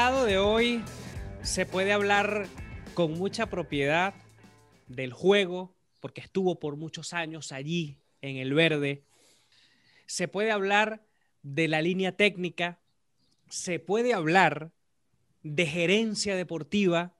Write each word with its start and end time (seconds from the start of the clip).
De 0.00 0.38
hoy 0.38 0.82
se 1.42 1.66
puede 1.66 1.92
hablar 1.92 2.46
con 2.94 3.18
mucha 3.18 3.50
propiedad 3.50 4.14
del 4.88 5.12
juego, 5.12 5.76
porque 6.00 6.22
estuvo 6.22 6.58
por 6.58 6.76
muchos 6.76 7.12
años 7.12 7.52
allí 7.52 7.98
en 8.22 8.38
el 8.38 8.54
verde. 8.54 9.04
Se 10.06 10.26
puede 10.26 10.52
hablar 10.52 11.04
de 11.42 11.68
la 11.68 11.82
línea 11.82 12.16
técnica, 12.16 12.80
se 13.50 13.78
puede 13.78 14.14
hablar 14.14 14.72
de 15.42 15.66
gerencia 15.66 16.34
deportiva, 16.34 17.14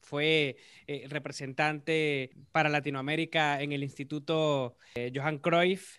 fue 0.00 0.56
eh, 0.86 1.04
representante 1.10 2.30
para 2.50 2.70
Latinoamérica 2.70 3.60
en 3.60 3.72
el 3.72 3.82
Instituto 3.82 4.78
eh, 4.94 5.12
Johan 5.14 5.36
Cruyff 5.36 5.98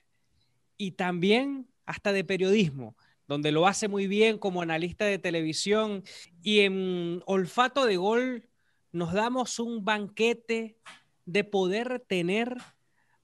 y 0.77 0.93
también 0.93 1.67
hasta 1.85 2.11
de 2.11 2.23
periodismo 2.23 2.97
donde 3.27 3.51
lo 3.51 3.67
hace 3.67 3.87
muy 3.87 4.07
bien 4.07 4.37
como 4.37 4.61
analista 4.61 5.05
de 5.05 5.19
televisión. 5.19 6.03
Y 6.41 6.61
en 6.61 7.23
Olfato 7.25 7.85
de 7.85 7.97
Gol 7.97 8.49
nos 8.91 9.13
damos 9.13 9.59
un 9.59 9.83
banquete 9.85 10.77
de 11.25 11.43
poder 11.43 12.03
tener 12.07 12.57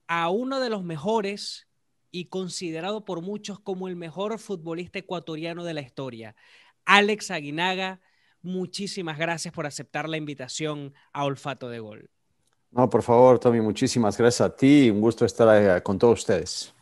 a 0.06 0.28
uno 0.30 0.60
de 0.60 0.70
los 0.70 0.82
mejores 0.82 1.68
y 2.10 2.26
considerado 2.26 3.04
por 3.04 3.22
muchos 3.22 3.60
como 3.60 3.88
el 3.88 3.96
mejor 3.96 4.38
futbolista 4.38 4.98
ecuatoriano 4.98 5.64
de 5.64 5.74
la 5.74 5.80
historia, 5.80 6.34
Alex 6.84 7.30
Aguinaga. 7.30 8.00
Muchísimas 8.42 9.18
gracias 9.18 9.52
por 9.54 9.66
aceptar 9.66 10.08
la 10.08 10.16
invitación 10.16 10.94
a 11.12 11.24
Olfato 11.24 11.68
de 11.68 11.78
Gol. 11.78 12.10
No, 12.70 12.88
por 12.88 13.02
favor, 13.02 13.38
Tommy, 13.38 13.60
muchísimas 13.60 14.16
gracias 14.16 14.40
a 14.40 14.56
ti. 14.56 14.90
Un 14.90 15.00
gusto 15.00 15.24
estar 15.24 15.78
eh, 15.78 15.82
con 15.82 15.98
todos 15.98 16.20
ustedes. 16.20 16.74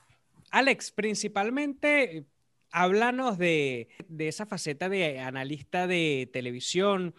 Alex, 0.51 0.93
principalmente 0.93 2.25
háblanos 2.71 3.39
de, 3.39 3.89
esa 4.19 4.47
faceta 4.47 4.89
de 4.89 5.21
analista 5.21 5.87
de 5.87 6.29
televisión. 6.33 7.15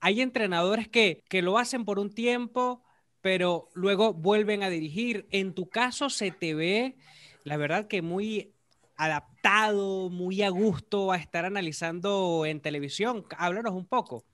Hay 0.00 0.20
entrenadores 0.20 0.88
que, 0.88 1.24
lo 1.42 1.58
hacen 1.58 1.84
por 1.84 1.98
un 1.98 2.10
tiempo, 2.10 2.82
pero 3.20 3.68
luego 3.74 4.12
vuelven 4.12 4.62
a 4.62 4.70
dirigir. 4.70 5.26
En 5.30 5.54
tu 5.54 5.68
caso 5.68 6.10
se 6.10 6.30
te 6.30 6.54
ve, 6.54 6.96
la 7.42 7.56
verdad 7.56 7.86
que 7.86 8.02
muy 8.02 8.52
adaptado, 8.96 10.10
muy 10.10 10.42
a 10.42 10.50
gusto 10.50 11.10
a 11.10 11.16
estar 11.16 11.44
analizando 11.44 12.46
en 12.46 12.60
televisión. 12.60 13.24
Háblanos 13.36 13.72
un 13.72 13.86
poco. 13.86 14.24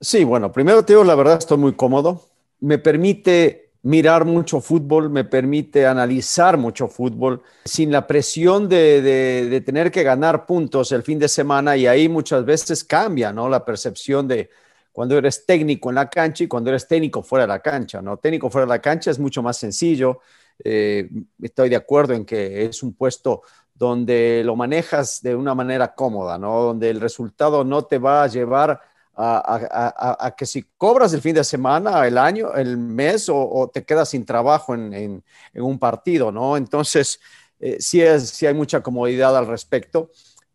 Sí, 0.00 0.24
bueno, 0.24 0.52
primero 0.52 0.84
te 0.84 0.92
digo, 0.92 1.04
la 1.04 1.14
verdad 1.14 1.38
estoy 1.38 1.58
muy 1.58 1.74
cómodo. 1.74 2.30
Me 2.60 2.78
permite 2.78 3.67
mirar 3.82 4.24
mucho 4.24 4.60
fútbol, 4.60 5.08
me 5.10 5.24
permite 5.24 5.86
analizar 5.86 6.56
mucho 6.56 6.88
fútbol 6.88 7.42
sin 7.64 7.92
la 7.92 8.06
presión 8.06 8.68
de, 8.68 9.62
tener 9.64 9.90
que 9.90 10.02
ganar 10.02 10.46
puntos 10.46 10.92
el 10.92 11.02
fin 11.02 11.18
de 11.18 11.28
semana 11.28 11.76
y 11.76 11.86
ahí 11.86 12.08
muchas 12.08 12.44
veces 12.44 12.84
cambia, 12.84 13.32
¿no? 13.32 13.48
La 13.48 13.64
percepción 13.64 14.26
de 14.26 14.50
cuando 14.92 15.16
eres 15.16 15.46
técnico 15.46 15.90
en 15.90 15.94
la 15.94 16.10
cancha 16.10 16.44
y 16.44 16.48
cuando 16.48 16.70
eres 16.70 16.88
técnico 16.88 17.22
fuera 17.22 17.44
de 17.44 17.48
la 17.48 17.60
cancha, 17.60 18.02
¿no? 18.02 18.16
Técnico 18.16 18.50
fuera 18.50 18.66
de 18.66 18.70
la 18.70 18.80
cancha 18.80 19.10
es 19.10 19.18
mucho 19.18 19.42
más 19.42 19.56
sencillo. 19.56 20.20
Eh, 20.64 21.08
estoy 21.40 21.68
de 21.68 21.76
acuerdo 21.76 22.14
en 22.14 22.24
que 22.24 22.64
es 22.64 22.82
un 22.82 22.94
puesto 22.94 23.42
donde 23.74 24.42
lo 24.44 24.56
manejas 24.56 25.22
de 25.22 25.36
una 25.36 25.54
manera 25.54 25.94
cómoda, 25.94 26.36
¿no? 26.36 26.62
Donde 26.62 26.90
el 26.90 27.00
resultado 27.00 27.62
no 27.62 27.84
te 27.84 27.98
va 27.98 28.24
a 28.24 28.26
llevar 28.26 28.80
a, 29.20 30.34
que 30.36 30.46
si 30.46 30.62
cobras 30.76 31.12
el 31.12 31.20
fin 31.20 31.34
de 31.34 31.42
semana, 31.42 32.06
el 32.06 32.16
año, 32.16 32.54
el 32.54 32.76
mes 32.76 33.28
o, 33.28 33.68
te 33.72 33.84
quedas 33.84 34.10
sin 34.10 34.24
trabajo 34.24 34.74
en, 34.74 35.24
un 35.54 35.78
partido, 35.78 36.30
¿no? 36.30 36.56
Entonces, 36.56 37.20
eh, 37.58 37.78
sí, 37.80 38.00
es, 38.00 38.40
hay 38.42 38.54
mucha 38.54 38.80
comodidad 38.80 39.36
al 39.36 39.46
respecto. 39.46 40.10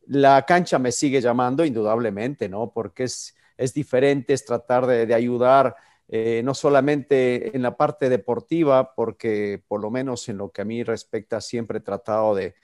La 0.07 0.45
cancha 0.45 0.79
me 0.79 0.91
sigue 0.91 1.19
llamando 1.21 1.65
indudablemente, 1.65 2.47
¿no? 2.47 2.71
Porque 2.71 3.03
es, 3.03 3.35
es 3.57 3.73
diferente, 3.73 4.33
es 4.33 4.45
tratar 4.45 4.87
de, 4.87 5.13
ayudar. 5.13 5.75
Eh, 6.07 6.41
no 6.43 6.53
solamente 6.53 7.55
en 7.55 7.63
la 7.63 7.75
parte 7.75 8.07
deportiva, 8.07 8.93
porque 8.93 9.61
por 9.67 9.81
lo 9.81 9.89
menos 9.89 10.29
en 10.29 10.37
lo 10.37 10.51
que 10.51 10.61
a 10.61 10.65
mí 10.65 10.83
respecta, 10.83 11.41
siempre 11.41 11.79
he 11.79 11.81
tratado 11.81 12.35
de, 12.35 12.55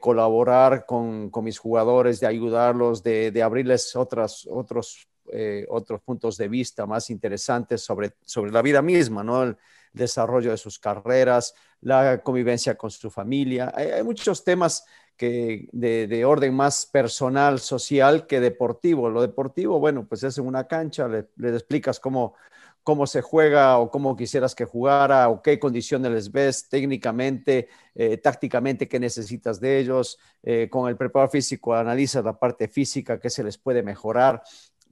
colaborar 0.00 0.86
con, 0.86 1.30
mis 1.42 1.58
jugadores, 1.58 2.20
de 2.20 2.26
ayudarlos, 2.26 3.02
de, 3.02 3.30
de 3.30 3.42
abrirles 3.42 3.94
otras, 3.96 4.46
otros 4.50 5.06
eh, 5.32 5.66
otros 5.68 6.00
puntos 6.02 6.36
de 6.36 6.48
vista 6.48 6.86
más 6.86 7.10
interesantes 7.10 7.82
sobre, 7.82 8.12
sobre 8.24 8.52
la 8.52 8.62
vida 8.62 8.82
misma, 8.82 9.24
¿no? 9.24 9.42
El 9.42 9.56
desarrollo 9.94 10.50
de 10.50 10.58
sus 10.58 10.78
carreras, 10.78 11.54
la 11.80 12.22
convivencia 12.22 12.76
con 12.76 12.90
su 12.90 13.10
familia. 13.10 13.72
Hay, 13.74 14.02
muchos 14.02 14.44
temas 14.44 14.84
que 15.16 15.68
de, 15.72 16.24
orden 16.24 16.54
más 16.54 16.86
personal, 16.86 17.60
social 17.60 18.26
que 18.26 18.40
deportivo. 18.40 19.08
Lo 19.08 19.22
deportivo, 19.22 19.78
bueno, 19.78 20.06
pues 20.06 20.24
es 20.24 20.36
en 20.38 20.46
una 20.46 20.66
cancha, 20.66 21.08
le, 21.08 21.28
explicas 21.50 22.00
cómo, 22.00 22.34
cómo 22.82 23.06
se 23.06 23.22
juega 23.22 23.78
o 23.78 23.90
cómo 23.90 24.16
quisieras 24.16 24.54
que 24.54 24.64
jugara 24.64 25.28
o 25.28 25.40
qué 25.40 25.58
condiciones 25.60 26.10
les 26.10 26.32
ves 26.32 26.68
técnicamente, 26.68 27.68
eh, 27.94 28.16
tácticamente, 28.18 28.88
qué 28.88 28.98
necesitas 28.98 29.60
de 29.60 29.78
ellos. 29.78 30.18
Eh, 30.42 30.68
con 30.68 30.88
el 30.88 30.96
preparador 30.96 31.30
físico 31.30 31.74
analizas 31.74 32.24
la 32.24 32.38
parte 32.38 32.66
física, 32.66 33.20
qué 33.20 33.30
se 33.30 33.44
les 33.44 33.56
puede 33.56 33.82
mejorar 33.82 34.42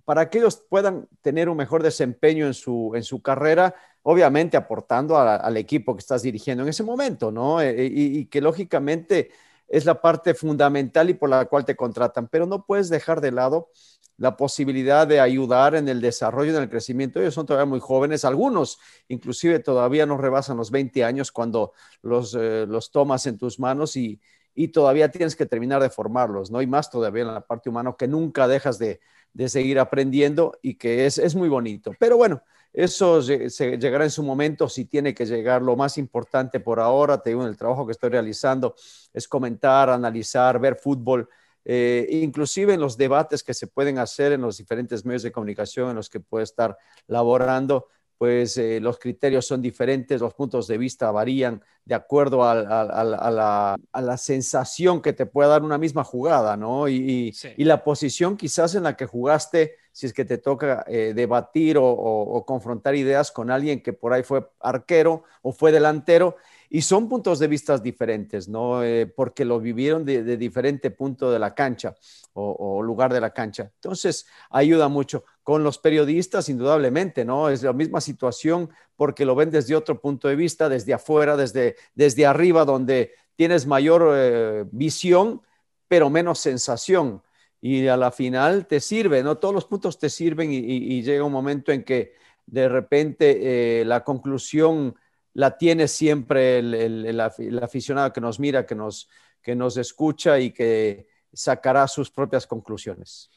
para 0.05 0.29
que 0.29 0.39
ellos 0.39 0.63
puedan 0.69 1.09
tener 1.21 1.49
un 1.49 1.57
mejor 1.57 1.83
desempeño 1.83 2.47
en 2.47 2.55
su, 2.55 2.93
en 2.95 3.05
su 3.05 3.23
carrera, 3.23 3.75
obviamente 4.03 4.57
aportando 4.57 5.17
al 5.19 5.57
equipo 5.57 5.95
que 5.95 6.01
estás 6.01 6.23
dirigiendo 6.23 6.65
en 6.65 6.69
ese 6.69 6.83
momento, 6.83 7.31
¿no? 7.31 7.61
Eh, 7.61 7.71
eh, 7.71 7.91
y, 7.93 8.27
que 8.27 8.41
lógicamente 8.41 9.31
es 9.69 9.85
la 9.85 10.01
parte 10.01 10.35
fundamental 10.35 11.09
y 11.09 11.15
por 11.15 11.31
la 11.31 11.45
cual 11.47 11.65
te 11.65 11.77
contratan, 11.77 12.29
pero 12.29 12.47
no 12.47 12.67
puedes 12.67 12.89
dejar 12.89 13.21
de 13.21 13.33
lado 13.33 13.71
la 14.19 14.37
posibilidad 14.37 15.07
de 15.07 15.21
ayudar 15.21 15.75
en 15.75 15.89
el 15.89 16.01
desarrollo, 16.01 16.55
en 16.57 16.63
el 16.63 16.69
crecimiento. 16.69 17.21
Ellos 17.21 17.35
son 17.35 17.47
todavía 17.47 17.69
muy 17.69 17.81
jóvenes, 17.81 18.25
algunos 18.25 18.79
inclusive 19.09 19.61
todavía 19.61 20.05
no 20.05 20.19
rebasan 20.19 20.57
los 20.57 20.71
20 20.71 21.05
años 21.05 21.33
cuando 21.33 21.73
los, 22.03 22.35
eh, 22.39 22.67
los 22.69 22.91
tomas 22.91 23.27
en 23.27 23.39
tus 23.39 23.59
manos 23.59 23.97
y, 23.97 24.21
y 24.55 24.69
todavía 24.69 25.11
tienes 25.11 25.37
que 25.37 25.47
terminar 25.47 25.81
de 25.81 25.91
formarlos, 25.91 26.51
¿no? 26.51 26.61
Y 26.61 26.67
más 26.67 26.91
todavía 26.91 27.23
en 27.23 27.35
la 27.35 27.47
parte 27.47 27.71
humana, 27.71 27.95
que 27.99 28.09
nunca 28.09 28.47
dejas 28.49 28.79
de, 28.79 29.01
seguir 29.49 29.79
aprendiendo 29.79 30.59
y 30.63 30.75
que 30.75 31.07
es, 31.07 31.35
muy 31.35 31.49
bonito. 31.49 31.93
Pero 31.99 32.17
bueno, 32.17 32.43
eso 32.73 33.23
se, 33.23 33.49
llegará 33.79 34.05
en 34.05 34.11
su 34.11 34.23
momento 34.23 34.69
si 34.69 34.85
tiene 34.85 35.15
que 35.15 35.27
llegar. 35.27 35.63
Lo 35.63 35.77
más 35.77 35.99
importante 35.99 36.61
por 36.61 36.81
ahora, 36.81 37.23
te 37.23 37.31
digo, 37.31 37.43
en 37.43 37.49
el 37.49 37.57
trabajo 37.57 37.87
que 37.87 37.93
estoy 37.93 38.11
realizando, 38.11 38.75
es 39.13 39.29
comentar, 39.29 39.91
analizar, 39.91 40.59
ver 40.59 40.77
fútbol, 40.77 41.29
eh, 41.65 42.09
inclusive 42.11 42.75
en 42.75 42.81
los 42.81 42.97
debates 42.97 43.43
que 43.43 43.55
se 43.55 43.69
pueden 43.69 43.99
hacer 43.99 44.33
en 44.33 44.41
los 44.41 44.57
diferentes 44.57 45.05
medios 45.05 45.23
de 45.23 45.33
comunicación 45.33 45.91
en 45.91 45.97
los 45.97 46.11
que 46.11 46.19
puede 46.19 46.45
estar 46.45 46.77
laborando 47.07 47.87
pues 48.23 48.57
eh, 48.57 48.79
los 48.79 49.01
criterios 49.01 49.45
son 49.49 49.61
diferentes, 49.61 50.21
los 50.21 50.33
puntos 50.33 50.69
de 50.69 50.79
vista 50.79 51.11
varían 51.11 51.61
de 51.85 51.97
acuerdo 51.97 52.45
a, 52.45 52.55
la, 52.55 54.17
sensación 54.17 55.03
que 55.03 55.13
te 55.13 55.27
pueda 55.27 55.49
dar 55.49 55.65
una 55.65 55.77
misma 55.77 56.05
jugada, 56.05 56.57
¿no? 56.57 56.89
Y, 56.89 57.35
la 57.57 57.83
posición 57.83 58.37
quizás 58.37 58.77
en 58.77 58.85
la 58.85 58.97
que 58.97 59.07
jugaste, 59.07 59.75
si 59.91 60.07
es 60.07 60.13
que 60.13 60.25
te 60.25 60.39
toca 60.39 60.85
eh, 60.87 61.15
debatir 61.17 61.79
o, 61.81 62.45
confrontar 62.47 62.95
ideas 62.95 63.33
con 63.33 63.51
alguien 63.51 63.83
que 63.83 63.93
por 63.93 64.13
ahí 64.13 64.23
fue 64.23 64.49
arquero 64.61 65.25
o 65.43 65.51
fue 65.51 65.73
delantero, 65.73 66.37
y 66.75 66.81
son 66.81 67.07
puntos 67.07 67.39
de 67.39 67.49
vista 67.49 67.77
diferentes, 67.77 68.49
¿no? 68.49 68.83
Eh, 68.83 69.07
porque 69.07 69.45
lo 69.45 69.61
vivieron 69.61 70.07
de, 70.07 70.39
diferente 70.39 70.91
punto 70.91 71.31
de 71.31 71.39
la 71.39 71.55
cancha 71.55 71.95
o, 72.33 72.83
lugar 72.83 73.13
de 73.13 73.21
la 73.21 73.31
cancha. 73.31 73.71
Entonces, 73.75 74.27
ayuda 74.49 74.89
mucho. 74.89 75.25
Con 75.43 75.65
los 75.65 75.79
periodistas, 75.79 76.49
indudablemente, 76.49 77.25
¿no? 77.25 77.49
Es 77.49 77.63
la 77.63 77.73
misma 77.73 78.01
situación 78.01 78.71
porque 78.97 79.25
lo 79.25 79.35
ven 79.35 79.51
desde 79.51 79.75
otro 79.75 80.01
punto 80.01 80.29
de 80.29 80.37
vista, 80.37 80.69
desde 80.69 80.95
afuera, 80.95 81.37
desde, 81.37 81.77
desde 81.95 82.27
arriba, 82.27 82.65
donde 82.65 83.13
tienes 83.35 83.67
mayor 83.67 84.13
eh, 84.15 84.65
visión, 84.71 85.43
pero 85.89 86.11
menos 86.11 86.39
sensación. 86.39 87.23
Y 87.61 87.87
a 87.87 87.97
la 87.97 88.11
final 88.11 88.67
te 88.67 88.81
sirve, 88.81 89.23
¿no? 89.23 89.39
Todos 89.39 89.55
los 89.55 89.65
puntos 89.65 89.99
te 89.99 90.11
sirven 90.11 90.53
y, 90.53 91.03
llega 91.03 91.25
un 91.25 91.33
momento 91.33 91.73
en 91.73 91.85
que 91.85 92.15
de 92.47 92.69
repente 92.69 93.81
eh, 93.81 93.85
la 93.85 94.05
conclusión 94.05 94.97
la 95.35 95.57
tiene 95.57 95.89
siempre 95.89 96.59
el, 96.59 97.21
aficionado 97.63 98.13
que 98.13 98.21
nos 98.21 98.39
mira, 98.39 98.67
que 98.67 98.75
nos, 98.75 99.09
que 99.41 99.55
nos 99.55 99.77
escucha 99.77 100.39
y 100.39 100.51
que 100.51 101.09
sacará 101.33 101.89
sus 101.89 102.11
propias 102.11 102.47
conclusiones. 102.47 103.31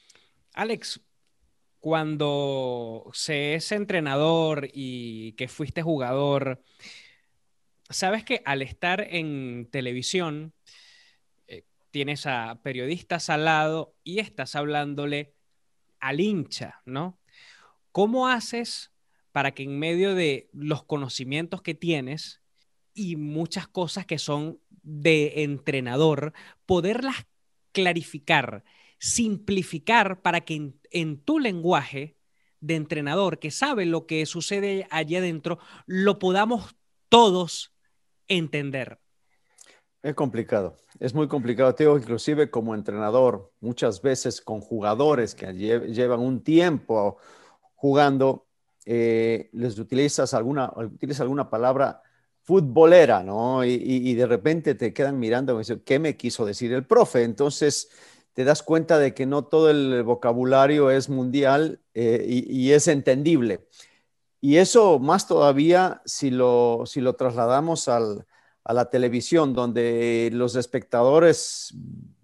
Alex, 0.54 1.00
cuando 1.86 3.12
se 3.14 3.54
es 3.54 3.72
entrenador 3.72 4.70
y 4.74 5.34
que 5.34 5.48
fuiste 5.48 5.84
jugador, 5.84 6.64
sabes 7.92 8.24
que 8.24 8.42
al 8.44 8.64
estar 8.64 9.02
en 9.08 9.70
televisión, 9.70 10.56
eh, 11.46 11.64
tienes 11.92 12.26
a 12.26 12.60
periodistas 12.64 13.30
al 13.30 13.46
lado 13.46 13.94
y 14.04 14.18
estás 14.18 14.56
hablándole 14.56 15.36
al 16.00 16.22
hincha, 16.22 16.82
¿no? 16.86 17.20
¿Cómo 17.92 18.30
haces 18.30 18.92
para 19.31 19.52
que 19.52 19.62
en 19.62 19.78
medio 19.78 20.16
de 20.16 20.50
los 20.54 20.86
conocimientos 20.86 21.62
que 21.62 21.76
tienes 21.76 22.42
y 22.96 23.16
muchas 23.16 23.68
cosas 23.68 24.08
que 24.08 24.18
son 24.18 24.60
de 24.81 25.44
entrenador, 25.44 26.34
poderlas 26.66 27.28
clarificar 27.74 28.64
simplificar 28.97 30.21
para 30.21 30.42
que 30.42 30.74
en, 30.92 31.21
tu 31.21 31.39
lenguaje 31.39 32.18
de 32.59 32.75
entrenador 32.75 33.39
que 33.39 33.51
sabe 33.51 33.86
lo 33.86 34.06
que 34.06 34.25
sucede 34.25 34.88
allí 34.89 35.15
adentro, 35.15 35.59
lo 35.86 36.19
podamos 36.19 36.75
todos 37.09 37.74
entender? 38.27 39.00
Es 40.01 40.13
complicado, 40.13 40.75
es 41.00 41.13
muy 41.13 41.27
complicado, 41.27 41.74
Teo, 41.74 41.97
inclusive 41.97 42.50
como 42.50 42.75
entrenador, 42.75 43.51
muchas 43.59 44.01
veces 44.01 44.39
con 44.39 44.62
jugadores 44.62 45.33
que 45.33 45.51
llevan 45.53 46.19
un 46.19 46.44
tiempo 46.44 47.18
jugando, 47.74 48.47
eh, 48.86 49.50
les 49.53 49.80
utilizas 49.80 50.33
alguna, 50.33 50.71
utilizas 50.75 51.21
alguna 51.21 51.50
palabra 51.50 52.03
futbolera, 52.45 53.24
¿no? 53.24 53.65
Y, 53.65 54.13
de 54.13 54.27
repente 54.27 54.75
te 54.75 54.94
quedan 54.94 55.18
mirando 55.18 55.56
y 55.56 55.57
dicen, 55.59 55.81
¿qué 55.83 55.97
me 55.97 56.15
quiso 56.15 56.45
decir 56.45 56.71
el 56.74 56.86
profe? 56.86 57.24
Entonces 57.24 57.89
te 58.36 58.44
das 58.44 58.64
cuenta 58.64 59.00
de 59.00 59.14
que 59.14 59.26
no 59.26 59.46
todo 59.46 59.70
el 59.70 60.04
vocabulario 60.04 60.92
es 60.92 61.10
mundial 61.10 61.82
eh, 61.94 62.26
y, 62.28 62.74
es 62.74 62.90
entendible. 62.90 63.66
Y 64.42 64.58
eso 64.58 65.00
más 65.00 65.26
todavía 65.26 66.02
si 66.06 66.32
lo, 66.32 66.84
si 66.86 67.00
lo 67.00 67.16
trasladamos 67.16 67.88
al, 67.88 68.28
a 68.66 68.74
la 68.74 68.90
televisión, 68.90 69.54
donde 69.54 70.30
los 70.34 70.58
espectadores 70.58 71.74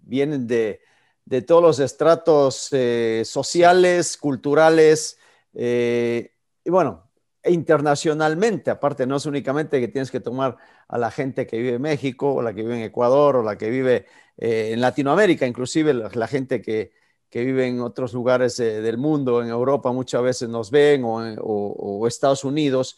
vienen 0.02 0.46
de, 0.46 0.82
de 1.24 1.40
todos 1.40 1.62
los 1.62 1.78
estratos 1.78 2.68
eh, 2.72 3.22
sociales, 3.24 4.18
culturales, 4.18 5.18
eh, 5.54 6.34
y 6.62 6.70
bueno, 6.70 7.10
internacionalmente, 7.44 8.70
aparte, 8.70 9.06
no 9.06 9.16
es 9.16 9.26
únicamente 9.26 9.80
que 9.80 9.88
tienes 9.88 10.10
que 10.10 10.20
tomar 10.20 10.56
a 10.88 10.98
la 10.98 11.10
gente 11.10 11.46
que 11.46 11.58
vive 11.58 11.74
en 11.76 11.82
México, 11.82 12.34
o 12.34 12.42
la 12.42 12.54
que 12.54 12.62
vive 12.62 12.76
en 12.76 12.82
Ecuador, 12.82 13.36
o 13.36 13.42
la 13.42 13.56
que 13.56 13.70
vive 13.70 14.06
eh, 14.36 14.70
en 14.72 14.80
Latinoamérica, 14.80 15.46
inclusive 15.46 15.92
la, 15.92 16.26
gente 16.28 16.62
que, 16.62 16.92
que, 17.30 17.44
vive 17.44 17.66
en 17.66 17.80
otros 17.80 18.12
lugares 18.12 18.58
eh, 18.60 18.80
del 18.80 18.98
mundo, 18.98 19.42
en 19.42 19.48
Europa 19.48 19.90
muchas 19.92 20.22
veces 20.22 20.48
nos 20.48 20.70
ven, 20.70 21.02
o, 21.04 21.18
o, 21.40 22.06
Estados 22.06 22.44
Unidos, 22.44 22.96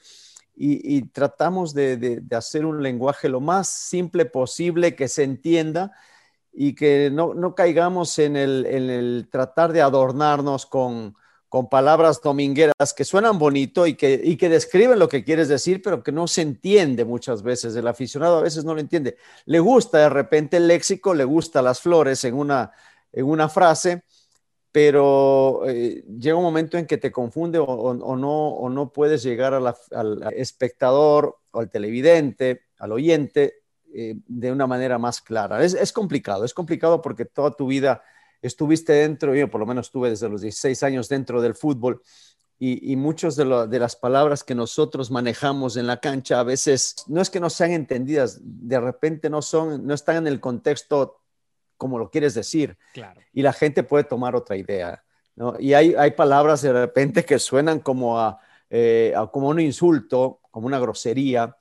y, 0.57 1.03
tratamos 1.09 1.75
de, 1.75 2.23
hacer 2.31 2.65
un 2.65 2.81
lenguaje 2.83 3.29
lo 3.29 3.41
más 3.41 3.69
simple 3.69 4.25
posible 4.25 4.95
que 4.95 5.09
se 5.09 5.25
entienda 5.25 5.91
y 6.53 6.77
que 6.77 7.11
no, 7.11 7.55
caigamos 7.57 8.21
en 8.21 8.37
el 8.37 9.29
tratar 9.33 9.73
de 9.73 9.83
adornarnos 9.83 10.67
con 10.67 11.17
con 11.55 11.69
palabras 11.69 12.21
domingueras 12.21 12.93
que 12.97 13.05
suenan 13.05 13.39
bonito 13.39 13.87
y 13.87 13.95
que, 13.95 14.21
y 14.25 14.37
que 14.37 14.49
describen 14.49 14.99
lo 14.99 15.09
que 15.09 15.23
quieres 15.23 15.47
decir, 15.47 15.81
pero 15.83 16.03
que 16.03 16.11
no 16.11 16.27
se 16.27 16.43
entiende 16.43 17.05
muchas 17.05 17.45
veces. 17.45 17.77
El 17.77 17.87
aficionado 17.87 18.39
a 18.39 18.43
veces 18.43 18.65
no 18.65 18.75
lo 18.75 18.81
entiende. 18.81 19.17
Le 19.45 19.61
gusta 19.61 19.99
de 19.99 20.09
repente 20.09 20.57
el 20.57 20.67
léxico, 20.67 21.15
le 21.15 21.23
gusta 21.23 21.63
las 21.63 21.81
flores 21.81 22.25
en 22.25 22.35
una, 22.35 22.73
en 23.13 23.25
una 23.27 23.49
frase, 23.49 24.03
pero 24.73 25.63
eh, 25.69 26.05
llega 26.19 26.35
un 26.35 26.43
momento 26.43 26.77
en 26.77 26.87
que 26.89 26.99
te 26.99 27.13
confunde 27.13 27.61
o, 27.61 27.95
no, 27.95 28.49
o 28.49 28.69
no 28.69 28.93
puedes 28.93 29.23
llegar 29.23 29.55
al 29.55 30.33
espectador 30.35 31.39
o 31.53 31.61
al 31.61 31.71
televidente, 31.71 32.63
al 32.81 32.91
oyente, 32.91 33.63
eh, 33.95 34.17
de 34.27 34.51
una 34.51 34.67
manera 34.67 34.99
más 34.99 35.21
clara. 35.21 35.63
Es, 35.63 35.75
es 35.75 35.93
complicado, 35.93 36.45
es 36.45 36.53
complicado 36.53 37.01
porque 37.01 37.27
toda 37.27 37.53
tu 37.53 37.69
vida 37.69 38.03
estuviste 38.47 38.93
dentro, 38.93 39.35
yo 39.35 39.51
por 39.51 39.61
lo 39.61 39.67
menos 39.67 39.87
estuve 39.87 40.11
desde 40.11 40.29
los 40.29 40.41
16 40.43 40.83
años 40.83 41.09
dentro 41.09 41.41
del 41.41 41.55
fútbol 41.55 42.03
y, 42.59 42.93
y 42.93 42.97
muchas 42.97 43.37
de, 43.37 43.67
de, 43.69 43.79
las 43.79 43.97
palabras 43.97 44.45
que 44.45 44.55
nosotros 44.55 45.11
manejamos 45.11 45.77
en 45.77 45.87
la 45.87 45.99
cancha 45.99 46.41
a 46.41 46.45
veces 46.45 46.95
no 47.09 47.21
es 47.21 47.31
que 47.31 47.41
no 47.41 47.51
sean 47.51 47.73
entendidas, 47.73 48.39
de 48.43 48.81
repente 48.81 49.29
no 49.29 49.43
son, 49.43 49.87
no 49.87 49.95
están 49.95 50.17
en 50.17 50.27
el 50.27 50.41
contexto 50.41 51.21
como 51.77 51.99
lo 51.99 52.11
quieres 52.11 52.35
decir. 52.35 52.79
Claro. 52.93 53.21
Y 53.33 53.43
la 53.43 53.53
gente 53.53 53.83
puede 53.83 54.05
tomar 54.05 54.37
otra 54.37 54.57
idea. 54.57 55.03
¿no? 55.37 55.55
Y 55.59 55.75
hay, 55.75 55.95
hay 55.95 56.13
palabras 56.13 56.63
de 56.63 56.73
repente 56.73 57.25
que 57.25 57.39
suenan 57.39 57.81
como 57.81 58.19
a, 58.19 58.41
eh, 58.71 59.13
a, 59.17 59.27
como 59.27 59.49
un 59.49 59.61
insulto, 59.61 60.41
como 60.51 60.67
una 60.67 60.79
grosería, 60.79 61.57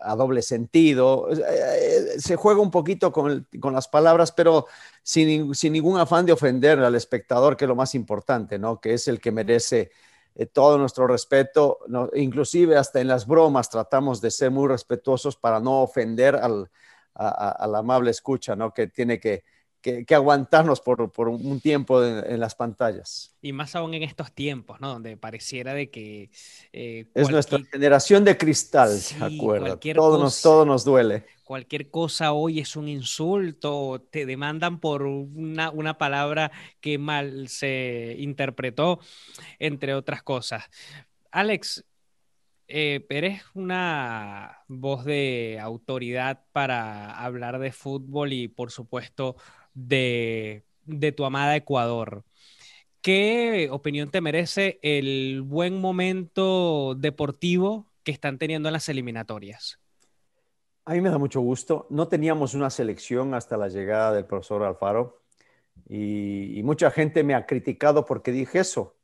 a 0.00 0.16
doble 0.16 0.42
sentido. 0.42 1.30
Eh, 1.30 1.36
eh, 1.38 2.20
se 2.20 2.36
juega 2.36 2.60
un 2.60 2.70
poquito 2.70 3.12
con, 3.12 3.46
con 3.60 3.72
las 3.74 3.88
palabras, 3.88 4.32
pero 4.32 4.66
sin, 5.02 5.54
sin, 5.54 5.72
ningún 5.72 5.98
afán 5.98 6.26
de 6.26 6.32
ofender 6.32 6.78
al 6.80 6.94
espectador, 6.94 7.56
que 7.56 7.64
es 7.64 7.68
lo 7.68 7.76
más 7.76 7.94
importante, 7.94 8.58
¿no? 8.58 8.80
Que 8.80 8.94
es 8.94 9.08
el 9.08 9.20
que 9.20 9.32
merece 9.32 9.90
eh, 10.34 10.46
todo 10.46 10.78
nuestro 10.78 11.06
respeto. 11.06 11.80
Inclusive 12.14 12.76
hasta 12.76 13.00
en 13.00 13.08
las 13.08 13.26
bromas 13.26 13.68
tratamos 13.70 14.20
de 14.20 14.30
ser 14.30 14.50
muy 14.50 14.68
respetuosos 14.68 15.36
para 15.36 15.60
no 15.60 15.82
ofender 15.82 16.36
al, 16.36 16.70
amable 17.14 18.10
escucha, 18.10 18.56
¿no? 18.56 18.72
Que 18.72 18.86
tiene 18.86 19.20
que 19.20 19.44
que, 19.80 20.14
aguantarnos 20.14 20.80
por, 20.80 21.00
un 21.28 21.60
tiempo 21.60 22.04
en, 22.04 22.38
las 22.38 22.54
pantallas. 22.54 23.34
Y 23.40 23.52
más 23.52 23.74
aún 23.74 23.94
en 23.94 24.02
estos 24.02 24.32
tiempos, 24.32 24.80
¿no? 24.80 24.88
Donde 24.90 25.16
pareciera 25.16 25.74
de 25.74 25.90
que... 25.90 26.30
Eh, 26.72 27.06
es 27.14 27.30
nuestra 27.30 27.58
generación 27.70 28.24
de 28.24 28.36
cristal, 28.36 28.98
sí, 28.98 29.16
acuerdo. 29.20 29.78
Todo, 29.94 30.18
nos, 30.18 30.42
todo 30.42 30.64
nos 30.64 30.84
duele. 30.84 31.24
Cualquier 31.44 31.90
cosa 31.90 32.32
hoy 32.32 32.60
es 32.60 32.76
un 32.76 32.88
insulto, 32.88 34.06
te 34.10 34.26
demandan 34.26 34.78
por 34.78 35.02
una, 35.02 35.70
una 35.70 35.98
palabra 35.98 36.52
que 36.80 36.98
mal 36.98 37.48
se 37.48 38.14
interpretó, 38.18 39.00
entre 39.58 39.94
otras 39.94 40.22
cosas. 40.22 40.64
Alex, 41.32 41.84
eh, 42.72 43.04
eres 43.10 43.42
una 43.54 44.62
voz 44.68 45.04
de 45.04 45.58
autoridad 45.60 46.44
para 46.52 47.10
hablar 47.10 47.58
de 47.58 47.72
fútbol 47.72 48.32
y 48.32 48.46
por 48.46 48.70
supuesto 48.70 49.34
de, 49.74 50.64
tu 51.16 51.24
amada 51.24 51.56
Ecuador. 51.56 52.24
¿Qué 53.02 53.68
opinión 53.70 54.10
te 54.10 54.20
merece 54.20 54.78
el 54.82 55.42
buen 55.42 55.80
momento 55.80 56.94
deportivo 56.96 57.86
que 58.02 58.12
están 58.12 58.38
teniendo 58.38 58.68
en 58.68 58.74
las 58.74 58.88
eliminatorias? 58.88 59.80
A 60.84 60.94
mí 60.94 61.00
me 61.00 61.10
da 61.10 61.18
mucho 61.18 61.40
gusto. 61.40 61.86
No 61.90 62.08
teníamos 62.08 62.54
una 62.54 62.68
selección 62.68 63.34
hasta 63.34 63.56
la 63.56 63.68
llegada 63.68 64.12
del 64.12 64.26
profesor 64.26 64.62
Alfaro 64.64 65.22
y, 65.88 66.60
mucha 66.62 66.90
gente 66.90 67.24
me 67.24 67.34
ha 67.34 67.46
criticado 67.46 68.04
porque 68.04 68.32
dije 68.32 68.60
eso. 68.60 68.96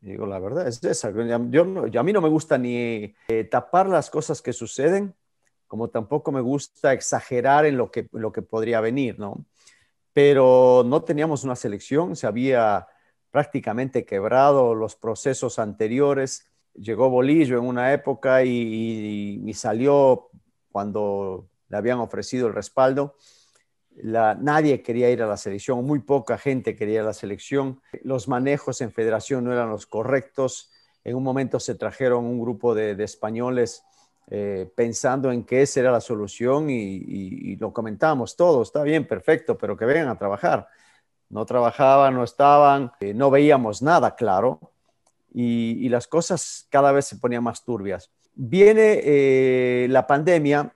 digo, 0.00 0.26
la 0.26 0.38
verdad 0.38 0.68
es 0.68 0.82
esa. 0.84 1.12
Yo, 1.50 1.62
a 1.62 2.02
mí 2.02 2.12
no 2.12 2.20
me 2.20 2.28
gusta 2.28 2.56
ni 2.56 3.14
eh, 3.28 3.44
tapar 3.50 3.88
las 3.88 4.10
cosas 4.10 4.42
que 4.42 4.52
suceden, 4.52 5.14
como 5.66 5.88
tampoco 5.88 6.30
me 6.30 6.40
gusta 6.40 6.92
exagerar 6.92 7.66
en 7.66 7.76
lo 7.76 7.90
que, 7.90 8.08
lo 8.12 8.32
que 8.32 8.42
podría 8.42 8.80
venir, 8.80 9.18
¿no? 9.18 9.44
Pero 10.14 10.84
no 10.86 11.02
teníamos 11.02 11.44
una 11.44 11.56
selección, 11.56 12.16
se 12.16 12.26
había 12.26 12.86
prácticamente 13.32 14.06
quebrado 14.06 14.74
los 14.74 14.94
procesos 14.94 15.58
anteriores. 15.58 16.48
Llegó 16.74 17.10
Bolillo 17.10 17.58
en 17.58 17.64
una 17.64 17.92
época 17.92 18.44
y, 18.44 19.52
salió 19.54 20.30
cuando 20.70 21.48
le 21.68 21.76
habían 21.76 21.98
ofrecido 21.98 22.46
el 22.46 22.54
respaldo. 22.54 23.16
nadie 24.02 24.82
quería 24.82 25.10
ir 25.10 25.20
a 25.20 25.26
la 25.26 25.36
selección, 25.36 25.84
muy 25.84 25.98
poca 25.98 26.38
gente 26.38 26.76
quería 26.76 26.94
ir 26.94 27.00
a 27.00 27.06
la 27.06 27.12
selección. 27.12 27.80
Los 28.04 28.28
manejos 28.28 28.80
en 28.80 28.92
federación 28.92 29.42
no 29.42 29.52
eran 29.52 29.68
los 29.68 29.86
correctos. 29.86 30.70
En 31.02 31.16
un 31.16 31.24
momento 31.24 31.58
se 31.58 31.74
trajeron 31.74 32.24
un 32.24 32.40
grupo 32.40 32.76
de 32.76 33.02
españoles 33.02 33.82
eh, 34.30 34.70
pensando 34.74 35.30
en 35.30 35.44
que 35.44 35.62
esa 35.62 35.80
era 35.80 35.92
la 35.92 36.00
solución 36.00 36.70
y, 36.70 37.56
lo 37.56 37.72
comentábamos 37.72 38.36
todo, 38.36 38.62
está 38.62 38.82
bien, 38.82 39.06
perfecto, 39.06 39.58
pero 39.58 39.76
que 39.76 39.84
vengan 39.84 40.08
a 40.08 40.18
trabajar. 40.18 40.68
No 41.28 41.44
trabajaban, 41.44 42.14
no 42.14 42.24
estaban, 42.24 42.92
eh, 43.00 43.12
no 43.14 43.30
veíamos 43.30 43.82
nada 43.82 44.14
claro 44.14 44.72
y, 45.32 45.88
las 45.88 46.06
cosas 46.06 46.66
cada 46.70 46.92
vez 46.92 47.04
se 47.06 47.16
ponían 47.16 47.44
más 47.44 47.64
turbias. 47.64 48.10
Viene 48.34 49.00
eh, 49.04 49.86
la 49.90 50.06
pandemia 50.06 50.74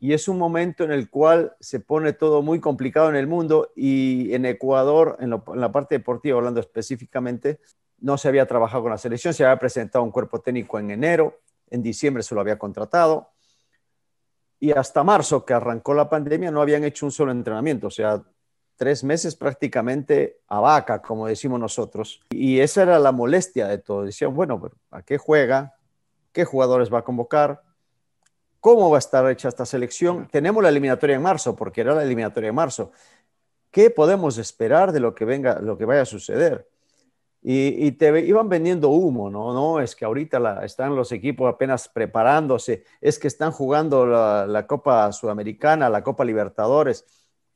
y 0.00 0.12
es 0.12 0.26
un 0.26 0.38
momento 0.38 0.82
en 0.82 0.90
el 0.90 1.08
cual 1.08 1.54
se 1.60 1.78
pone 1.78 2.12
todo 2.12 2.42
muy 2.42 2.58
complicado 2.58 3.08
en 3.08 3.16
el 3.16 3.28
mundo 3.28 3.70
y 3.76 4.34
en 4.34 4.44
Ecuador, 4.46 5.16
en, 5.20 5.32
en 5.32 5.60
la 5.60 5.70
parte 5.70 5.96
deportiva, 5.96 6.38
hablando 6.38 6.60
específicamente, 6.60 7.60
no 8.00 8.18
se 8.18 8.26
había 8.26 8.46
trabajado 8.46 8.82
con 8.82 8.90
la 8.90 8.98
selección, 8.98 9.32
se 9.32 9.44
había 9.44 9.60
presentado 9.60 10.04
un 10.04 10.10
cuerpo 10.10 10.40
técnico 10.40 10.78
en 10.80 10.90
enero, 10.90 11.38
en 11.72 11.82
diciembre 11.82 12.22
se 12.22 12.34
lo 12.34 12.40
había 12.40 12.58
contratado 12.58 13.32
y 14.62 14.70
hasta 14.70 15.02
marzo, 15.02 15.44
que 15.44 15.54
arrancó 15.54 15.92
la 15.92 16.08
pandemia, 16.08 16.52
no 16.52 16.62
habían 16.62 16.84
hecho 16.84 17.04
un 17.04 17.10
solo 17.10 17.32
entrenamiento, 17.32 17.88
o 17.88 17.90
sea, 17.90 18.22
tres 18.76 19.02
meses 19.02 19.34
prácticamente 19.34 20.38
a 20.46 20.60
vaca, 20.60 21.02
como 21.02 21.26
decimos 21.26 21.58
nosotros. 21.58 22.20
Y 22.30 22.60
esa 22.60 22.82
era 22.82 23.00
la 23.00 23.10
molestia 23.10 23.66
de 23.66 23.78
todo. 23.78 24.04
Decían, 24.04 24.32
bueno, 24.34 24.62
¿a 24.92 25.02
qué 25.02 25.18
juega? 25.18 25.74
¿Qué 26.30 26.44
jugadores 26.44 26.94
va 26.94 27.00
a 27.00 27.04
convocar? 27.04 27.62
¿Cómo 28.60 28.88
va 28.88 28.98
a 28.98 29.00
estar 29.00 29.28
hecha 29.28 29.48
esta 29.48 29.66
selección? 29.66 30.28
Tenemos 30.30 30.62
la 30.62 30.68
eliminatoria 30.68 31.16
en 31.16 31.22
marzo, 31.22 31.56
porque 31.56 31.80
era 31.80 31.92
la 31.94 32.04
eliminatoria 32.04 32.50
en 32.50 32.54
marzo. 32.54 32.92
¿Qué 33.72 33.90
podemos 33.90 34.38
esperar 34.38 34.92
de 34.92 35.00
lo 35.00 35.12
que 35.12 35.24
venga, 35.24 35.58
lo 35.60 35.76
que 35.76 35.86
vaya 35.86 36.02
a 36.02 36.06
suceder? 36.06 36.68
Y, 37.44 37.90
te 37.92 38.20
iban 38.20 38.48
vendiendo 38.48 38.90
humo, 38.90 39.28
¿no? 39.28 39.52
No, 39.52 39.80
es 39.80 39.96
que 39.96 40.04
ahorita 40.04 40.64
están 40.64 40.94
los 40.94 41.10
equipos 41.10 41.52
apenas 41.52 41.88
preparándose, 41.88 42.84
es 43.00 43.18
que 43.18 43.26
están 43.26 43.50
jugando 43.50 44.06
la, 44.06 44.64
Copa 44.68 45.10
Sudamericana, 45.10 45.90
la 45.90 46.04
Copa 46.04 46.24
Libertadores. 46.24 47.04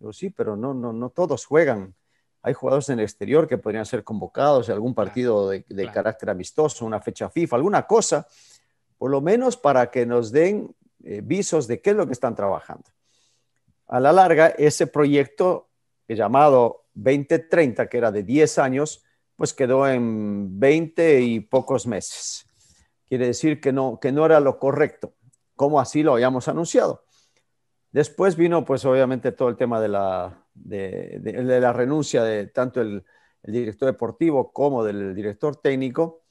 Yo, 0.00 0.12
sí, 0.12 0.30
pero 0.30 0.56
no, 0.56 0.74
no, 0.74 0.92
no 0.92 1.10
todos 1.10 1.46
juegan. 1.46 1.94
hay 2.42 2.52
jugadores 2.52 2.88
en 2.88 2.98
el 2.98 3.04
exterior 3.04 3.46
que 3.46 3.58
podrían 3.58 3.86
ser 3.86 4.02
convocados 4.02 4.68
en 4.68 4.74
algún 4.74 4.92
partido 4.92 5.50
de, 5.50 5.90
carácter 5.94 6.30
amistoso, 6.30 6.84
una 6.84 7.00
fecha 7.00 7.30
FIFA, 7.30 7.54
alguna 7.54 7.86
cosa, 7.86 8.26
por 8.98 9.12
lo 9.12 9.20
menos 9.20 9.56
para 9.56 9.88
que 9.92 10.04
nos 10.04 10.32
den 10.32 10.74
eh, 11.04 11.20
visos 11.22 11.68
de 11.68 11.80
qué 11.80 11.90
es 11.90 11.96
lo 11.96 12.06
que 12.06 12.12
están 12.12 12.34
trabajando. 12.34 12.90
A 13.86 14.00
la 14.00 14.12
larga, 14.12 14.48
ese 14.48 14.88
proyecto 14.88 15.68
llamado 16.08 16.86
2030, 16.94 17.88
que 17.88 17.98
era 17.98 18.10
de 18.10 18.24
10 18.24 18.58
años, 18.58 19.05
pues 19.36 19.52
quedó 19.52 19.86
en 19.86 20.58
20 20.58 21.20
y 21.20 21.40
pocos 21.40 21.86
meses. 21.86 22.46
Quiere 23.06 23.26
decir 23.26 23.60
que 23.60 23.72
no, 23.72 23.98
que 24.00 24.10
no 24.10 24.26
era 24.26 24.40
lo 24.40 24.58
correcto, 24.58 25.14
como 25.54 25.78
así 25.78 26.02
lo 26.02 26.14
habíamos 26.14 26.48
anunciado. 26.48 27.04
Después 27.92 28.36
vino, 28.36 28.64
pues 28.64 28.84
obviamente, 28.84 29.32
todo 29.32 29.48
el 29.48 29.56
tema 29.56 29.80
de 29.80 29.88
la, 29.88 30.44
de, 30.54 31.20
la 31.22 31.72
renuncia 31.72 32.22
de 32.24 32.46
tanto 32.46 32.80
el, 32.80 33.04
director 33.42 33.86
deportivo 33.86 34.52
como 34.52 34.82
del 34.82 35.14
director 35.14 35.54
técnico 35.54 36.24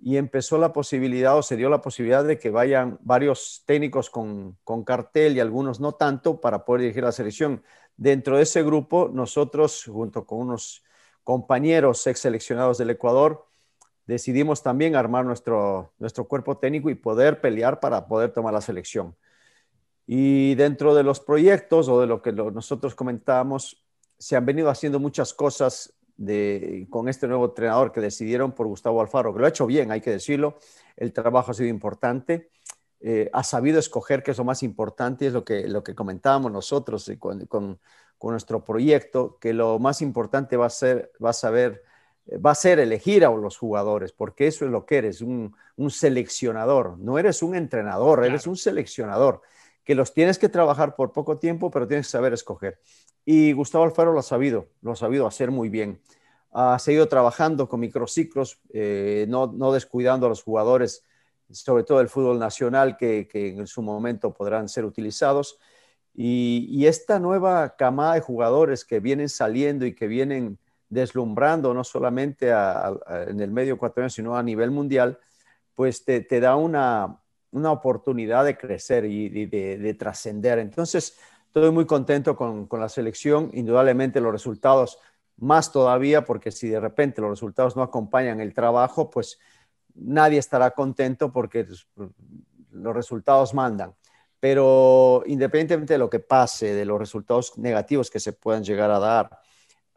y 0.00 0.16
empezó 0.16 0.56
la 0.56 0.72
posibilidad 0.72 1.36
o 1.36 1.42
se 1.42 1.56
dio 1.56 1.68
la 1.68 1.82
posibilidad 1.82 2.24
de 2.24 2.38
que 2.38 2.48
vayan 2.48 2.98
varios 3.02 3.64
técnicos 3.66 4.08
con, 4.08 4.56
con, 4.64 4.82
cartel 4.82 5.36
y 5.36 5.40
algunos 5.40 5.78
no 5.78 5.92
tanto 5.92 6.40
para 6.40 6.64
poder 6.64 6.80
dirigir 6.80 7.04
la 7.04 7.12
selección. 7.12 7.62
Dentro 7.98 8.38
de 8.38 8.44
ese 8.44 8.62
grupo, 8.62 9.10
nosotros, 9.12 9.84
junto 9.84 10.24
con 10.24 10.38
unos 10.38 10.82
compañeros 11.24 12.06
ex 12.06 12.20
seleccionados 12.20 12.78
del 12.78 12.90
Ecuador, 12.90 13.46
decidimos 14.06 14.62
también 14.62 14.94
armar 14.94 15.24
nuestro, 15.24 15.92
nuestro 15.98 16.28
cuerpo 16.28 16.58
técnico 16.58 16.90
y 16.90 16.94
poder 16.94 17.40
pelear 17.40 17.80
para 17.80 18.06
poder 18.06 18.32
tomar 18.32 18.52
la 18.52 18.60
selección. 18.60 19.16
Y 20.06 20.54
dentro 20.54 20.94
de 20.94 21.02
los 21.02 21.20
proyectos 21.20 21.88
o 21.88 22.00
de 22.00 22.06
lo 22.06 22.20
que 22.20 22.32
nosotros 22.32 22.94
comentábamos, 22.94 23.84
se 24.18 24.36
han 24.36 24.44
venido 24.44 24.68
haciendo 24.68 25.00
muchas 25.00 25.32
cosas 25.32 25.94
con 26.90 27.08
este 27.08 27.26
nuevo 27.26 27.46
entrenador 27.46 27.90
que 27.90 28.00
decidieron 28.00 28.52
por 28.52 28.66
Gustavo 28.66 29.00
Alfaro, 29.00 29.32
que 29.32 29.40
lo 29.40 29.46
ha 29.46 29.48
hecho 29.48 29.66
bien, 29.66 29.90
hay 29.90 30.00
que 30.00 30.10
decirlo. 30.10 30.58
El 30.96 31.12
trabajo 31.12 31.50
ha 31.50 31.54
sido 31.54 31.68
importante. 31.68 32.50
Eh, 33.00 33.28
ha 33.32 33.42
sabido 33.42 33.78
escoger 33.78 34.22
qué 34.22 34.30
es 34.30 34.38
lo 34.38 34.44
más 34.44 34.62
importante, 34.62 35.26
es 35.26 35.32
lo 35.32 35.44
que, 35.44 35.68
lo 35.68 35.82
que 35.82 35.94
comentábamos 35.94 36.50
nosotros 36.50 37.10
con, 37.18 37.44
con, 37.46 37.78
nuestro 38.30 38.64
proyecto, 38.64 39.38
que 39.40 39.52
lo 39.52 39.78
más 39.78 40.02
importante 40.02 40.56
va 40.56 40.66
a 40.66 40.70
ser, 40.70 41.12
va 41.22 41.30
a 41.30 41.34
saber, 41.34 41.82
va 42.44 42.52
a 42.52 42.54
ser 42.54 42.78
elegir 42.78 43.24
a 43.24 43.30
los 43.30 43.58
jugadores, 43.58 44.12
porque 44.12 44.46
eso 44.46 44.64
es 44.64 44.70
lo 44.70 44.86
que 44.86 44.98
eres, 44.98 45.20
un, 45.20 45.54
un 45.76 45.90
seleccionador. 45.90 46.98
No 46.98 47.18
eres 47.18 47.42
un 47.42 47.54
entrenador, 47.54 48.24
eres 48.24 48.46
un 48.46 48.56
seleccionador 48.56 49.42
que 49.84 49.94
los 49.94 50.14
tienes 50.14 50.38
que 50.38 50.48
trabajar 50.48 50.96
por 50.96 51.12
poco 51.12 51.38
tiempo, 51.38 51.70
pero 51.70 51.86
tienes 51.86 52.06
que 52.06 52.12
saber 52.12 52.32
escoger. 52.32 52.78
Y 53.24 53.52
Gustavo 53.52 53.84
Alfaro 53.84 54.12
lo 54.12 54.18
ha 54.18 54.22
sabido, 54.24 54.68
lo 54.82 54.92
ha 54.92 54.96
sabido 54.96 55.26
hacer 55.26 55.50
muy 55.50 55.68
bien. 55.68 56.00
Ha 56.52 56.78
seguido 56.78 57.08
trabajando 57.08 57.68
con 57.68 57.80
microciclos, 57.80 58.60
eh, 58.72 59.26
no, 59.28 59.72
descuidando 59.72 60.26
a 60.26 60.28
los 60.28 60.42
jugadores, 60.42 61.04
sobre 61.50 61.84
todo 61.84 62.00
el 62.00 62.08
fútbol 62.08 62.38
nacional, 62.38 62.96
que, 62.96 63.28
en 63.32 63.66
su 63.66 63.82
momento 63.82 64.32
podrán 64.32 64.68
ser 64.68 64.84
utilizados. 64.84 65.58
Y, 66.14 66.86
esta 66.86 67.18
nueva 67.18 67.76
camada 67.76 68.14
de 68.14 68.20
jugadores 68.20 68.84
que 68.84 69.00
vienen 69.00 69.28
saliendo 69.28 69.84
y 69.84 69.94
que 69.94 70.06
vienen 70.06 70.58
deslumbrando 70.88 71.74
no 71.74 71.82
solamente 71.82 72.50
en 72.50 73.40
el 73.40 73.50
medio 73.50 73.74
ecuatoriano, 73.74 74.10
sino 74.10 74.36
a 74.36 74.42
nivel 74.42 74.70
mundial, 74.70 75.18
pues 75.74 76.04
te 76.04 76.40
da 76.40 76.54
una, 76.56 77.18
una 77.54 77.70
oportunidad 77.70 78.44
de 78.44 78.58
crecer 78.58 79.04
y, 79.04 79.46
de, 79.46 79.94
trascender. 79.94 80.58
Entonces, 80.58 81.16
estoy 81.46 81.70
muy 81.70 81.86
contento 81.86 82.36
con, 82.36 82.68
la 82.72 82.88
selección. 82.88 83.50
Indudablemente 83.52 84.20
los 84.20 84.32
resultados 84.32 84.98
más 85.36 85.70
todavía, 85.70 86.24
porque 86.24 86.50
si 86.50 86.68
de 86.68 86.80
repente 86.80 87.20
los 87.20 87.30
resultados 87.30 87.76
no 87.76 87.82
acompañan 87.82 88.40
el 88.40 88.52
trabajo, 88.52 89.08
pues 89.08 89.38
nadie 89.94 90.38
estará 90.38 90.72
contento 90.72 91.32
porque 91.32 91.64
los 92.72 92.94
resultados 92.94 93.54
mandan. 93.54 93.94
Pero 94.44 95.22
independientemente 95.24 95.94
de 95.94 95.98
lo 95.98 96.10
que 96.10 96.20
pase, 96.20 96.74
de 96.74 96.84
los 96.84 96.98
resultados 96.98 97.56
negativos 97.56 98.10
que 98.10 98.20
se 98.20 98.34
puedan 98.34 98.62
llegar 98.62 98.90
a 98.90 98.98
dar, 98.98 99.38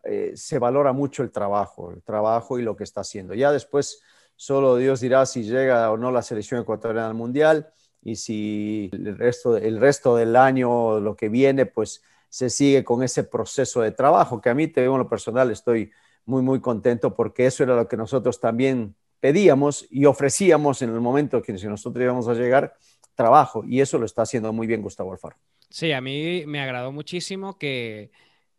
eh, 0.04 0.32
se 0.36 0.58
valora 0.58 0.94
mucho 0.94 1.22
el 1.22 1.32
trabajo, 1.32 1.92
el 1.92 2.01
trabajo 2.01 2.58
y 2.58 2.62
lo 2.62 2.77
que 2.77 2.86
está 2.86 3.01
haciendo. 3.01 3.34
Ya 3.34 3.51
después 3.51 4.01
Solo 4.39 4.75
Dios 4.77 5.00
dirá 5.00 5.25
si 5.25 5.44
llega 5.44 5.92
o 5.92 5.98
no 5.98 6.12
la 6.12 6.22
selección 6.22 6.62
ecuatoriana 6.62 7.08
al 7.08 7.16
Mundial 7.16 7.74
y 8.04 8.18
si 8.18 8.88
el 8.94 9.18
resto, 9.18 9.58
el 9.58 9.80
resto 9.80 10.16
del 10.16 10.36
año, 10.36 11.00
lo 11.00 11.16
que 11.16 11.27
viene, 11.27 11.66
pues 11.66 12.04
se 12.30 12.51
sigue 12.51 12.84
con 12.84 13.01
ese 13.01 13.24
proceso 13.24 13.82
de 13.82 13.92
trabajo, 13.92 14.39
que 14.39 14.51
a 14.51 14.54
mí, 14.54 14.68
te 14.68 14.82
digo 14.82 14.94
en 14.94 15.00
lo 15.00 15.10
personal, 15.10 15.50
estoy 15.50 15.92
muy, 16.25 16.44
muy 16.44 16.62
contento 16.62 17.16
porque 17.16 17.48
eso 17.48 17.63
era 17.63 17.75
lo 17.75 17.88
que 17.88 17.98
nosotros 17.98 18.39
también 18.39 18.96
pedíamos 19.20 19.88
y 19.89 20.06
ofrecíamos 20.06 20.84
en 20.84 20.92
el 20.92 21.01
momento 21.01 21.42
que 21.42 21.54
nosotros 21.54 22.04
íbamos 22.04 22.27
a 22.27 22.36
llegar, 22.36 22.75
trabajo. 23.17 23.65
Y 23.67 23.81
eso 23.81 23.97
lo 23.97 24.05
está 24.05 24.21
haciendo 24.21 24.53
muy 24.53 24.67
bien 24.67 24.81
Gustavo 24.81 25.12
Alfaro. 25.12 25.36
Sí, 25.69 25.91
a 25.91 26.00
mí 26.00 26.45
me 26.45 26.62
agradó 26.62 26.93
muchísimo 26.93 27.57
que, 27.57 28.12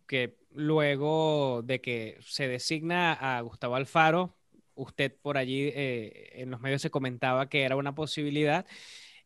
que 0.07 0.37
luego 0.53 1.63
de 1.65 1.81
que 1.81 2.19
se 2.21 2.49
designa 2.49 3.13
a 3.15 3.41
Gustavo 3.41 3.77
Alfaro, 3.77 4.37
usted 4.75 5.15
por 5.23 5.39
allí 5.39 5.71
eh, 5.75 6.33
en 6.35 6.51
los 6.51 6.61
medios 6.61 6.83
se 6.83 6.91
comentaba 6.91 7.49
que 7.49 7.63
era 7.63 7.77
una 7.77 7.95
posibilidad 7.95 8.67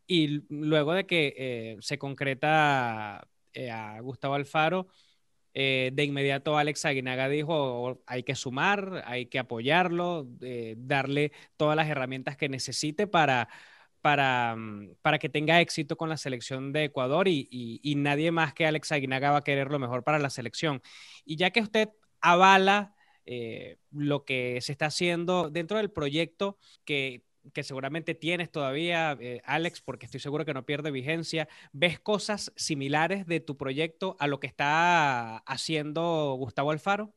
y 0.06 0.42
luego 0.48 0.92
de 0.92 1.06
que 1.06 1.34
eh, 1.36 1.76
se 1.80 1.98
concreta 1.98 3.26
eh, 3.54 3.70
a 3.70 4.00
Gustavo 4.00 4.34
Alfaro, 4.34 4.86
de 5.54 6.04
inmediato 6.04 6.56
Alex 6.56 6.86
Aguinaga 6.86 7.28
dijo, 7.28 8.00
hay 8.06 8.22
que 8.22 8.34
sumar, 8.34 9.02
hay 9.04 9.26
que 9.26 9.38
apoyarlo, 9.38 10.26
darle 10.78 11.32
todas 11.58 11.76
las 11.76 11.90
herramientas 11.90 12.38
que 12.38 12.48
necesite 12.48 13.06
para, 13.06 13.50
para, 14.02 14.54
mm, 14.56 14.97
para 15.02 15.18
que 15.18 15.28
tenga 15.28 15.61
éxito 15.61 15.97
con 15.97 16.09
la 16.11 16.16
selección 16.18 16.73
de 16.73 16.85
Ecuador 16.85 17.28
y, 17.28 17.49
y 17.50 17.94
nadie 17.94 18.30
más 18.32 18.52
que 18.54 18.66
Alex 18.66 18.92
Aguinaga 18.92 19.30
va 19.30 19.38
a 19.38 19.44
querer 19.44 19.71
lo 19.71 19.78
mejor 19.78 20.04
para 20.04 20.18
la 20.18 20.30
selección. 20.30 20.82
Y 21.25 21.37
ya 21.37 21.50
que 21.50 21.61
usted 21.61 21.88
avala 22.21 22.94
eh, 23.25 23.78
lo 23.90 24.25
que 24.25 24.61
se 24.62 24.73
está 24.73 24.87
haciendo 24.87 25.49
dentro 25.50 25.76
del 25.76 25.90
proyecto 25.90 26.59
que, 26.85 27.25
seguramente 27.62 28.14
tienes 28.14 28.50
todavía, 28.50 29.16
eh, 29.21 29.42
Alex, 29.44 29.80
porque 29.80 30.06
estoy 30.06 30.21
seguro 30.21 30.44
que 30.44 30.54
no 30.54 30.64
pierde 30.64 30.90
vigencia. 30.90 31.49
¿Ves 31.73 32.00
cosas 32.00 32.52
similares 32.56 33.26
de 33.26 33.40
tu 33.40 33.56
proyecto 33.56 34.16
a 34.21 34.26
lo 34.26 34.40
que 34.40 34.47
está 34.47 35.38
haciendo 35.38 36.35
Gustavo 36.38 36.71
Alfaro? 36.71 37.14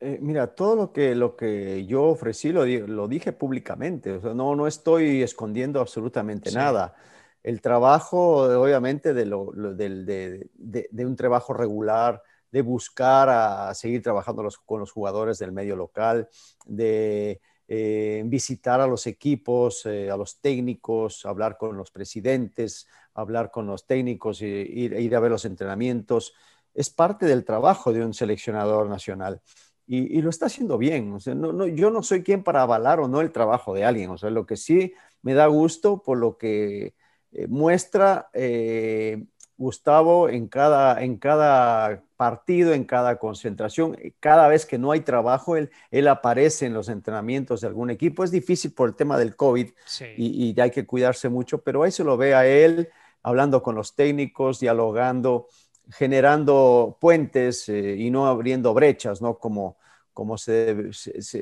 Eh, 0.00 0.18
mira, 0.20 0.54
todo 0.54 0.76
lo 0.76 0.92
que, 0.92 1.14
lo 1.14 1.34
que 1.34 1.84
yo 1.86 2.04
ofrecí 2.04 2.52
lo, 2.52 2.64
lo 2.64 3.08
dije 3.08 3.32
públicamente, 3.32 4.20
no, 4.34 4.54
no 4.54 4.66
estoy 4.66 5.22
escondiendo 5.22 5.80
absolutamente 5.80 6.52
nada. 6.52 6.94
El 7.42 7.60
trabajo, 7.60 8.42
obviamente, 8.60 9.12
de, 9.14 9.26
lo, 9.26 9.52
de, 9.52 10.48
de, 10.56 11.06
un 11.06 11.16
trabajo 11.16 11.52
regular, 11.52 12.22
de 12.50 12.62
buscar 12.62 13.28
a 13.28 13.74
seguir 13.74 14.02
trabajando 14.02 14.46
con 14.64 14.80
los 14.80 14.92
jugadores 14.92 15.38
del 15.38 15.52
medio 15.52 15.74
local, 15.76 16.28
de 16.66 17.40
eh, 17.70 18.22
visitar 18.24 18.80
a 18.80 18.86
los 18.86 19.06
equipos, 19.06 19.84
eh, 19.84 20.10
a 20.10 20.16
los 20.16 20.40
técnicos, 20.40 21.26
hablar 21.26 21.58
con 21.58 21.76
los 21.76 21.90
presidentes, 21.90 22.86
hablar 23.14 23.50
con 23.50 23.66
los 23.66 23.86
técnicos, 23.86 24.40
e 24.40 24.46
ir, 24.46 25.14
a 25.14 25.20
ver 25.20 25.30
los 25.30 25.44
entrenamientos. 25.44 26.32
Es 26.72 26.88
parte 26.88 27.26
del 27.26 27.44
trabajo 27.44 27.92
de 27.92 28.04
un 28.04 28.14
seleccionador 28.14 28.88
nacional. 28.88 29.42
Y, 29.90 30.20
lo 30.20 30.28
está 30.28 30.46
haciendo 30.46 30.76
bien. 30.76 31.18
yo 31.74 31.90
no 31.90 32.02
soy 32.02 32.22
quien 32.22 32.42
para 32.42 32.62
avalar 32.62 33.00
o 33.00 33.08
no 33.08 33.22
el 33.22 33.32
trabajo 33.32 33.74
de 33.74 33.86
alguien. 33.86 34.10
O 34.10 34.18
sea, 34.18 34.28
lo 34.28 34.44
que 34.44 34.56
sí 34.56 34.92
me 35.22 35.32
da 35.32 35.46
gusto 35.46 36.02
por 36.02 36.18
lo 36.18 36.36
que 36.36 36.94
eh, 37.32 37.46
muestra 37.48 38.28
Gustavo 39.58 40.28
en 40.28 40.46
cada, 40.46 41.02
en 41.02 41.16
cada 41.18 42.04
partido, 42.16 42.72
en 42.72 42.84
cada 42.84 43.18
concentración, 43.18 43.96
eh, 44.00 44.12
cada 44.20 44.46
vez 44.46 44.64
que 44.64 44.78
no 44.78 44.92
hay 44.92 45.00
trabajo, 45.00 45.56
él, 45.56 45.70
él 45.90 46.06
aparece 46.06 46.66
en 46.66 46.74
los 46.74 46.88
entrenamientos 46.88 47.60
de 47.60 47.66
algún 47.66 47.90
equipo. 47.90 48.22
Es 48.22 48.30
difícil 48.30 48.72
por 48.72 48.88
el 48.88 48.94
tema 48.94 49.18
del 49.18 49.34
COVID 49.34 49.68
y, 50.16 50.60
hay 50.60 50.70
que 50.70 50.86
cuidarse 50.86 51.28
mucho, 51.28 51.58
pero 51.62 51.82
ahí 51.82 51.90
se 51.90 52.04
lo 52.04 52.16
ve 52.16 52.34
a 52.36 52.46
él 52.46 52.88
hablando 53.20 53.62
con 53.62 53.74
los 53.74 53.96
técnicos, 53.96 54.60
dialogando, 54.60 55.48
generando 55.90 56.96
puentes 57.00 57.68
eh, 57.68 57.96
y 57.96 58.10
no 58.10 58.26
abriendo 58.26 58.74
brechas, 58.74 59.22
¿no? 59.22 59.38
Como, 59.38 59.76
como 60.12 60.36
se, 60.36 60.90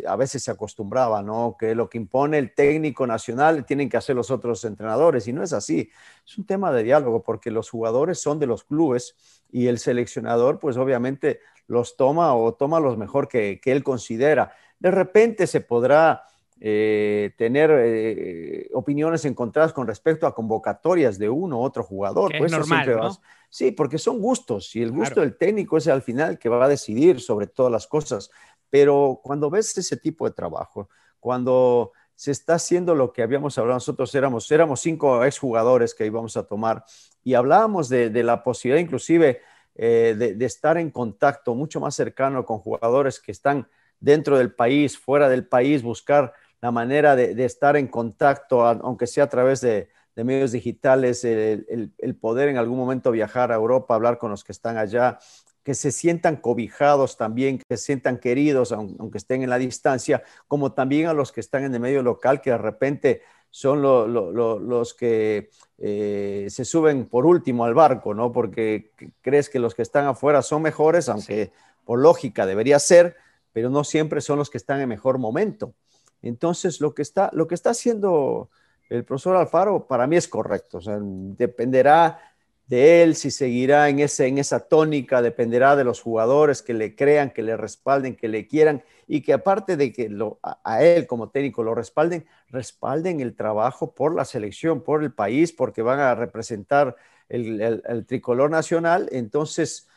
a 0.07 0.17
veces 0.17 0.43
se 0.43 0.51
acostumbraba, 0.51 1.23
¿no? 1.23 1.57
Que 1.59 1.75
lo 1.75 1.89
que 1.89 1.99
impone 1.99 2.39
el 2.39 2.55
técnico 2.55 3.07
nacional 3.07 3.65
tienen 3.65 3.89
que 3.89 3.97
hacer 3.97 4.15
los 4.15 4.31
otros 4.31 4.65
entrenadores 4.65 5.27
y 5.27 5.33
no 5.33 5.43
es 5.43 5.53
así. 5.53 5.91
Es 6.27 6.37
un 6.37 6.45
tema 6.45 6.71
de 6.73 6.83
diálogo 6.83 7.23
porque 7.23 7.51
los 7.51 7.71
jugadores 7.71 8.21
son 8.21 8.39
de 8.39 8.47
los 8.47 8.65
clubes 8.65 9.17
y 9.51 9.69
el 9.69 9.79
seleccionador 9.79 10.59
pues 10.59 10.77
obviamente 10.77 11.41
los 11.67 11.97
toma 11.97 12.35
o 12.35 12.55
toma 12.55 12.79
los 12.81 12.99
mejor 12.99 13.29
que, 13.29 13.61
él 13.65 13.83
considera. 13.83 14.53
De 14.79 14.91
repente 14.91 15.47
se 15.47 15.61
podrá 15.63 16.25
eh, 16.59 17.35
tener 17.37 17.71
eh, 17.71 18.71
opiniones 18.73 19.25
encontradas 19.27 19.73
con 19.73 19.87
respecto 19.87 20.27
a 20.27 20.35
convocatorias 20.35 21.19
de 21.19 21.29
uno 21.29 21.59
u 21.61 21.63
otro 21.63 21.83
jugador. 21.83 22.33
pues 22.37 22.53
es 22.53 22.59
normal, 22.59 23.19
Sí, 23.49 23.73
porque 23.73 23.99
son 23.99 24.21
gustos 24.21 24.75
y 24.75 24.83
el 24.83 24.91
gusto 24.91 25.21
del 25.21 25.37
técnico 25.37 25.77
es 25.77 25.87
al 25.89 26.03
final 26.03 26.39
que 26.39 26.49
va 26.49 26.65
a 26.65 26.69
decidir 26.69 27.21
sobre 27.21 27.47
todas 27.47 27.71
las 27.71 27.87
cosas. 27.87 28.31
Pero 28.71 29.21
cuando 29.23 29.51
ves 29.51 29.77
ese 29.79 29.97
tipo 29.97 30.27
de 30.27 30.35
trabajo, 30.35 30.89
cuando 31.21 31.93
se 32.15 32.33
está 32.33 32.55
haciendo 32.55 32.95
lo 32.95 33.13
que 33.13 33.23
habíamos 33.23 33.57
hablado, 33.59 33.77
nosotros 33.77 34.15
éramos, 34.15 34.51
éramos 34.51 34.81
cinco 34.81 35.23
exjugadores 35.25 35.95
que 35.95 36.07
íbamos 36.07 36.37
a 36.37 36.47
tomar 36.47 36.85
y 37.23 37.35
hablábamos 37.35 37.89
de, 37.89 38.11
la 38.23 38.43
posibilidad 38.43 38.83
inclusive 38.83 39.43
eh, 39.75 40.15
de, 40.17 40.45
estar 40.45 40.79
en 40.79 40.91
contacto 40.91 41.55
mucho 41.55 41.81
más 41.81 41.95
cercano 41.95 42.45
con 42.45 42.59
jugadores 42.59 43.21
que 43.21 43.33
están 43.33 43.69
dentro 44.01 44.39
del 44.39 44.55
país, 44.55 44.99
fuera 44.99 45.29
del 45.29 45.47
país, 45.47 45.83
buscar 45.83 46.33
la 46.67 46.73
manera 46.73 47.15
de, 47.15 47.45
estar 47.45 47.77
en 47.77 47.87
contacto, 47.87 48.67
aunque 48.67 49.07
sea 49.07 49.25
a 49.25 49.29
través 49.29 49.61
de, 49.61 49.89
medios 50.17 50.51
digitales, 50.51 51.25
el, 51.25 52.17
poder 52.21 52.49
en 52.49 52.57
algún 52.57 52.77
momento 52.77 53.13
viajar 53.13 53.53
a 53.53 53.55
Europa, 53.55 53.95
hablar 53.95 54.19
con 54.19 54.33
los 54.33 54.43
que 54.43 54.51
están 54.51 54.77
allá, 54.77 55.21
que 55.63 55.75
se 55.75 55.93
sientan 55.93 56.35
cobijados 56.35 57.17
también, 57.17 57.59
que 57.59 57.77
se 57.77 57.85
sientan 57.85 58.19
queridos, 58.19 58.73
aunque 58.73 59.19
estén 59.19 59.45
en 59.45 59.51
la 59.51 59.59
distancia, 59.59 60.25
como 60.49 60.73
también 60.73 61.07
a 61.07 61.13
los 61.13 61.31
que 61.31 61.39
están 61.39 61.63
en 61.63 61.73
el 61.73 61.79
medio 61.79 62.03
local, 62.03 62.41
que 62.41 62.51
de 62.51 62.59
repente 62.59 63.23
son 63.49 63.81
los 63.81 64.95
que 64.95 65.51
eh, 65.79 66.49
se 66.51 66.65
suben 66.65 67.07
por 67.07 67.27
último 67.27 67.65
al 67.65 67.75
barco, 67.75 68.13
¿no? 68.13 68.33
Porque 68.33 68.91
crees 69.21 69.49
que 69.49 69.61
los 69.61 69.77
que 69.77 69.83
están 69.83 70.07
afuera 70.07 70.43
son 70.43 70.63
mejores, 70.63 71.09
aunque 71.09 71.53
por 71.85 72.01
lógica 72.01 72.45
debería 72.45 72.81
ser, 72.81 73.15
pero 73.53 73.71
no 73.71 73.85
siempre 73.85 74.21
son 74.21 74.41
los 74.41 74.51
que 74.51 74.59
están 74.59 74.81
en 74.81 74.89
mejor 74.89 75.19
momento. 75.19 75.75
Entonces, 76.23 76.81
lo 76.81 76.95
que 76.95 77.03
está, 77.03 77.31
lo 77.33 77.47
que 77.47 77.55
está 77.55 77.71
haciendo 77.71 78.51
el 78.89 79.05
profesor 79.05 79.37
Alfaro 79.37 79.87
para 79.87 80.07
mí 80.07 80.17
es 80.17 80.29
correcto. 80.29 80.79
O 80.79 80.81
sea, 80.81 80.99
dependerá 81.01 82.21
de 82.67 83.03
él, 83.03 83.15
si 83.15 83.31
seguirá 83.31 83.89
en, 83.89 84.01
ese, 84.01 84.27
en 84.27 84.39
esa 84.39 84.61
tónica, 84.61 85.23
dependerá 85.23 85.77
de 85.77 85.85
los 85.85 86.01
jugadores 86.01 86.63
que 86.63 86.75
le 86.75 86.97
crean, 86.97 87.31
que 87.31 87.43
le 87.43 87.57
respalden, 87.57 88.17
que 88.17 88.29
le 88.29 88.49
quieran 88.49 88.83
y 89.07 89.23
que 89.23 89.33
aparte 89.33 89.77
de 89.77 89.93
que 89.93 90.11
a, 90.43 90.83
él 90.83 91.07
como 91.07 91.31
técnico 91.31 91.63
lo 91.63 91.75
respalden, 91.75 92.27
respalden 92.49 93.21
el 93.21 93.37
trabajo 93.37 93.95
por 93.95 94.15
la 94.15 94.25
selección, 94.25 94.83
por 94.83 95.05
el 95.05 95.13
país, 95.13 95.53
porque 95.53 95.83
van 95.83 96.01
a 96.01 96.15
representar 96.17 96.97
el, 97.29 98.05
tricolor 98.07 98.51
nacional. 98.51 99.09
Entonces, 99.13 99.89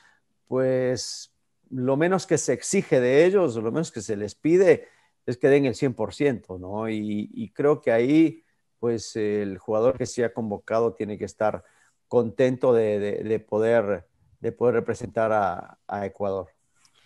pues 0.47 1.33
lo 1.71 1.97
menos 1.97 2.27
que 2.27 2.37
se 2.37 2.53
exige 2.53 2.99
de 2.99 3.25
ellos, 3.25 3.55
lo 3.55 3.71
menos 3.71 3.91
que 3.91 4.01
se 4.01 4.15
les 4.15 4.35
pide 4.35 4.87
es 5.29 5.37
que 5.37 5.47
den 5.47 5.65
el 5.65 5.75
100%, 5.75 6.59
¿no? 6.59 6.89
Y, 6.89 7.51
creo 7.53 7.81
que 7.81 7.91
ahí, 7.91 8.43
pues 8.79 9.15
el 9.15 9.57
jugador 9.57 9.97
que 9.97 10.05
se 10.05 10.23
ha 10.23 10.33
convocado 10.33 10.93
tiene 10.93 11.17
que 11.17 11.25
estar 11.25 11.63
contento 12.07 12.73
de, 12.73 13.45
poder, 13.47 14.07
de 14.39 14.51
poder 14.51 14.75
representar 14.75 15.31
a, 15.31 16.05
Ecuador. 16.05 16.47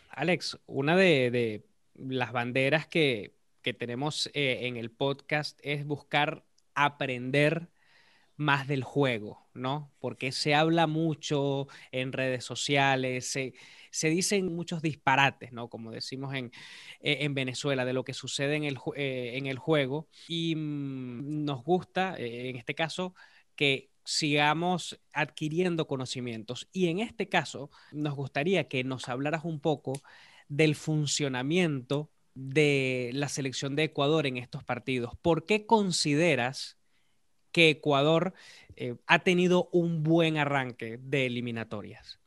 Alex, 0.09 0.57
una 0.67 0.95
de, 0.95 1.65
las 1.95 2.31
banderas 2.31 2.87
que, 2.87 3.35
tenemos 3.77 4.29
eh, 4.33 4.67
en 4.67 4.77
el 4.77 4.91
podcast 4.91 5.59
es 5.63 5.85
buscar 5.85 6.45
aprender 6.75 7.69
más 8.35 8.67
del 8.67 8.83
juego, 8.83 9.47
¿no? 9.53 9.91
Porque 9.99 10.31
se 10.31 10.55
habla 10.55 10.87
mucho 10.87 11.67
en 11.91 12.11
redes 12.11 12.43
sociales, 12.43 13.27
se, 13.27 13.53
dicen 14.09 14.55
muchos 14.55 14.81
disparates, 14.81 15.53
¿no? 15.53 15.69
Como 15.69 15.91
decimos 15.91 16.33
en, 16.33 16.51
e, 16.99 17.27
Venezuela, 17.29 17.85
de 17.85 17.93
lo 17.93 18.03
que 18.03 18.13
sucede 18.13 18.55
en 18.55 18.63
el, 18.63 18.77
eh, 18.95 19.33
en 19.35 19.45
el 19.45 19.59
juego. 19.59 20.07
Y 20.27 20.55
mm, 20.55 21.45
nos 21.45 21.63
gusta, 21.63 22.15
eh, 22.17 22.49
en 22.49 22.55
este 22.55 22.75
caso, 22.75 23.13
que 23.55 23.91
sigamos 24.03 24.99
adquiriendo 25.13 25.87
conocimientos. 25.87 26.67
Y 26.71 26.87
en 26.87 26.99
este 26.99 27.29
caso, 27.29 27.69
nos 27.91 28.15
gustaría 28.15 28.67
que 28.67 28.83
nos 28.83 29.09
hablaras 29.09 29.45
un 29.45 29.59
poco 29.59 30.01
del 30.49 30.75
funcionamiento 30.75 32.11
de 32.35 33.11
la 33.13 33.29
selección 33.29 33.75
de 33.75 33.83
Ecuador 33.83 34.25
en 34.25 34.37
estos 34.37 34.63
partidos. 34.63 35.15
¿Por 35.21 35.45
qué 35.45 35.65
consideras 35.65 36.77
que 37.51 37.69
Ecuador 37.69 38.33
eh, 38.75 38.95
ha 39.05 39.19
tenido 39.19 39.69
un 39.71 40.03
buen 40.03 40.37
arranque 40.37 40.97
de 41.01 41.27
eliminatorias? 41.27 42.22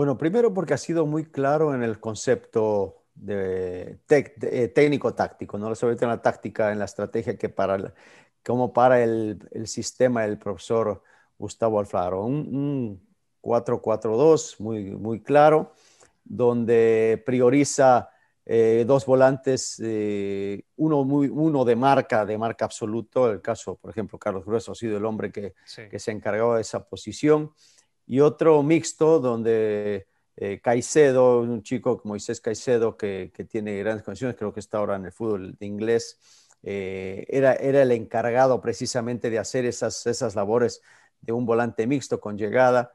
Bueno, 0.00 0.16
primero 0.16 0.54
porque 0.54 0.72
ha 0.72 0.78
sido 0.78 1.04
muy 1.04 1.26
claro 1.26 1.74
en 1.74 1.82
el 1.82 2.00
concepto 2.00 3.04
de, 3.14 3.98
eh, 4.08 4.68
técnico-táctico, 4.68 5.58
no 5.58 5.74
sobre 5.74 5.94
todo 5.94 6.06
en 6.06 6.12
la 6.12 6.22
táctica, 6.22 6.72
en 6.72 6.78
la 6.78 6.86
estrategia 6.86 7.36
que 7.36 7.50
para 7.50 7.92
como 8.42 8.72
para 8.72 9.02
el, 9.04 9.38
sistema 9.66 10.22
del 10.22 10.38
profesor 10.38 11.02
Gustavo 11.38 11.78
Alfaro. 11.78 12.24
Un, 12.24 12.98
4-4-2 13.42 14.58
muy, 14.58 14.90
muy 14.92 15.20
claro, 15.20 15.74
donde 16.24 17.22
prioriza 17.26 18.08
eh, 18.46 18.84
dos 18.86 19.04
volantes, 19.04 19.82
eh, 19.84 20.64
uno, 20.76 21.04
muy, 21.04 21.28
uno 21.28 21.62
de 21.66 21.76
marca, 21.76 22.24
de 22.24 22.38
marca 22.38 22.64
absoluto, 22.64 23.30
el 23.30 23.42
caso, 23.42 23.76
por 23.76 23.90
ejemplo, 23.90 24.18
Carlos 24.18 24.46
Grueso 24.46 24.72
ha 24.72 24.74
sido 24.74 24.96
el 24.96 25.04
hombre 25.04 25.30
que, 25.30 25.52
que 25.90 25.98
se 25.98 26.10
encargaba 26.10 26.54
de 26.54 26.62
esa 26.62 26.88
posición, 26.88 27.52
y 28.06 28.20
otro 28.20 28.62
mixto 28.62 29.20
donde 29.20 30.06
eh, 30.36 30.60
Caicedo, 30.62 31.40
un 31.40 31.62
chico 31.62 31.98
como 31.98 32.12
Moisés 32.12 32.40
Caicedo, 32.40 32.96
que, 32.96 33.32
tiene 33.50 33.78
grandes 33.78 34.04
condiciones, 34.04 34.36
creo 34.36 34.52
que 34.52 34.60
está 34.60 34.78
ahora 34.78 34.96
en 34.96 35.06
el 35.06 35.12
fútbol 35.12 35.56
de 35.58 35.66
inglés, 35.66 36.18
eh, 36.62 37.26
era, 37.28 37.54
era 37.54 37.82
el 37.82 37.92
encargado 37.92 38.60
precisamente 38.60 39.30
de 39.30 39.38
hacer 39.38 39.64
esas, 39.64 40.06
esas 40.06 40.34
labores 40.34 40.82
de 41.20 41.32
un 41.32 41.46
volante 41.46 41.86
mixto 41.86 42.20
con 42.20 42.36
llegada. 42.36 42.92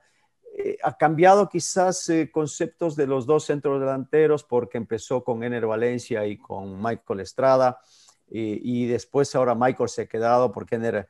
Eh, 0.57 0.77
ha 0.83 0.97
cambiado 0.97 1.49
quizás 1.49 2.07
eh, 2.09 2.31
conceptos 2.31 2.95
de 2.95 3.07
los 3.07 3.25
dos 3.25 3.43
centros 3.43 3.79
delanteros 3.79 4.45
porque 4.45 4.77
empezó 4.77 5.21
con 5.21 5.43
Ener 5.43 5.65
Valencia 5.65 6.25
y 6.25 6.37
con 6.37 6.81
Michael 6.81 7.19
Estrada 7.19 7.79
y, 8.27 8.87
después 8.87 9.35
ahora 9.35 9.53
Michael 9.53 9.89
se 9.89 10.03
ha 10.03 10.05
quedado 10.07 10.51
porque 10.51 10.75
Ener, 10.75 11.07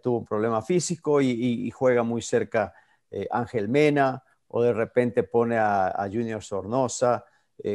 tuvo 0.00 0.18
un 0.18 0.24
problema 0.24 0.62
físico 0.62 1.20
y, 1.20 1.70
juega 1.72 2.02
muy 2.04 2.22
cerca 2.22 2.72
Ángel 3.30 3.68
Mena 3.68 4.22
o 4.48 4.62
de 4.62 4.72
repente 4.72 5.22
pone 5.22 5.58
a, 5.58 5.88
a 5.88 6.08
Junior 6.08 6.42
Sornosa, 6.42 7.24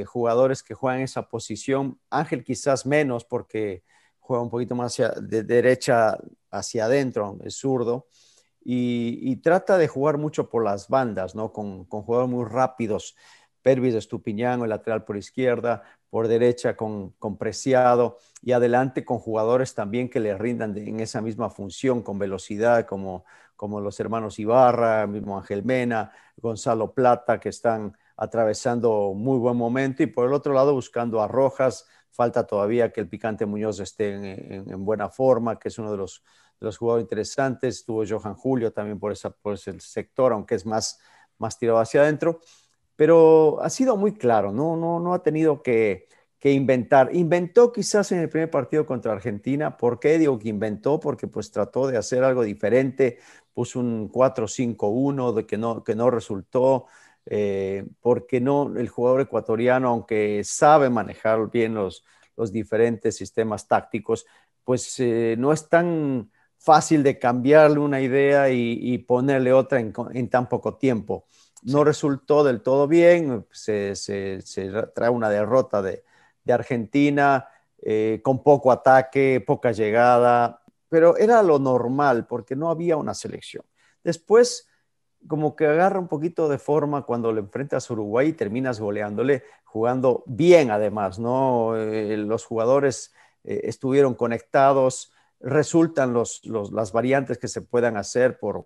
jugadores 0.05 0.61
que 0.61 0.73
juegan 0.73 1.01
esa 1.01 1.29
posición. 1.29 1.99
Ángel 2.09 2.43
quizás 2.43 2.85
menos 2.85 3.23
porque 3.23 3.83
juega 4.29 4.43
un 4.43 4.49
poquito 4.49 4.75
más 4.75 4.95
de 4.97 5.43
derecha 5.43 6.17
hacia 6.51 6.85
adentro, 6.85 7.39
es 7.43 7.55
zurdo, 7.55 8.07
y, 8.63 9.37
trata 9.37 9.79
de 9.79 9.87
jugar 9.87 10.19
mucho 10.19 10.49
por 10.49 10.63
las 10.63 10.87
bandas, 10.87 11.33
¿no? 11.33 11.51
Con, 11.51 11.85
jugadores 11.85 12.29
muy 12.29 12.45
rápidos, 12.45 13.15
Pervis 13.63 13.95
Estupiñán, 13.95 14.61
el 14.61 14.69
lateral 14.69 15.03
por 15.03 15.17
izquierda, 15.17 15.81
por 16.11 16.27
derecha 16.27 16.75
con, 16.75 17.15
Preciado, 17.39 18.17
y 18.43 18.51
adelante 18.51 19.03
con 19.03 19.17
jugadores 19.17 19.73
también 19.73 20.09
que 20.09 20.19
le 20.19 20.37
rindan 20.37 20.77
en 20.77 20.99
esa 20.99 21.21
misma 21.21 21.49
función, 21.49 22.03
con 22.03 22.19
velocidad, 22.19 22.85
como, 22.85 23.25
como 23.59 23.81
los 23.81 23.99
hermanos 23.99 24.39
Ibarra, 24.39 25.05
mismo 25.05 25.37
Ángel 25.37 25.65
Mena, 25.65 26.13
Gonzalo 26.37 26.93
Plata, 26.93 27.41
que 27.41 27.49
están 27.49 27.97
atravesando 28.15 29.11
muy 29.13 29.37
buen 29.37 29.57
momento, 29.57 30.01
y 30.01 30.07
por 30.07 30.27
el 30.27 30.33
otro 30.33 30.53
lado 30.53 30.73
buscando 30.73 31.21
a 31.21 31.27
Rojas, 31.27 31.85
Falta 32.11 32.47
todavía 32.47 32.91
que 32.91 33.01
el 33.01 33.09
Picante 33.09 33.45
Muñoz 33.45 33.81
esté 33.81 34.13
en, 34.13 34.85
buena 34.85 35.09
forma, 35.09 35.59
que 35.59 35.67
es 35.67 35.77
uno 35.77 35.91
de 35.91 35.97
los, 35.97 36.23
los, 36.59 36.77
jugadores 36.77 37.03
interesantes. 37.03 37.77
Estuvo 37.77 38.03
Johan 38.07 38.35
Julio 38.35 38.71
también 38.71 38.97
por, 38.97 39.11
esa, 39.11 39.29
por 39.29 39.55
ese 39.55 39.77
sector, 39.79 40.31
aunque 40.31 40.55
es 40.55 40.65
más, 40.65 40.99
más 41.37 41.57
tirado 41.57 41.79
hacia 41.79 42.01
adentro. 42.01 42.39
Pero 42.95 43.61
ha 43.61 43.69
sido 43.69 43.95
muy 43.95 44.13
claro, 44.15 44.53
no, 44.53 44.75
no, 44.75 44.99
no 44.99 45.13
ha 45.13 45.21
tenido 45.21 45.61
que, 45.61 46.07
que 46.39 46.51
inventar. 46.51 47.13
Inventó 47.13 47.71
quizás 47.71 48.11
en 48.11 48.19
el 48.19 48.29
primer 48.29 48.49
partido 48.49 48.85
contra 48.85 49.11
Argentina. 49.11 49.77
¿Por 49.77 49.99
qué 49.99 50.17
digo 50.17 50.39
que 50.39 50.49
inventó? 50.49 50.99
Porque 50.99 51.27
pues 51.27 51.51
trató 51.51 51.87
de 51.87 51.97
hacer 51.97 52.23
algo 52.23 52.43
diferente, 52.43 53.19
puso 53.59 53.81
un 53.81 54.09
4-5-1 54.09 55.33
de 55.33 55.45
que 55.45 55.57
no, 55.57 55.83
que 55.83 55.93
no 55.93 56.09
resultó. 56.09 56.85
Eh, 57.25 57.85
porque 57.99 58.39
no 58.39 58.73
el 58.77 58.87
jugador 58.87 59.19
ecuatoriano, 59.19 59.89
aunque 59.89 60.41
sabe 60.45 60.89
manejar 60.89 61.51
bien 61.51 61.73
los, 61.73 62.05
los 62.37 62.53
diferentes 62.53 63.17
sistemas 63.17 63.67
tácticos, 63.67 64.25
pues 64.63 64.97
eh, 64.99 65.35
no 65.37 65.51
es 65.51 65.67
tan 65.67 66.31
fácil 66.57 67.03
de 67.03 67.19
cambiarle 67.19 67.79
una 67.79 67.99
idea 67.99 68.49
y, 68.49 68.97
ponerle 68.99 69.51
otra 69.51 69.81
en, 69.81 70.29
tan 70.29 70.47
poco 70.47 70.77
tiempo. 70.77 71.25
No 71.63 71.83
resultó 71.83 72.45
del 72.45 72.61
todo 72.61 72.87
bien, 72.87 73.45
se, 73.51 73.93
trae 74.95 75.09
una 75.09 75.29
derrota 75.29 75.81
de, 75.81 76.03
Argentina 76.47 77.45
eh, 77.81 78.21
con 78.23 78.41
poco 78.41 78.71
ataque, 78.71 79.43
poca 79.45 79.71
llegada, 79.71 80.63
pero 80.89 81.15
era 81.17 81.41
lo 81.43 81.59
normal 81.59 82.25
porque 82.27 82.55
no 82.55 82.69
había 82.69 82.97
una 82.97 83.13
selección. 83.13 83.63
Después 84.03 84.67
como 85.27 85.55
que 85.55 85.67
agarra 85.67 85.99
un 85.99 86.07
poquito 86.07 86.47
de 86.49 86.57
forma 86.57 87.03
cuando 87.03 87.31
le 87.31 87.41
enfrentas 87.41 87.89
a 87.89 87.93
Uruguay 87.93 88.29
y 88.29 88.33
terminas 88.33 88.79
goleándole, 88.79 89.43
jugando 89.65 90.23
bien 90.25 90.71
además, 90.71 91.19
¿no? 91.19 91.75
Eh, 91.75 92.17
los 92.17 92.45
jugadores 92.45 93.13
estuvieron 93.43 94.15
conectados, 94.15 95.13
resultan 95.39 96.13
los, 96.13 96.41
las 96.45 96.91
variantes 96.91 97.37
que 97.37 97.47
se 97.47 97.61
puedan 97.61 97.95
hacer 97.97 98.37
por, 98.37 98.65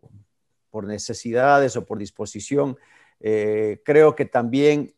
por 0.70 0.86
necesidades 0.86 1.76
o 1.76 1.86
por 1.86 1.98
disposición. 2.00 2.78
creo 3.20 4.16
que 4.16 4.26
también 4.26 4.94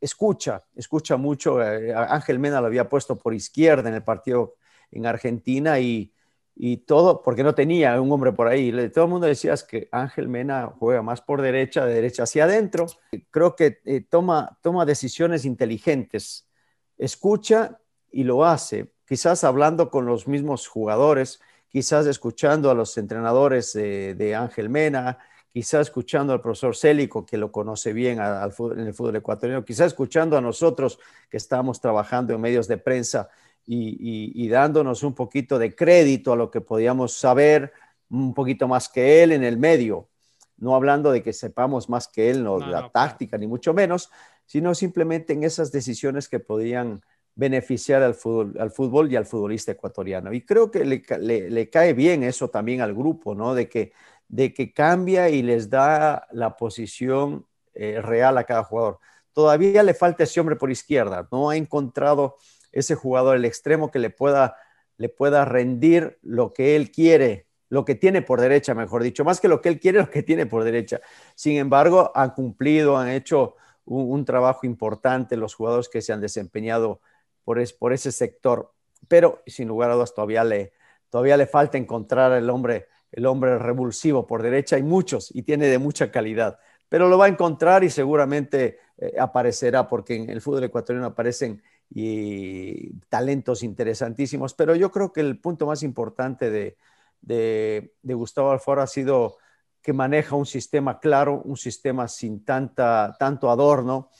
escucha, 0.00 0.64
escucha 0.74 1.16
mucho. 1.16 1.58
Ángel 1.60 2.38
Mena 2.38 2.60
lo 2.60 2.66
había 2.66 2.88
puesto 2.88 3.16
por 3.16 3.34
izquierda 3.34 3.88
en 3.88 3.94
el 3.94 4.02
partido 4.02 4.56
en 4.90 5.06
Argentina 5.06 5.78
y, 5.80 6.14
y 6.56 6.78
todo, 6.78 7.22
porque 7.22 7.42
no 7.42 7.54
tenía 7.54 8.00
un 8.00 8.10
hombre 8.12 8.32
por 8.32 8.46
ahí. 8.46 8.72
Todo 8.90 9.04
el 9.04 9.10
mundo 9.10 9.26
decía 9.26 9.54
que 9.68 9.88
Ángel 9.90 10.28
Mena 10.28 10.72
juega 10.78 11.02
más 11.02 11.20
por 11.20 11.42
derecha, 11.42 11.84
de 11.84 11.94
derecha 11.94 12.22
hacia 12.24 12.44
adentro. 12.44 12.86
Creo 13.30 13.56
que 13.56 13.80
eh, 13.84 14.00
toma, 14.08 14.58
toma 14.62 14.84
decisiones 14.84 15.44
inteligentes, 15.44 16.48
escucha 16.96 17.80
y 18.10 18.24
lo 18.24 18.44
hace, 18.44 18.92
quizás 19.06 19.42
hablando 19.42 19.90
con 19.90 20.06
los 20.06 20.28
mismos 20.28 20.68
jugadores, 20.68 21.40
quizás 21.68 22.06
escuchando 22.06 22.70
a 22.70 22.74
los 22.74 22.96
entrenadores 22.98 23.72
de 23.72 24.34
Ángel 24.38 24.68
Mena, 24.68 25.18
quizás 25.54 25.82
escuchando 25.82 26.32
al 26.32 26.40
profesor 26.40 26.74
Célico, 26.74 27.24
que 27.24 27.36
lo 27.36 27.52
conoce 27.52 27.92
bien 27.92 28.18
al 28.18 28.52
en 28.72 28.80
el 28.80 28.92
fútbol 28.92 29.14
ecuatoriano, 29.14 29.64
quizás 29.64 29.86
escuchando 29.86 30.36
a 30.36 30.40
nosotros 30.40 30.98
que 31.30 31.36
estamos 31.36 31.80
trabajando 31.80 32.34
en 32.34 32.40
medios 32.40 32.66
de 32.66 32.76
prensa 32.76 33.28
y, 33.66 34.48
dándonos 34.48 35.02
un 35.02 35.14
poquito 35.14 35.58
de 35.58 35.74
crédito 35.74 36.32
a 36.32 36.36
lo 36.36 36.50
que 36.50 36.60
podíamos 36.60 37.14
saber 37.16 37.72
un 38.10 38.34
poquito 38.34 38.68
más 38.68 38.88
que 38.88 39.22
él 39.22 39.32
en 39.32 39.44
el 39.44 39.56
medio. 39.58 40.08
No 40.56 40.74
hablando 40.74 41.10
de 41.10 41.22
que 41.22 41.32
sepamos 41.32 41.88
más 41.88 42.08
que 42.08 42.30
él, 42.30 42.44
no, 42.44 42.58
la 42.58 42.90
táctica, 42.90 43.38
ni 43.38 43.46
mucho 43.46 43.74
menos, 43.74 44.10
sino 44.46 44.74
simplemente 44.74 45.32
en 45.32 45.42
esas 45.42 45.72
decisiones 45.72 46.28
que 46.28 46.38
podían 46.38 47.02
beneficiar 47.34 48.02
al 48.02 48.14
fútbol, 48.14 48.54
al 48.60 48.70
fútbol 48.70 49.10
y 49.10 49.16
al 49.16 49.26
futbolista 49.26 49.72
ecuatoriano. 49.72 50.32
Y 50.32 50.42
creo 50.42 50.70
que 50.70 50.84
le, 50.84 51.70
cae 51.70 51.92
bien 51.92 52.22
eso 52.22 52.48
también 52.48 52.80
al 52.80 52.94
grupo, 52.94 53.34
¿no? 53.34 53.54
De 53.54 53.68
que, 53.68 53.92
de 54.28 54.54
que 54.54 54.72
cambia 54.72 55.28
y 55.28 55.42
les 55.42 55.68
da 55.68 56.26
la 56.30 56.56
posición 56.56 57.46
eh, 57.74 58.00
real 58.00 58.38
a 58.38 58.44
cada 58.44 58.62
jugador. 58.62 59.00
Todavía 59.32 59.82
le 59.82 59.94
falta 59.94 60.22
ese 60.22 60.38
hombre 60.38 60.54
por 60.54 60.70
izquierda, 60.70 61.26
no 61.32 61.50
ha 61.50 61.56
encontrado 61.56 62.36
ese 62.74 62.94
jugador, 62.94 63.36
el 63.36 63.44
extremo 63.44 63.90
que 63.90 63.98
le 63.98 64.10
pueda, 64.10 64.56
le 64.96 65.08
pueda 65.08 65.44
rendir 65.44 66.18
lo 66.22 66.52
que 66.52 66.76
él 66.76 66.90
quiere, 66.90 67.46
lo 67.68 67.84
que 67.84 67.94
tiene 67.94 68.22
por 68.22 68.40
derecha, 68.40 68.74
mejor 68.74 69.02
dicho, 69.02 69.24
más 69.24 69.40
que 69.40 69.48
lo 69.48 69.60
que 69.60 69.68
él 69.68 69.80
quiere, 69.80 69.98
lo 70.00 70.10
que 70.10 70.22
tiene 70.22 70.46
por 70.46 70.64
derecha. 70.64 71.00
Sin 71.34 71.56
embargo, 71.56 72.12
han 72.14 72.30
cumplido, 72.30 72.96
han 72.96 73.08
hecho 73.08 73.56
un, 73.84 74.24
trabajo 74.24 74.66
importante 74.66 75.36
los 75.36 75.54
jugadores 75.54 75.88
que 75.88 76.02
se 76.02 76.12
han 76.12 76.20
desempeñado 76.20 77.00
por, 77.44 77.62
por 77.78 77.92
ese 77.92 78.12
sector, 78.12 78.72
pero 79.08 79.42
sin 79.46 79.68
lugar 79.68 79.90
a 79.90 79.94
dudas 79.94 80.14
todavía 80.14 80.44
le, 80.44 80.72
todavía 81.10 81.36
le 81.36 81.46
falta 81.46 81.78
encontrar 81.78 82.32
el 82.32 82.48
hombre, 82.50 82.88
el 83.12 83.26
hombre 83.26 83.58
revulsivo 83.58 84.26
por 84.26 84.42
derecha. 84.42 84.76
Hay 84.76 84.82
muchos 84.82 85.30
y 85.34 85.42
tiene 85.42 85.66
de 85.66 85.78
mucha 85.78 86.10
calidad, 86.10 86.58
pero 86.88 87.08
lo 87.08 87.18
va 87.18 87.26
a 87.26 87.28
encontrar 87.28 87.84
y 87.84 87.90
seguramente 87.90 88.78
eh, 88.96 89.14
aparecerá 89.18 89.88
porque 89.88 90.14
en 90.14 90.30
el 90.30 90.40
fútbol 90.40 90.64
ecuatoriano 90.64 91.06
aparecen 91.06 91.62
y 91.90 92.94
talentos 93.08 93.62
interesantísimos. 93.62 94.54
Pero 94.54 94.74
yo 94.74 94.90
creo 94.90 95.12
que 95.12 95.20
el 95.20 95.38
punto 95.38 95.66
más 95.66 95.82
importante 95.82 96.50
de, 96.50 96.76
de, 97.20 98.14
Gustavo 98.14 98.50
Alfaro 98.50 98.82
ha 98.82 98.86
sido 98.86 99.38
que 99.82 99.92
maneja 99.92 100.36
un 100.36 100.46
sistema 100.46 100.98
claro, 100.98 101.42
un 101.42 101.56
sistema 101.56 102.08
sin 102.08 102.44
tanta, 102.44 103.16
tanto 103.18 103.50
adorno 103.50 104.10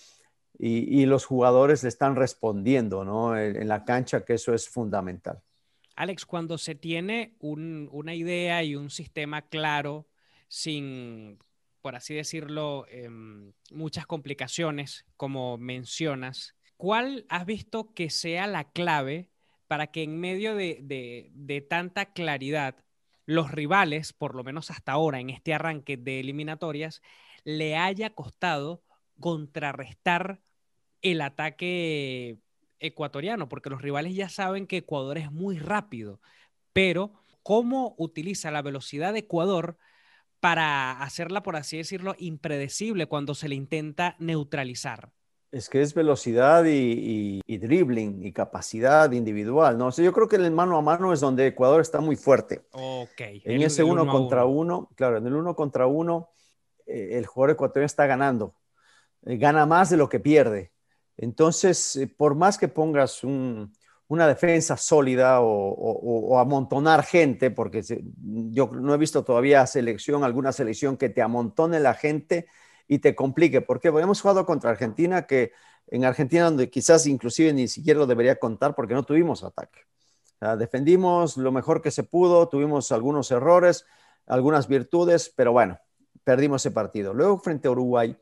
y, 0.59 1.05
los 1.07 1.25
jugadores 1.25 1.83
le 1.83 1.89
están 1.89 2.17
respondiendo 2.17 3.05
¿no? 3.05 3.37
en, 3.37 3.67
la 3.67 3.85
cancha, 3.85 4.25
que 4.25 4.35
eso 4.35 4.55
es 4.55 4.69
fundamental. 4.69 5.43
Alex, 5.97 6.27
cuando 6.27 6.59
se 6.59 6.75
tiene 6.75 7.37
una 7.41 8.15
idea 8.15 8.63
y 8.63 8.77
un 8.77 8.91
sistema 8.91 9.43
claro, 9.43 10.07
sin, 10.49 11.39
por 11.81 11.97
así 11.97 12.15
decirlo, 12.15 12.87
em, 12.89 13.53
muchas 13.71 14.07
complicaciones, 14.07 15.05
como 15.17 15.57
mencionas, 15.57 16.55
¿cuál 16.77 17.27
has 17.29 17.47
visto 17.47 17.93
que 17.95 18.11
sea 18.11 18.47
la 18.47 18.71
clave 18.71 19.31
para 19.67 19.89
que 19.89 20.03
en 20.03 20.21
medio 20.21 20.55
de, 20.55 21.67
tanta 21.69 22.13
claridad 22.13 22.77
los 23.27 23.51
rivales, 23.51 24.13
por 24.13 24.35
lo 24.35 24.45
menos 24.45 24.71
hasta 24.71 24.93
ahora 24.93 25.21
en 25.21 25.31
este 25.31 25.55
arranque 25.55 25.97
de 25.97 26.21
eliminatorias, 26.21 27.03
le 27.45 27.77
haya 27.77 28.11
costado 28.11 28.83
contrarrestar 29.19 30.41
el 31.03 31.21
ataque 31.21 32.39
ecuatoriano, 32.81 33.49
porque 33.49 33.71
los 33.71 33.83
rivales 33.83 34.15
ya 34.15 34.29
saben 34.29 34.67
que 34.67 34.79
Ecuador 34.79 35.19
es 35.19 35.33
muy 35.33 35.59
rápido, 35.59 36.21
pero 36.73 37.15
¿cómo 37.43 37.95
utiliza 37.99 38.51
la 38.51 38.63
velocidad 38.63 39.13
de 39.13 39.21
Ecuador 39.21 39.79
para 40.41 41.03
hacerla, 41.03 41.43
por 41.43 41.57
así 41.57 41.79
decirlo, 41.79 42.15
impredecible 42.19 43.07
cuando 43.07 43.35
se 43.35 43.49
le 43.49 43.55
intenta 43.55 44.17
neutralizar? 44.19 45.11
Es 45.55 45.69
que 45.69 45.83
es 45.83 45.95
velocidad 45.95 46.65
y, 46.67 47.41
dribbling 47.47 48.27
y 48.27 48.33
capacidad 48.33 49.13
individual, 49.13 49.79
¿no? 49.79 49.91
yo 49.91 50.13
creo 50.13 50.27
que 50.27 50.35
en 50.35 50.45
el 50.45 50.51
mano 50.51 50.77
a 50.77 50.83
mano 50.83 51.13
es 51.13 51.21
donde 51.21 51.47
Ecuador 51.47 51.81
está 51.81 52.01
muy 52.01 52.17
fuerte. 52.17 52.63
Ok. 52.73 53.21
En 53.45 53.63
ese 53.63 53.85
uno, 53.85 54.05
contra 54.05 54.47
uno. 54.47 54.91
claro, 54.97 55.19
en 55.19 55.29
el 55.29 55.35
uno 55.35 55.55
contra 55.55 55.87
uno, 55.87 56.31
eh, 56.87 57.11
el 57.13 57.27
jugador 57.27 57.53
ecuatoriano 57.53 57.87
está 57.87 58.05
ganando. 58.07 58.57
Eh, 59.27 59.37
gana 59.37 59.65
más 59.65 59.91
de 59.91 59.97
lo 59.97 60.09
que 60.09 60.19
pierde. 60.19 60.73
Entonces, 61.17 61.95
eh, 61.95 62.09
por 62.09 62.35
más 62.35 62.59
que 62.59 62.67
pongas 62.67 63.23
una 63.23 64.27
defensa 64.27 64.77
sólida 64.77 65.39
o, 65.41 66.37
amontonar 66.37 67.05
gente, 67.05 67.53
porque 67.53 67.81
yo 68.51 68.73
no 68.73 68.93
he 68.93 68.99
visto 68.99 69.23
todavía 69.23 69.65
selección, 69.69 70.25
alguna 70.25 70.51
selección 70.51 70.97
que 70.97 71.11
te 71.11 71.23
amontone 71.23 71.79
la 71.79 71.95
gente 71.95 72.49
y 72.87 72.99
te 72.99 73.15
complique, 73.15 73.61
porque 73.61 73.89
hemos 73.89 74.21
jugado 74.21 74.45
contra 74.47 74.71
Argentina, 74.71 75.27
que 75.27 75.53
en 75.89 76.05
Argentina 76.05 76.45
donde 76.45 76.71
quizás 76.71 77.07
inclusive 77.07 77.53
ni 77.53 77.69
siquiera 77.69 78.01
lo 78.01 78.07
debería 78.07 78.37
contar 78.37 78.75
porque 78.75 78.95
no 78.95 79.03
tuvimos 79.03 79.45
ataque. 79.45 79.81
defendimos 80.59 81.37
lo 81.37 81.53
mejor 81.53 81.81
que 81.81 81.91
se 81.91 82.03
pudo, 82.03 82.49
tuvimos 82.49 82.93
algunos 82.93 83.31
errores, 83.31 83.87
algunas 84.27 84.69
virtudes, 84.69 85.33
pero 85.35 85.53
bueno, 85.53 85.79
perdimos 86.25 86.63
ese 86.63 86.71
partido. 86.71 87.15
Luego 87.15 87.39
frente 87.39 87.69
a 87.69 87.71
Uruguay, 87.71 88.17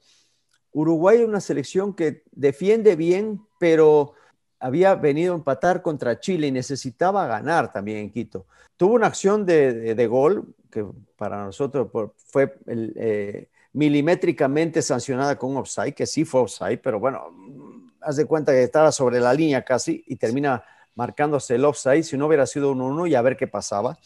Uruguay 0.72 1.20
es 1.20 1.28
una 1.28 1.40
selección 1.40 1.94
que 1.94 2.24
defiende 2.32 2.96
bien, 2.96 3.42
pero 3.58 4.14
había 4.58 4.94
venido 4.94 5.34
a 5.34 5.36
empatar 5.36 5.82
contra 5.82 6.20
Chile 6.20 6.46
y 6.46 6.52
necesitaba 6.52 7.26
ganar 7.26 7.72
también 7.72 7.98
en 7.98 8.10
Quito. 8.10 8.46
Tuvo 8.76 8.94
una 8.94 9.08
acción 9.08 9.44
de, 9.44 10.06
gol 10.08 10.54
que 10.70 10.86
para 11.16 11.44
nosotros 11.44 11.90
fue 12.16 12.56
el, 12.66 12.94
eh, 12.96 13.50
milimétricamente 13.72 14.82
sancionada 14.82 15.36
con 15.36 15.52
un 15.52 15.56
offside, 15.58 15.94
que 15.94 16.06
sí 16.06 16.24
fue 16.24 16.42
offside, 16.42 16.78
pero 16.78 17.00
bueno, 17.00 17.22
haz 18.00 18.16
de 18.16 18.26
cuenta 18.26 18.52
que 18.52 18.62
estaba 18.62 18.92
sobre 18.92 19.20
la 19.20 19.32
línea 19.32 19.64
casi 19.64 20.04
y 20.06 20.16
termina 20.16 20.64
marcándose 20.94 21.54
el 21.54 21.64
offside, 21.64 22.02
si 22.02 22.16
no 22.16 22.26
hubiera 22.26 22.46
sido 22.46 22.72
un 22.72 22.82
1 22.82 23.06
y 23.06 23.14
a 23.14 23.22
ver 23.22 23.36
qué 23.36 23.46
pasaba. 23.46 23.98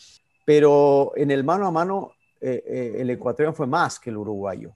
Pero 0.44 1.12
en 1.16 1.30
el 1.30 1.42
mano 1.42 1.66
a 1.66 1.72
mano, 1.72 2.12
eh, 2.40 2.62
eh, 2.64 2.96
el 2.98 3.10
ecuatoriano 3.10 3.54
fue 3.54 3.66
más 3.66 3.98
que 3.98 4.10
el 4.10 4.16
uruguayo. 4.16 4.72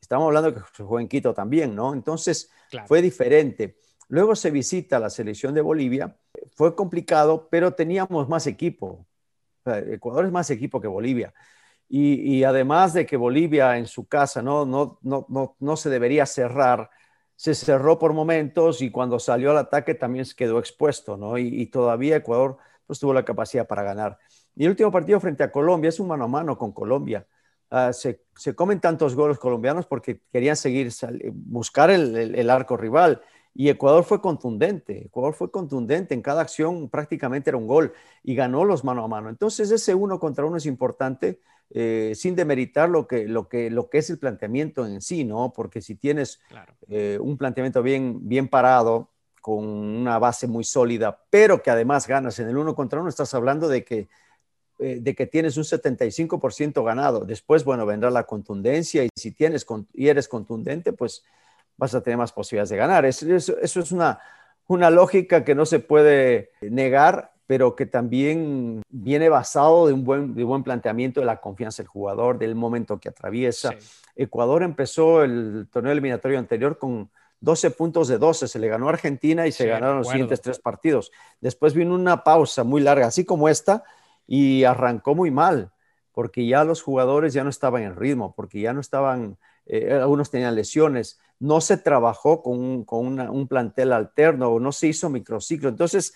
Estamos 0.00 0.26
hablando 0.26 0.54
que 0.54 0.60
jugó 0.82 1.00
en 1.00 1.08
Quito 1.08 1.32
también, 1.32 1.74
¿no? 1.74 1.94
Entonces 1.94 2.50
fue 2.86 3.00
diferente. 3.00 3.78
Luego 4.08 4.36
se 4.36 4.50
visita 4.50 5.00
la 5.00 5.10
selección 5.10 5.54
de 5.54 5.62
Bolivia. 5.62 6.16
Fue 6.54 6.76
complicado, 6.76 7.48
pero 7.50 7.72
teníamos 7.72 8.28
más 8.28 8.46
equipo. 8.46 9.06
Ecuador 9.64 10.26
es 10.26 10.32
más 10.32 10.50
equipo 10.50 10.80
que 10.80 10.86
Bolivia. 10.86 11.34
Y, 11.88 12.42
además 12.42 12.94
de 12.94 13.06
que 13.06 13.16
Bolivia 13.16 13.78
en 13.78 13.86
su 13.86 14.06
casa 14.08 14.42
no, 14.42 14.66
no, 14.66 14.98
no, 15.02 15.26
no, 15.28 15.56
no 15.60 15.76
se 15.76 15.88
debería 15.88 16.26
cerrar, 16.26 16.90
se 17.36 17.54
cerró 17.54 17.98
por 17.98 18.12
momentos 18.12 18.82
y 18.82 18.90
cuando 18.90 19.18
salió 19.18 19.50
al 19.50 19.58
ataque 19.58 19.94
también 19.94 20.24
se 20.24 20.34
quedó 20.34 20.58
expuesto, 20.58 21.16
¿no? 21.16 21.38
Y, 21.38 21.66
todavía 21.66 22.16
Ecuador 22.16 22.56
pues 22.86 22.98
tuvo 22.98 23.12
la 23.12 23.24
capacidad 23.24 23.66
para 23.66 23.82
ganar. 23.82 24.18
Y 24.54 24.64
el 24.64 24.70
último 24.70 24.90
partido 24.90 25.20
frente 25.20 25.42
a 25.42 25.52
Colombia 25.52 25.88
es 25.88 26.00
un 26.00 26.08
mano 26.08 26.24
a 26.24 26.28
mano 26.28 26.56
con 26.56 26.72
Colombia. 26.72 27.26
Ah, 27.70 27.92
se, 27.92 28.22
se, 28.36 28.54
comen 28.54 28.80
tantos 28.80 29.14
goles 29.14 29.38
colombianos 29.38 29.86
porque 29.86 30.20
querían 30.32 30.56
seguir, 30.56 30.92
buscar 31.32 31.90
el, 31.90 32.34
el, 32.34 32.50
arco 32.50 32.76
rival. 32.76 33.20
Y 33.58 33.70
Ecuador 33.70 34.04
fue 34.04 34.20
contundente, 34.20 35.06
Ecuador 35.06 35.32
fue 35.32 35.50
contundente, 35.50 36.12
en 36.12 36.20
cada 36.20 36.42
acción 36.42 36.90
prácticamente 36.90 37.48
era 37.48 37.56
un 37.56 37.66
gol 37.66 37.94
y 38.22 38.34
ganó 38.34 38.64
los 38.66 38.84
mano 38.84 39.02
a 39.02 39.08
mano. 39.08 39.30
Entonces 39.30 39.70
ese 39.70 39.94
uno 39.94 40.20
contra 40.20 40.44
uno 40.44 40.58
es 40.58 40.66
importante 40.66 41.40
eh, 41.70 42.12
sin 42.14 42.36
demeritar 42.36 42.90
lo 42.90 43.06
que, 43.06 43.26
lo, 43.26 43.48
que, 43.48 43.70
lo 43.70 43.88
que 43.88 43.98
es 43.98 44.10
el 44.10 44.18
planteamiento 44.18 44.86
en 44.86 45.00
sí, 45.00 45.24
¿no? 45.24 45.54
Porque 45.56 45.80
si 45.80 45.94
tienes 45.94 46.38
eh, 46.88 47.18
un 47.18 47.38
planteamiento 47.38 47.82
bien, 47.82 48.28
bien 48.28 48.48
parado, 48.48 49.08
con 49.40 49.64
una 49.64 50.18
base 50.18 50.46
muy 50.46 50.64
sólida, 50.64 51.22
pero 51.30 51.62
que 51.62 51.70
además 51.70 52.06
ganas 52.06 52.38
en 52.40 52.48
el 52.48 52.56
uno 52.58 52.74
contra 52.74 53.00
uno, 53.00 53.08
estás 53.08 53.32
hablando 53.32 53.68
de 53.68 53.84
que, 53.84 54.08
eh, 54.80 54.98
de 55.00 55.14
que 55.14 55.26
tienes 55.26 55.56
un 55.56 55.62
75% 55.64 56.84
ganado. 56.84 57.20
Después, 57.20 57.64
bueno, 57.64 57.86
vendrá 57.86 58.10
la 58.10 58.24
contundencia 58.24 59.04
y 59.04 59.08
si 59.16 59.30
tienes 59.30 59.64
y 59.94 60.08
eres 60.08 60.28
contundente, 60.28 60.92
pues 60.92 61.24
vas 61.76 61.94
a 61.94 62.00
tener 62.00 62.18
más 62.18 62.32
posibilidades 62.32 62.70
de 62.70 62.76
ganar. 62.76 63.04
Eso, 63.04 63.26
eso, 63.34 63.80
es 63.80 63.92
una, 63.92 64.18
una 64.66 64.90
lógica 64.90 65.44
que 65.44 65.54
no 65.54 65.66
se 65.66 65.78
puede 65.80 66.50
negar, 66.60 67.32
pero 67.46 67.76
que 67.76 67.86
también 67.86 68.82
viene 68.88 69.28
basado 69.28 69.86
de 69.86 69.92
un 69.92 70.04
buen, 70.04 70.34
de 70.34 70.44
buen 70.44 70.62
planteamiento 70.62 71.20
de 71.20 71.26
la 71.26 71.40
confianza 71.40 71.82
del 71.82 71.88
jugador, 71.88 72.38
del 72.38 72.54
momento 72.54 72.98
que 72.98 73.08
atraviesa. 73.08 73.74
Ecuador 74.14 74.62
empezó 74.62 75.22
el 75.22 75.68
torneo 75.70 75.92
eliminatorio 75.92 76.38
anterior 76.38 76.78
con 76.78 77.10
12 77.40 77.70
puntos 77.72 78.08
de 78.08 78.18
12, 78.18 78.48
se 78.48 78.58
le 78.58 78.68
ganó 78.68 78.88
a 78.88 78.92
Argentina 78.92 79.46
y 79.46 79.52
se 79.52 79.66
ganaron 79.66 79.98
los 79.98 80.08
siguientes 80.08 80.40
tres 80.40 80.58
partidos. 80.58 81.12
Después 81.40 81.74
vino 81.74 81.94
una 81.94 82.24
pausa 82.24 82.64
muy 82.64 82.80
larga, 82.80 83.06
así 83.06 83.24
como 83.24 83.48
esta, 83.48 83.84
y 84.26 84.64
arrancó 84.64 85.14
muy 85.14 85.30
mal, 85.30 85.70
porque 86.12 86.46
ya 86.46 86.64
los 86.64 86.82
jugadores 86.82 87.34
ya 87.34 87.44
no 87.44 87.50
estaban 87.50 87.82
en 87.82 87.94
ritmo, 87.94 88.34
porque 88.34 88.60
ya 88.60 88.72
no 88.72 88.80
estaban, 88.80 89.36
eh, 89.66 89.92
algunos 89.92 90.30
tenían 90.30 90.54
lesiones, 90.54 91.18
no 91.38 91.60
se 91.60 91.76
trabajó 91.76 92.42
con, 92.42 92.86
un, 92.88 93.48
plantel 93.48 93.92
alterno, 93.92 94.58
no 94.58 94.72
se 94.72 94.88
hizo 94.88 95.10
microciclo. 95.10 95.68
Entonces, 95.68 96.14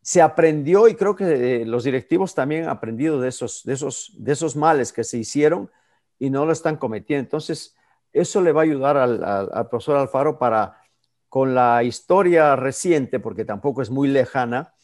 se 0.00 0.22
aprendió 0.22 0.88
y 0.88 0.94
creo 0.94 1.16
que 1.16 1.62
eh, 1.62 1.66
los 1.66 1.84
directivos 1.84 2.34
también 2.34 2.64
han 2.64 2.70
aprendido 2.70 3.20
de 3.20 3.28
esos, 3.28 3.62
de, 3.64 3.74
esos, 3.74 4.12
de 4.16 4.32
esos 4.32 4.56
males 4.56 4.92
que 4.92 5.04
se 5.04 5.18
hicieron 5.18 5.70
y 6.18 6.30
no 6.30 6.46
lo 6.46 6.52
están 6.52 6.76
cometiendo. 6.76 7.22
Entonces, 7.22 7.76
eso 8.12 8.40
le 8.40 8.52
va 8.52 8.60
a 8.60 8.64
ayudar 8.64 8.96
al, 8.96 9.68
profesor 9.68 9.96
Alfaro 9.96 10.38
para, 10.38 10.78
con 11.28 11.54
la 11.54 11.82
historia 11.82 12.54
reciente, 12.54 13.18
porque 13.18 13.44
tampoco 13.44 13.82
es 13.82 13.90
muy 13.90 14.08
lejana, 14.08 14.74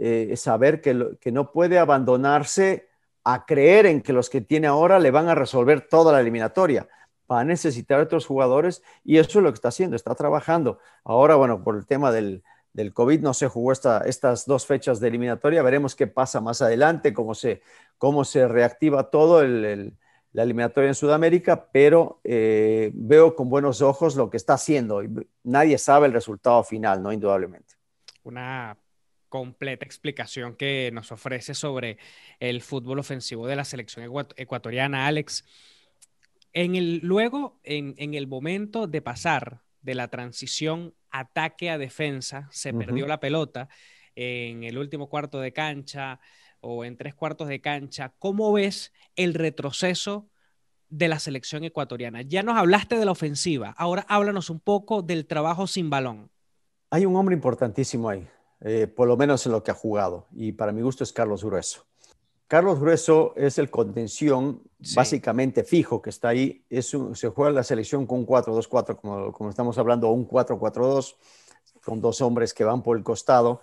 eh, 0.00 0.34
saber 0.36 0.80
que, 0.80 1.18
que 1.20 1.32
no 1.32 1.52
puede 1.52 1.78
abandonarse 1.78 2.88
a 3.24 3.44
creer 3.44 3.86
en 3.86 4.00
que 4.00 4.12
los 4.12 4.30
que 4.30 4.40
tiene 4.40 4.68
ahora 4.68 4.98
le 4.98 5.10
van 5.10 5.28
a 5.28 5.34
resolver 5.34 5.86
toda 5.86 6.12
la 6.12 6.20
eliminatoria. 6.20 6.88
Va 7.30 7.40
a 7.40 7.44
necesitar 7.44 8.00
otros 8.00 8.26
jugadores 8.26 8.82
y 9.04 9.18
eso 9.18 9.38
es 9.38 9.42
lo 9.42 9.50
que 9.50 9.56
está 9.56 9.68
haciendo, 9.68 9.96
está 9.96 10.14
trabajando. 10.14 10.78
Ahora, 11.04 11.36
bueno, 11.36 11.62
por 11.62 11.76
el 11.76 11.86
tema 11.86 12.10
del, 12.10 12.42
del 12.72 12.92
COVID 12.92 13.20
no 13.20 13.34
se 13.34 13.48
jugó 13.48 13.72
esta, 13.72 14.00
estas 14.06 14.46
dos 14.46 14.66
fechas 14.66 15.00
de 15.00 15.08
eliminatoria, 15.08 15.62
veremos 15.62 15.94
qué 15.94 16.06
pasa 16.06 16.40
más 16.40 16.62
adelante, 16.62 17.12
cómo 17.12 17.34
se, 17.34 17.62
cómo 17.98 18.24
se 18.24 18.48
reactiva 18.48 19.10
todo 19.10 19.42
el 19.42 19.96
la 20.32 20.42
eliminatoria 20.42 20.88
en 20.88 20.94
Sudamérica, 20.94 21.68
pero 21.72 22.20
eh, 22.22 22.90
veo 22.94 23.34
con 23.34 23.48
buenos 23.48 23.80
ojos 23.80 24.14
lo 24.16 24.30
que 24.30 24.36
está 24.36 24.54
haciendo. 24.54 25.02
Nadie 25.42 25.78
sabe 25.78 26.06
el 26.06 26.12
resultado 26.12 26.62
final, 26.64 27.02
¿no? 27.02 27.12
Indudablemente. 27.12 27.74
Una 28.22 28.76
completa 29.28 29.84
explicación 29.84 30.54
que 30.54 30.90
nos 30.92 31.12
ofrece 31.12 31.54
sobre 31.54 31.98
el 32.40 32.62
fútbol 32.62 32.98
ofensivo 32.98 33.46
de 33.46 33.56
la 33.56 33.64
selección 33.64 34.04
ecuatoriana, 34.36 35.06
Alex. 35.06 35.44
En 36.52 36.74
el, 36.74 37.00
luego, 37.02 37.60
en, 37.62 38.14
el 38.14 38.26
momento 38.26 38.86
de 38.86 39.02
pasar 39.02 39.62
de 39.82 39.94
la 39.94 40.08
transición 40.08 40.94
ataque 41.10 41.70
a 41.70 41.78
defensa, 41.78 42.48
se 42.50 42.72
perdió 42.72 43.06
la 43.06 43.20
pelota 43.20 43.68
en 44.14 44.64
el 44.64 44.78
último 44.78 45.08
cuarto 45.08 45.40
de 45.40 45.52
cancha, 45.52 46.20
o 46.60 46.84
en 46.84 46.96
tres 46.96 47.14
cuartos 47.14 47.48
de 47.48 47.60
cancha, 47.60 48.14
¿cómo 48.18 48.52
ves 48.52 48.92
el 49.16 49.34
retroceso 49.34 50.28
de 50.88 51.08
la 51.08 51.18
selección 51.18 51.64
ecuatoriana? 51.64 52.22
Ya 52.22 52.42
nos 52.42 52.56
hablaste 52.56 52.96
de 52.96 53.04
la 53.04 53.12
ofensiva, 53.12 53.74
ahora 53.76 54.04
háblanos 54.08 54.50
un 54.50 54.60
poco 54.60 55.02
del 55.02 55.26
trabajo 55.26 55.66
sin 55.66 55.90
balón. 55.90 56.30
Hay 56.90 57.04
un 57.06 57.16
hombre 57.16 57.34
importantísimo 57.34 58.08
ahí, 58.08 58.26
eh, 58.60 58.86
por 58.86 59.08
lo 59.08 59.16
menos 59.16 59.44
en 59.46 59.52
lo 59.52 59.62
que 59.62 59.70
ha 59.70 59.74
jugado, 59.74 60.26
y 60.32 60.52
para 60.52 60.72
mi 60.72 60.82
gusto 60.82 61.04
es 61.04 61.12
Carlos 61.12 61.44
Grueso. 61.44 61.87
Carlos 62.48 62.80
Grueso 62.80 63.34
es 63.36 63.58
el 63.58 63.68
contención 63.68 64.62
básicamente 64.94 65.64
fijo 65.64 66.00
que 66.00 66.08
está 66.08 66.30
ahí. 66.30 66.64
Es 66.70 66.96
se 67.12 67.28
juega 67.28 67.52
la 67.52 67.62
selección 67.62 68.06
con 68.06 68.20
un 68.20 68.26
4-2-4, 68.26 68.96
como, 68.96 69.32
como 69.32 69.50
estamos 69.50 69.76
hablando, 69.76 70.08
un 70.08 70.26
4-4-2, 70.26 71.16
con 71.84 72.00
dos 72.00 72.22
hombres 72.22 72.54
que 72.54 72.64
van 72.64 72.82
por 72.82 72.96
el 72.96 73.04
costado. 73.04 73.60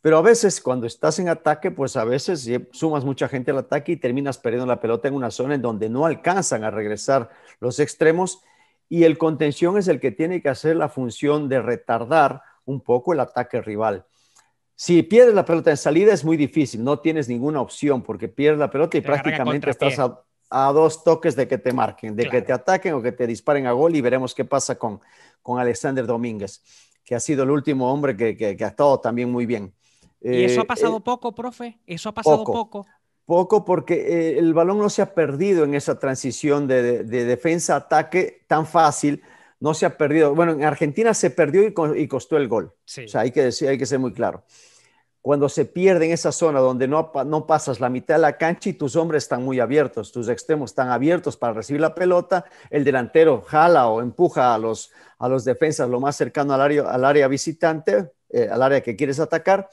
Pero 0.00 0.16
a 0.16 0.22
veces 0.22 0.62
cuando 0.62 0.86
estás 0.86 1.18
en 1.18 1.28
ataque, 1.28 1.70
pues 1.70 1.94
a 1.96 2.04
veces 2.04 2.48
sumas 2.72 3.04
mucha 3.04 3.28
gente 3.28 3.50
al 3.50 3.58
ataque 3.58 3.92
y 3.92 3.96
terminas 3.98 4.38
perdiendo 4.38 4.66
la 4.66 4.80
pelota 4.80 5.08
en 5.08 5.14
una 5.14 5.30
zona 5.30 5.54
en 5.54 5.62
donde 5.62 5.90
no 5.90 6.06
alcanzan 6.06 6.64
a 6.64 6.70
regresar 6.70 7.28
los 7.60 7.80
extremos 7.80 8.40
y 8.88 9.04
el 9.04 9.18
contención 9.18 9.76
es 9.76 9.88
el 9.88 10.00
que 10.00 10.10
tiene 10.10 10.40
que 10.40 10.48
hacer 10.48 10.76
la 10.76 10.88
función 10.88 11.50
de 11.50 11.60
retardar 11.60 12.42
un 12.64 12.80
poco 12.80 13.12
el 13.12 13.20
ataque 13.20 13.60
rival. 13.60 14.06
Si 14.82 15.04
pierdes 15.04 15.32
la 15.32 15.44
pelota 15.44 15.70
en 15.70 15.76
salida 15.76 16.12
es 16.12 16.24
muy 16.24 16.36
difícil, 16.36 16.82
no 16.82 16.98
tienes 16.98 17.28
ninguna 17.28 17.60
opción 17.60 18.02
porque 18.02 18.26
pierdes 18.26 18.58
la 18.58 18.68
pelota 18.68 18.98
y 18.98 19.00
prácticamente 19.00 19.70
estás 19.70 19.96
a, 20.00 20.72
dos 20.72 21.04
toques 21.04 21.36
de 21.36 21.46
que 21.46 21.56
te 21.56 21.72
marquen, 21.72 22.16
de 22.16 22.28
que 22.28 22.42
te 22.42 22.52
ataquen 22.52 22.94
o 22.94 23.00
que 23.00 23.12
te 23.12 23.28
disparen 23.28 23.68
a 23.68 23.70
gol 23.70 23.94
y 23.94 24.00
veremos 24.00 24.34
qué 24.34 24.44
pasa 24.44 24.76
con, 24.76 25.00
con 25.40 25.60
Alexander 25.60 26.04
Domínguez, 26.04 26.64
que 27.04 27.14
ha 27.14 27.20
sido 27.20 27.44
el 27.44 27.50
último 27.50 27.92
hombre 27.92 28.16
que, 28.16 28.36
que 28.36 28.64
ha 28.64 28.66
estado 28.66 28.98
también 28.98 29.30
muy 29.30 29.46
bien. 29.46 29.72
¿Y 30.20 30.42
eso 30.42 30.62
ha 30.62 30.64
eh, 30.64 30.66
pasado 30.66 30.96
eh, 30.96 31.02
poco, 31.04 31.32
profe? 31.32 31.78
¿Eso 31.86 32.08
ha 32.08 32.12
pasado 32.12 32.42
poco? 32.42 32.84
Poco, 33.24 33.64
porque 33.64 33.94
eh, 33.94 34.38
el 34.40 34.52
balón 34.52 34.78
no 34.78 34.90
se 34.90 35.00
ha 35.00 35.14
perdido 35.14 35.62
en 35.62 35.76
esa 35.76 36.00
transición 36.00 36.66
de, 36.66 37.04
defensa-ataque 37.04 38.46
tan 38.48 38.66
fácil. 38.66 39.22
No 39.60 39.74
se 39.74 39.86
ha 39.86 39.96
perdido. 39.96 40.34
Bueno, 40.34 40.54
en 40.54 40.64
Argentina 40.64 41.14
se 41.14 41.30
perdió 41.30 41.62
y, 41.62 42.08
costó 42.08 42.36
el 42.36 42.48
gol. 42.48 42.74
O 42.74 42.82
sea, 42.84 43.20
hay 43.20 43.30
que, 43.30 43.44
decir, 43.44 43.68
hay 43.68 43.78
que 43.78 43.86
ser 43.86 44.00
muy 44.00 44.12
claro. 44.12 44.42
Cuando 45.22 45.48
se 45.48 45.64
pierde 45.64 46.06
en 46.06 46.12
esa 46.12 46.32
zona 46.32 46.60
donde 46.60 46.88
no, 46.88 47.12
no 47.24 47.46
pasas 47.46 47.80
la 47.80 47.88
mitad 47.88 48.16
de 48.16 48.20
la 48.20 48.36
cancha 48.36 48.68
y 48.68 48.72
tus 48.74 48.96
hombres 48.96 49.22
están 49.22 49.44
muy 49.44 49.60
abiertos, 49.60 50.12
tus 50.12 50.28
extremos 50.28 50.72
están 50.72 50.90
abiertos 50.90 51.36
para 51.36 51.54
recibir 51.54 51.80
la 51.80 51.94
pelota, 51.94 52.44
el 52.70 52.84
delantero 52.84 53.40
jala 53.40 53.86
o 53.88 54.02
empuja 54.02 54.52
a 54.52 54.58
los, 54.58 54.90
a 55.18 55.28
los 55.28 55.44
defensas 55.44 55.88
lo 55.88 56.00
más 56.00 56.16
cercano 56.16 56.52
al 56.52 56.60
área, 56.60 56.82
al 56.90 57.04
área 57.04 57.28
visitante, 57.28 58.10
al 58.50 58.62
área 58.62 58.82
que 58.82 58.96
quieres 58.96 59.20
atacar, 59.20 59.68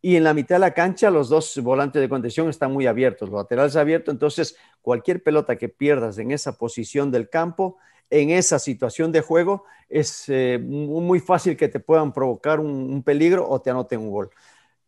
y 0.00 0.16
en 0.16 0.24
la 0.24 0.34
mitad 0.34 0.56
de 0.56 0.60
la 0.60 0.74
cancha 0.74 1.10
los 1.10 1.28
dos 1.28 1.58
volantes 1.62 2.00
de 2.00 2.08
contención 2.08 2.48
están 2.48 2.72
muy 2.72 2.86
abiertos, 2.86 3.28
los 3.28 3.38
laterales 3.38 3.76
abiertos, 3.76 4.12
entonces 4.12 4.56
cualquier 4.80 5.22
pelota 5.22 5.56
que 5.56 5.68
pierdas 5.68 6.18
en 6.18 6.30
esa 6.30 6.52
posición 6.56 7.10
del 7.10 7.28
campo, 7.28 7.78
en 8.10 8.30
esa 8.30 8.58
situación 8.58 9.12
de 9.12 9.20
juego, 9.20 9.64
es 9.88 10.24
eh, 10.28 10.58
muy 10.62 11.18
fácil 11.20 11.56
que 11.56 11.68
te 11.68 11.80
puedan 11.80 12.12
provocar 12.12 12.60
un, 12.60 13.02
peligro 13.02 13.48
o 13.48 13.60
te 13.60 13.70
anoten 13.70 14.00
un 14.00 14.10
gol. 14.10 14.30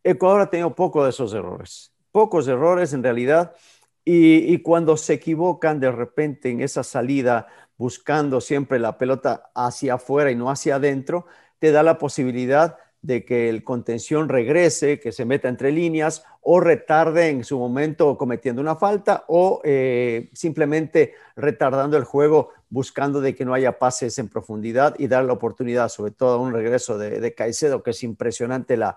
Ecuador 0.03 0.41
ha 0.41 0.51
tenido 0.51 0.75
poco 0.75 1.05
de 1.05 1.11
esos 1.11 1.33
errores, 1.35 1.93
pocos 2.13 2.49
errores 2.49 2.93
en 2.93 3.03
realidad, 3.03 3.55
y, 4.05 4.59
cuando 4.63 4.97
se 4.97 5.15
equivocan 5.15 5.79
de 5.79 5.93
repente 5.93 6.51
en 6.51 6.63
esa 6.63 6.83
salida, 6.83 7.47
buscando 7.77 8.41
siempre 8.41 8.79
la 8.79 8.99
pelota 8.99 9.51
hacia 9.55 9.95
afuera 9.95 10.31
y 10.31 10.37
no 10.37 10.51
hacia 10.51 10.77
adentro, 10.77 11.27
te 11.59 11.71
da 11.71 11.83
la 11.83 11.99
posibilidad 11.99 12.77
de 13.03 13.25
que 13.25 13.49
el 13.49 13.63
contención 13.63 14.29
regrese, 14.29 15.01
que 15.01 15.13
se 15.13 15.25
meta 15.25 15.49
entre 15.49 15.71
líneas 15.71 16.25
o 16.41 16.61
retarde 16.61 17.29
en 17.29 17.45
su 17.45 17.59
momento 17.59 18.19
cometiendo 18.19 18.61
una 18.61 18.77
falta 18.77 19.25
o 19.29 19.61
eh, 19.65 20.31
simplemente 20.33 21.15
retardando 21.37 21.97
el 21.97 22.05
juego 22.05 22.51
buscando 22.71 23.21
de 23.21 23.35
que 23.35 23.45
no 23.45 23.53
haya 23.53 23.79
pases 23.79 24.19
en 24.19 24.29
profundidad 24.29 24.95
y 24.99 25.09
dar 25.09 25.25
la 25.25 25.33
oportunidad, 25.33 25.89
sobre 25.89 26.13
todo 26.13 26.35
a 26.35 26.39
un 26.39 26.53
regreso 26.53 26.97
de, 26.97 27.35
Caicedo, 27.35 27.83
que 27.83 27.91
es 27.91 28.03
impresionante 28.03 28.77
la, 28.77 28.97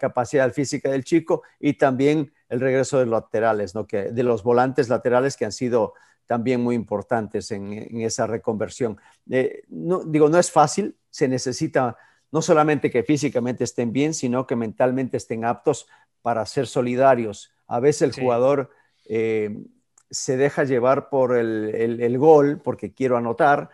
capacidad 0.00 0.52
física 0.52 0.90
del 0.90 1.04
chico 1.04 1.42
y 1.60 1.74
también 1.74 2.32
el 2.48 2.60
regreso 2.60 2.98
de 2.98 3.06
los 3.06 3.22
laterales, 3.22 3.74
¿no? 3.74 3.86
que, 3.86 4.10
de 4.10 4.22
los 4.22 4.42
volantes 4.42 4.88
laterales 4.88 5.36
que 5.36 5.44
han 5.44 5.52
sido 5.52 5.94
también 6.26 6.60
muy 6.60 6.74
importantes 6.74 7.50
en, 7.52 8.00
esa 8.00 8.26
reconversión. 8.26 8.98
Eh, 9.30 9.62
no, 9.68 10.02
digo, 10.04 10.28
no 10.28 10.38
es 10.38 10.50
fácil, 10.50 10.96
se 11.10 11.28
necesita 11.28 11.96
no 12.30 12.42
solamente 12.42 12.90
que 12.90 13.02
físicamente 13.02 13.64
estén 13.64 13.92
bien, 13.92 14.14
sino 14.14 14.46
que 14.46 14.56
mentalmente 14.56 15.16
estén 15.16 15.44
aptos 15.44 15.86
para 16.22 16.44
ser 16.44 16.66
solidarios. 16.66 17.52
A 17.66 17.80
veces 17.80 18.02
el 18.02 18.12
jugador 18.22 18.70
eh, 19.06 19.64
se 20.10 20.36
deja 20.36 20.64
llevar 20.64 21.08
por 21.08 21.36
el, 21.36 22.18
gol 22.18 22.60
porque 22.62 22.92
quiero 22.92 23.16
anotar 23.16 23.70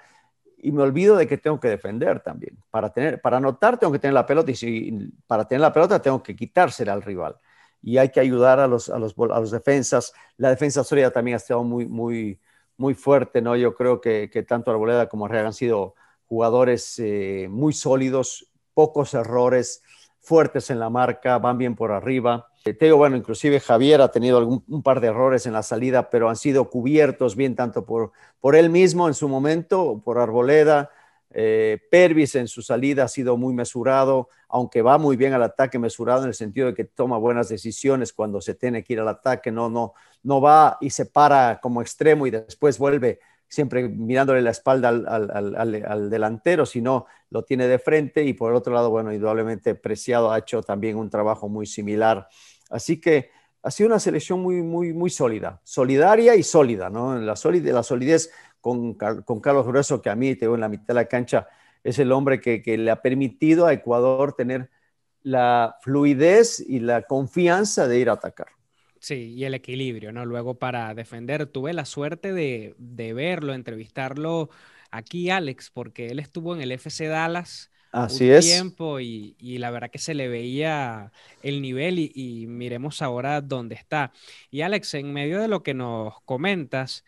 y 0.58 0.72
me 0.72 0.82
olvido 0.82 1.16
de 1.16 1.26
que 1.26 1.38
tengo 1.38 1.60
que 1.60 1.68
defender 1.68 2.20
también. 2.20 2.58
Para, 2.70 2.90
tener, 2.92 3.20
para 3.20 3.36
anotar 3.36 3.78
tengo 3.78 3.92
que 3.92 3.98
tener 3.98 4.14
la 4.14 4.26
pelota 4.26 4.50
y 4.50 5.12
para 5.26 5.46
tener 5.46 5.60
la 5.60 5.72
pelota 5.72 6.00
tengo 6.00 6.22
que 6.22 6.34
quitársela 6.34 6.92
al 6.92 7.02
rival. 7.02 7.36
Y 7.82 7.98
hay 7.98 8.08
que 8.08 8.20
ayudar 8.20 8.60
a 8.60 8.66
los, 8.66 8.88
a 8.88 8.98
los, 8.98 9.14
a 9.18 9.40
los 9.40 9.50
defensas. 9.50 10.12
La 10.38 10.48
defensa 10.48 10.82
sólida 10.82 11.10
también 11.10 11.34
ha 11.34 11.36
estado 11.36 11.62
muy, 11.64 11.86
muy, 11.86 12.40
muy 12.76 12.94
fuerte, 12.94 13.40
¿no? 13.42 13.56
Yo 13.56 13.74
creo 13.74 14.00
que, 14.00 14.28
tanto 14.48 14.70
Arboleda 14.70 15.08
como 15.08 15.26
Arreaga 15.26 15.48
han 15.48 15.52
sido 15.52 15.94
jugadores 16.26 16.98
eh, 16.98 17.46
muy 17.50 17.72
sólidos, 17.72 18.50
pocos 18.72 19.14
errores, 19.14 19.82
fuertes 20.20 20.70
en 20.70 20.80
la 20.80 20.90
marca, 20.90 21.38
van 21.38 21.58
bien 21.58 21.76
por 21.76 21.92
arriba. 21.92 22.48
Eh, 22.66 22.72
Teo, 22.72 22.96
bueno, 22.96 23.16
inclusive 23.16 23.60
Javier 23.60 24.00
ha 24.00 24.10
tenido 24.10 24.38
algún, 24.38 24.64
un 24.68 24.82
par 24.82 25.00
de 25.00 25.08
errores 25.08 25.44
en 25.44 25.52
la 25.52 25.62
salida, 25.62 26.08
pero 26.08 26.30
han 26.30 26.36
sido 26.36 26.70
cubiertos 26.70 27.36
bien 27.36 27.54
tanto 27.54 27.84
por, 27.84 28.12
por 28.40 28.56
él 28.56 28.70
mismo 28.70 29.06
en 29.06 29.12
su 29.12 29.28
momento, 29.28 30.00
por 30.02 30.18
Arboleda. 30.18 30.90
Eh, 31.30 31.78
Pervis 31.90 32.36
en 32.36 32.48
su 32.48 32.62
salida 32.62 33.04
ha 33.04 33.08
sido 33.08 33.36
muy 33.36 33.52
mesurado, 33.52 34.30
aunque 34.48 34.80
va 34.80 34.96
muy 34.96 35.16
bien 35.16 35.34
al 35.34 35.42
ataque, 35.42 35.78
mesurado 35.78 36.22
en 36.22 36.28
el 36.28 36.34
sentido 36.34 36.68
de 36.68 36.74
que 36.74 36.84
toma 36.84 37.18
buenas 37.18 37.50
decisiones 37.50 38.14
cuando 38.14 38.40
se 38.40 38.54
tiene 38.54 38.82
que 38.82 38.94
ir 38.94 39.00
al 39.00 39.08
ataque, 39.08 39.50
no, 39.50 39.68
no, 39.68 39.92
no 40.22 40.40
va 40.40 40.78
y 40.80 40.88
se 40.88 41.04
para 41.04 41.60
como 41.60 41.82
extremo 41.82 42.26
y 42.26 42.30
después 42.30 42.78
vuelve 42.78 43.18
siempre 43.54 43.88
mirándole 43.88 44.42
la 44.42 44.50
espalda 44.50 44.88
al, 44.88 46.10
delantero, 46.10 46.66
sino 46.66 47.06
lo 47.30 47.44
tiene 47.44 47.68
de 47.68 47.78
frente 47.78 48.24
y 48.24 48.34
por 48.34 48.52
otro 48.52 48.74
lado, 48.74 48.90
bueno, 48.90 49.12
indudablemente 49.12 49.74
Preciado 49.74 50.32
ha 50.32 50.38
hecho 50.38 50.62
también 50.62 50.96
un 50.96 51.10
trabajo 51.10 51.48
muy 51.48 51.66
similar. 51.66 52.28
Así 52.70 53.00
que 53.00 53.30
ha 53.62 53.70
sido 53.70 53.88
una 53.88 53.98
selección 53.98 54.40
muy, 54.40 54.62
muy, 54.62 54.92
muy 54.92 55.10
sólida, 55.10 55.60
solidaria 55.64 56.34
y 56.36 56.42
sólida, 56.42 56.90
¿no? 56.90 57.18
La, 57.18 57.34
la 57.34 57.82
solidez 57.82 58.30
con, 58.60 58.94
con 58.94 59.40
Carlos 59.40 59.66
Grueso, 59.66 60.02
que 60.02 60.10
a 60.10 60.16
mí, 60.16 60.34
te 60.36 60.46
veo 60.46 60.54
en 60.54 60.60
la 60.60 60.68
mitad 60.68 60.88
de 60.88 60.94
la 60.94 61.06
cancha, 61.06 61.48
es 61.82 61.98
el 61.98 62.12
hombre 62.12 62.40
que, 62.40 62.62
que 62.62 62.78
le 62.78 62.90
ha 62.90 63.00
permitido 63.02 63.66
a 63.66 63.72
Ecuador 63.72 64.34
tener 64.34 64.70
la 65.22 65.76
fluidez 65.80 66.60
y 66.60 66.80
la 66.80 67.02
confianza 67.02 67.88
de 67.88 67.98
ir 67.98 68.10
a 68.10 68.14
atacar. 68.14 68.48
Sí, 69.04 69.34
y 69.34 69.44
el 69.44 69.52
equilibrio, 69.52 70.12
¿no? 70.12 70.24
Luego 70.24 70.58
para 70.58 70.94
defender, 70.94 71.46
tuve 71.46 71.74
la 71.74 71.84
suerte 71.84 72.32
de, 72.32 72.74
verlo, 72.78 73.52
entrevistarlo 73.52 74.48
aquí, 74.90 75.28
Alex, 75.28 75.70
porque 75.70 76.06
él 76.06 76.20
estuvo 76.20 76.54
en 76.54 76.62
el 76.62 76.72
FC 76.72 77.06
Dallas 77.08 77.70
Así 77.94 78.24
un 78.24 78.36
es. 78.36 78.46
tiempo 78.46 79.00
y, 79.00 79.36
la 79.58 79.70
verdad 79.70 79.90
que 79.90 79.98
se 79.98 80.14
le 80.14 80.28
veía 80.28 81.12
el 81.42 81.62
nivel 81.62 81.98
y, 81.98 82.12
y, 82.14 82.46
miremos 82.46 83.02
ahora 83.02 83.40
dónde 83.40 83.76
está. 83.76 84.12
Y 84.50 84.62
Alex, 84.62 84.94
en 84.94 85.12
medio 85.12 85.40
de 85.40 85.48
lo 85.48 85.62
que 85.62 85.74
nos 85.74 86.20
comentas 86.22 87.04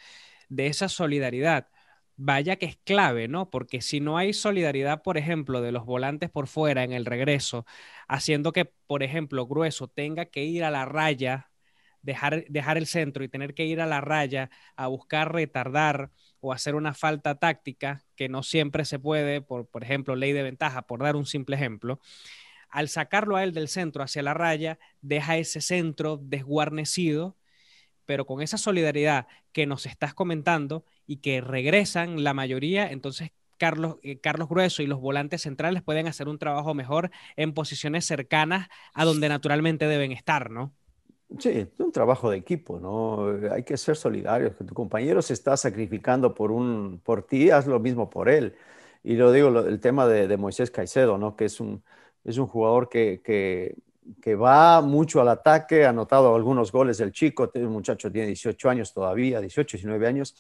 de 0.49 0.69
esa 0.69 0.89
solidaridad, 0.89 1.69
vaya 2.17 2.57
que 2.57 2.67
es 2.67 2.77
clave, 2.85 3.29
¿no? 3.29 3.51
Porque 3.51 3.81
si 3.81 4.01
no 4.01 4.17
hay 4.19 4.33
solidaridad, 4.33 5.03
por 5.03 5.19
ejemplo, 5.19 5.61
de 5.61 5.73
los 5.73 5.85
volantes 5.85 6.31
por 6.31 6.47
fuera 6.49 6.85
en 6.85 6.93
el 6.93 7.05
regreso, 7.05 7.67
haciendo 8.09 8.53
que, 8.53 8.65
por 8.65 9.03
ejemplo, 9.03 9.47
Grueso 9.47 9.89
tenga 9.89 10.27
que 10.27 10.45
ir 10.45 10.65
a 10.65 10.71
la 10.71 10.85
raya 10.87 11.51
dejar, 12.03 12.47
dejar 12.49 12.79
el 12.79 12.87
centro 12.87 13.25
y 13.25 13.29
tener 13.29 13.55
que 13.55 13.67
ir 13.67 13.81
a 13.81 13.87
la 13.87 14.01
raya 14.01 14.51
a 14.77 14.87
buscar 14.87 15.33
retardar 15.33 16.11
o 16.47 16.53
hacer 16.53 16.77
una 16.77 16.95
falta 16.95 17.35
táctica, 17.35 18.05
que 18.15 18.29
no 18.29 18.45
siempre 18.45 18.85
se 18.85 19.01
puede, 19.01 19.41
por, 19.41 19.67
por 19.67 19.83
ejemplo, 19.83 20.15
ley 20.15 20.33
de 20.33 20.45
ventaja, 20.45 20.83
por 20.83 21.03
dar 21.03 21.17
un 21.17 21.27
simple 21.27 21.57
ejemplo, 21.57 21.99
al 22.69 22.89
sacarlo 22.89 23.35
a 23.37 23.43
él 23.43 23.53
del 23.53 23.67
centro 23.67 24.05
hacia 24.05 24.23
la 24.23 24.33
raya, 24.33 24.79
deja 25.01 25.37
ese 25.39 25.61
centro 25.61 26.19
desguarnecido, 26.23 27.37
pero 28.05 28.27
con 28.27 28.43
esa 28.43 28.59
solidaridad 28.59 29.27
que 29.51 29.67
nos 29.67 29.87
estás 29.87 30.15
comentando 30.15 30.85
y 31.05 31.17
que 31.17 31.41
regresan 31.41 32.23
la 32.23 32.33
mayoría, 32.33 32.91
entonces 32.93 33.33
Carlos, 33.59 33.97
eh, 34.05 34.21
Carlos 34.21 34.49
Grueso 34.49 34.83
y 34.83 34.87
los 34.87 35.01
volantes 35.01 35.43
centrales 35.43 35.83
pueden 35.83 36.07
hacer 36.07 36.29
un 36.29 36.39
trabajo 36.39 36.75
mejor 36.75 37.11
en 37.35 37.55
posiciones 37.55 38.05
cercanas 38.05 38.69
a 38.95 39.05
donde 39.05 39.29
naturalmente 39.29 39.89
deben 39.89 40.13
estar, 40.13 40.51
¿no? 40.51 40.73
Sí, 41.39 41.49
es 41.51 41.69
un 41.79 41.91
trabajo 41.91 42.31
de 42.31 42.37
equipo, 42.37 42.79
¿no? 42.79 43.27
Hay 43.53 43.65
que 43.65 43.77
ser 43.77 43.97
solidarios, 43.97 44.55
que 44.55 44.65
tu 44.65 44.75
compañero 44.75 45.21
se 45.21 45.33
está 45.33 45.57
sacrificando 45.57 46.33
por, 46.33 46.53
un, 46.53 47.01
por 47.03 47.25
ti, 47.27 47.51
haz 47.51 47.67
lo 47.67 47.81
mismo 47.81 48.09
por 48.09 48.29
él. 48.29 48.55
Y 49.03 49.17
lo 49.17 49.33
digo, 49.33 49.49
el 49.61 49.81
tema 49.81 50.07
de, 50.07 50.37
Moisés 50.37 50.71
Caicedo, 50.71 51.19
¿no? 51.19 51.37
Que 51.37 51.47
es 51.47 51.61
un, 51.61 51.83
es 52.25 52.39
un 52.39 52.47
jugador 52.47 52.89
que, 52.89 53.21
que, 53.25 53.75
que, 54.23 54.35
va 54.37 54.81
mucho 54.83 55.21
al 55.21 55.29
ataque, 55.29 55.85
ha 55.85 55.91
anotado 55.91 56.35
algunos 56.35 56.71
goles 56.71 56.99
del 56.99 57.11
chico, 57.13 57.51
el 57.55 57.69
muchacho 57.69 58.11
tiene 58.11 58.29
18 58.29 58.71
años 58.71 58.95
todavía, 58.95 59.41
18, 59.41 59.79
19 59.79 60.07
años, 60.07 60.35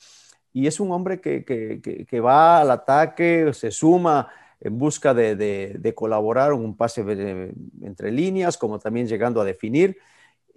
y 0.53 0.68
es 0.68 0.79
un 0.79 0.92
hombre 0.92 1.20
que, 1.20 1.44
que 1.44 2.20
va 2.20 2.61
al 2.61 2.70
ataque, 2.70 3.53
se 3.53 3.72
suma 3.72 4.29
en 4.61 4.79
busca 4.79 5.12
de, 5.14 5.37
de, 5.37 5.77
de 5.79 5.94
colaborar 5.94 6.53
un 6.53 6.77
pase 6.77 7.03
entre 7.83 8.12
líneas, 8.12 8.57
como 8.57 8.79
también 8.79 9.07
llegando 9.07 9.40
a 9.40 9.44
definir 9.44 9.99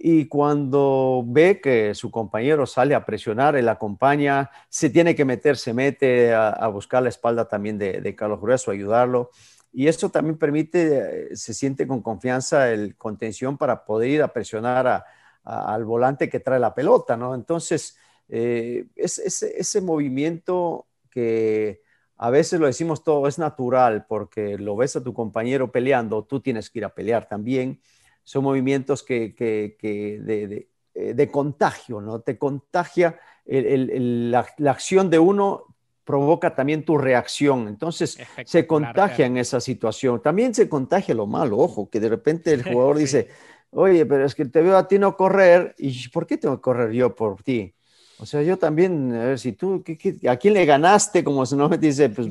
y 0.01 0.27
cuando 0.27 1.23
ve 1.27 1.59
que 1.59 1.93
su 1.93 2.09
compañero 2.09 2.65
sale 2.65 2.95
a 2.95 3.05
presionar, 3.05 3.57
él 3.57 3.67
acompaña, 3.67 4.49
se 4.69 4.89
tiene 4.89 5.13
que 5.13 5.25
meter, 5.25 5.57
se 5.57 5.73
mete 5.73 6.33
a, 6.33 6.67
buscar 6.67 7.03
la 7.03 7.09
espalda 7.09 7.49
también 7.49 7.77
de, 7.77 8.15
Carlos 8.15 8.39
Grueso, 8.39 8.71
ayudarlo. 8.71 9.29
Y 9.73 9.87
eso 9.87 10.09
también 10.09 10.37
permite, 10.37 11.31
eh, 11.33 11.35
se 11.35 11.53
siente 11.53 11.85
con 11.85 12.01
confianza 12.01 12.71
el 12.71 12.95
contención 12.95 13.57
para 13.57 13.83
poder 13.83 14.09
ir 14.09 14.23
a 14.23 14.31
presionar 14.31 15.03
al 15.43 15.83
volante 15.83 16.29
que 16.29 16.39
trae 16.39 16.59
la 16.59 16.73
pelota, 16.73 17.17
¿no? 17.17 17.35
Entonces, 17.35 17.97
eh, 18.29 18.87
es, 18.95 19.19
ese 19.19 19.81
movimiento 19.81 20.87
que 21.11 21.81
a 22.15 22.29
veces 22.29 22.57
lo 22.59 22.67
decimos 22.67 23.03
todo, 23.03 23.27
es 23.27 23.37
natural, 23.37 24.05
porque 24.07 24.57
lo 24.57 24.77
ves 24.77 24.95
a 24.95 25.03
tu 25.03 25.13
compañero 25.13 25.73
peleando, 25.73 26.23
tú 26.23 26.39
tienes 26.39 26.69
que 26.69 26.79
ir 26.79 26.85
a 26.85 26.95
pelear 26.95 27.27
también 27.27 27.81
son 28.29 28.43
movimientos 28.43 29.01
que, 29.01 29.33
eh, 29.81 30.67
de, 31.15 31.31
contagio, 31.31 31.99
¿no? 31.99 32.19
Te 32.21 32.37
contagia 32.37 33.19
la, 33.43 34.45
acción 34.67 35.09
de 35.09 35.17
uno 35.17 35.63
provoca 36.03 36.53
también 36.53 36.85
tu 36.85 36.99
reacción. 36.99 37.67
Entonces 37.67 38.19
se 38.45 38.67
contagia 38.67 39.25
en 39.25 39.37
esa 39.37 39.59
situación. 39.59 40.21
También 40.21 40.53
se 40.53 40.69
contagia 40.69 41.15
lo 41.15 41.25
malo, 41.25 41.57
ojo, 41.57 41.89
que 41.89 41.99
de 41.99 42.07
repente 42.07 42.53
el 42.53 42.61
jugador 42.71 42.99
dice, 42.99 43.29
oye, 43.71 44.05
pero 44.05 44.27
es 44.27 44.35
que 44.35 44.45
te 44.45 44.61
veo 44.61 44.77
a 44.77 44.87
ti 44.87 44.99
no 44.99 45.17
correr, 45.17 45.73
¿y 45.79 46.07
por 46.09 46.27
qué 46.27 46.37
tengo 46.37 46.57
que 46.57 46.61
correr 46.61 46.91
yo 46.91 47.15
por 47.15 47.41
ti? 47.41 47.73
O 48.19 48.27
sea, 48.27 48.43
yo 48.43 48.59
también, 48.59 49.11
a 49.11 49.25
ver 49.25 49.39
si 49.39 49.53
tú, 49.53 49.83
¿a 50.27 50.35
quién 50.35 50.53
le 50.53 50.65
ganaste? 50.65 51.23
Como 51.23 51.47
si 51.47 51.55
no 51.55 51.67
me 51.67 51.79
dice, 51.79 52.09
pues, 52.09 52.27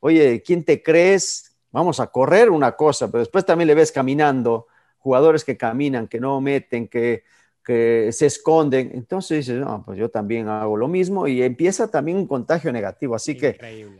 oye, 0.00 0.42
¿quién 0.42 0.62
te 0.62 0.82
crees? 0.82 1.56
Vamos 1.72 2.00
a 2.00 2.08
correr 2.08 2.50
una 2.50 2.72
cosa, 2.72 3.10
pero 3.10 3.20
después 3.20 3.46
también 3.46 3.68
le 3.68 3.74
ves 3.74 3.90
caminando 3.90 4.66
jugadores 4.98 5.44
que 5.44 5.56
caminan, 5.56 6.08
que 6.08 6.20
no 6.20 6.40
meten, 6.40 6.88
que, 6.88 7.24
se 7.64 8.24
esconden. 8.24 8.92
Entonces 8.94 9.46
dices, 9.46 9.60
no, 9.60 9.82
pues 9.84 9.98
yo 9.98 10.08
también 10.08 10.48
hago 10.48 10.74
lo 10.74 10.88
mismo 10.88 11.28
y 11.28 11.42
empieza 11.42 11.90
también 11.90 12.16
un 12.16 12.26
contagio 12.26 12.72
negativo. 12.72 13.14
Así 13.14 13.36
que 13.36 13.58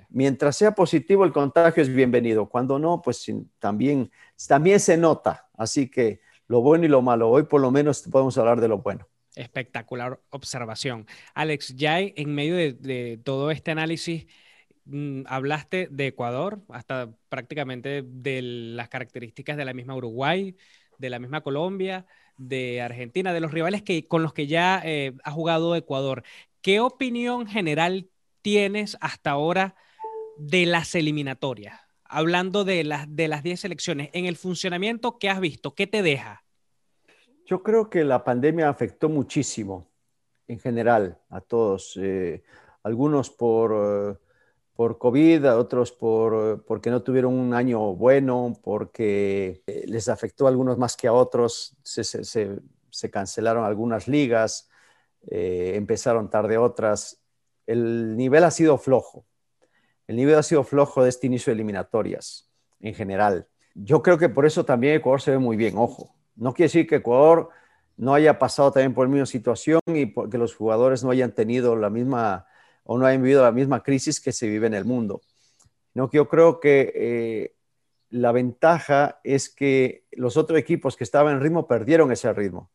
mientras 0.08 0.56
sea 0.56 0.70
positivo, 0.70 1.22
el 1.22 1.32
contagio 1.32 1.82
es 1.82 1.94
bienvenido. 1.94 2.48
Cuando 2.48 2.78
no, 2.78 3.02
pues 3.02 3.30
también, 3.58 4.10
también 4.46 4.80
se 4.80 4.96
nota. 4.96 5.48
Así 5.54 5.90
que 5.90 6.22
lo 6.46 6.62
bueno 6.62 6.86
y 6.86 6.88
lo 6.88 7.02
malo, 7.02 7.28
hoy 7.28 7.42
por 7.42 7.60
lo 7.60 7.70
menos 7.70 8.08
podemos 8.10 8.38
hablar 8.38 8.58
de 8.58 8.68
lo 8.68 8.78
bueno. 8.78 9.06
Espectacular 9.36 10.18
observación. 10.30 11.06
Alex, 11.34 11.76
ya 11.76 12.00
en 12.00 12.34
medio 12.34 12.56
de 12.56 13.20
todo 13.22 13.50
este 13.50 13.70
análisis, 13.70 14.28
Mm, 14.90 15.24
hablaste 15.26 15.88
de 15.90 16.06
Ecuador, 16.06 16.62
hasta 16.70 17.12
prácticamente 17.28 18.02
de 18.02 18.40
las 18.42 18.88
características 18.88 19.58
de 19.58 19.66
la 19.66 19.74
misma 19.74 19.94
Uruguay, 19.94 20.56
de 20.98 21.10
la 21.10 21.18
misma 21.18 21.40
Colombia, 21.40 22.06
de 22.36 22.80
Argentina, 22.80 23.32
de 23.32 23.40
los 23.40 23.52
rivales 23.52 23.82
que, 23.82 24.06
con 24.06 24.22
los 24.22 24.32
que 24.32 24.46
ya 24.46 24.80
eh, 24.84 25.14
ha 25.24 25.30
jugado 25.30 25.74
Ecuador. 25.74 26.22
¿Qué 26.60 26.80
opinión 26.80 27.46
general 27.46 28.08
tienes 28.42 28.96
hasta 29.00 29.30
ahora 29.30 29.76
de 30.36 30.66
las 30.66 30.94
eliminatorias? 30.94 31.80
Hablando 32.04 32.64
de 32.64 32.84
las 32.84 33.14
de 33.14 33.28
las 33.28 33.42
10 33.42 33.60
selecciones, 33.60 34.10
en 34.12 34.26
el 34.26 34.36
funcionamiento, 34.36 35.18
¿qué 35.18 35.28
has 35.28 35.40
visto? 35.40 35.74
¿Qué 35.74 35.86
te 35.86 36.02
deja? 36.02 36.44
Yo 37.44 37.62
creo 37.62 37.90
que 37.90 38.04
la 38.04 38.24
pandemia 38.24 38.68
afectó 38.68 39.08
muchísimo 39.08 39.90
en 40.46 40.58
general 40.58 41.18
a 41.28 41.40
todos, 41.40 41.98
eh, 42.00 42.42
algunos 42.82 43.30
por... 43.30 44.20
Por 44.78 44.96
COVID, 44.96 45.56
otros 45.56 45.90
por, 45.90 46.64
porque 46.64 46.88
no 46.88 47.02
tuvieron 47.02 47.34
un 47.34 47.52
año 47.52 47.96
bueno, 47.96 48.52
porque 48.62 49.64
eh, 49.66 49.82
les 49.88 50.08
afectó 50.08 50.46
a 50.46 50.50
algunos 50.50 50.78
más 50.78 50.96
que 50.96 51.08
a 51.08 51.12
otros, 51.12 51.76
se 51.82 53.10
cancelaron 53.10 53.64
algunas 53.64 54.06
ligas, 54.06 54.70
eh, 55.26 55.72
empezaron 55.74 56.30
tarde 56.30 56.58
otras. 56.58 57.20
El 57.66 58.16
nivel 58.16 58.44
ha 58.44 58.52
sido 58.52 58.78
flojo. 58.78 59.26
El 60.06 60.14
nivel 60.14 60.36
ha 60.36 60.44
sido 60.44 60.62
flojo 60.62 61.02
de 61.02 61.08
este 61.08 61.26
inicio 61.26 61.50
de 61.50 61.54
eliminatorias 61.54 62.48
en 62.78 62.94
general. 62.94 63.48
Yo 63.74 64.00
creo 64.00 64.16
que 64.16 64.28
por 64.28 64.46
eso 64.46 64.64
también 64.64 64.94
Ecuador 64.94 65.20
se 65.20 65.32
ve 65.32 65.38
muy 65.38 65.56
bien, 65.56 65.76
ojo. 65.76 66.14
No 66.36 66.54
quiere 66.54 66.68
decir 66.68 66.86
que 66.86 66.96
Ecuador 66.96 67.48
no 67.96 68.14
haya 68.14 68.38
pasado 68.38 68.70
también 68.70 68.94
por 68.94 69.08
la 69.08 69.12
misma 69.12 69.26
situación 69.26 69.80
y 69.86 70.14
que 70.30 70.38
los 70.38 70.54
jugadores 70.54 71.02
no 71.02 71.10
hayan 71.10 71.32
tenido 71.32 71.74
la 71.74 71.90
misma 71.90 72.46
o 72.90 72.96
no 72.96 73.04
hayan 73.04 73.22
vivido 73.22 73.42
la 73.42 73.52
misma 73.52 73.82
crisis 73.82 74.18
que 74.18 74.32
se 74.32 74.48
vive 74.48 74.66
en 74.66 74.72
el 74.72 74.86
mundo. 74.86 75.20
No, 75.92 76.10
yo 76.10 76.26
creo 76.26 76.58
que 76.58 76.90
eh, 76.94 77.54
la 78.08 78.32
ventaja 78.32 79.20
es 79.22 79.50
que 79.50 80.06
los 80.12 80.38
otros 80.38 80.58
equipos 80.58 80.96
que 80.96 81.04
estaban 81.04 81.34
en 81.34 81.42
ritmo 81.42 81.68
perdieron 81.68 82.10
ese 82.12 82.32
ritmo. 82.32 82.70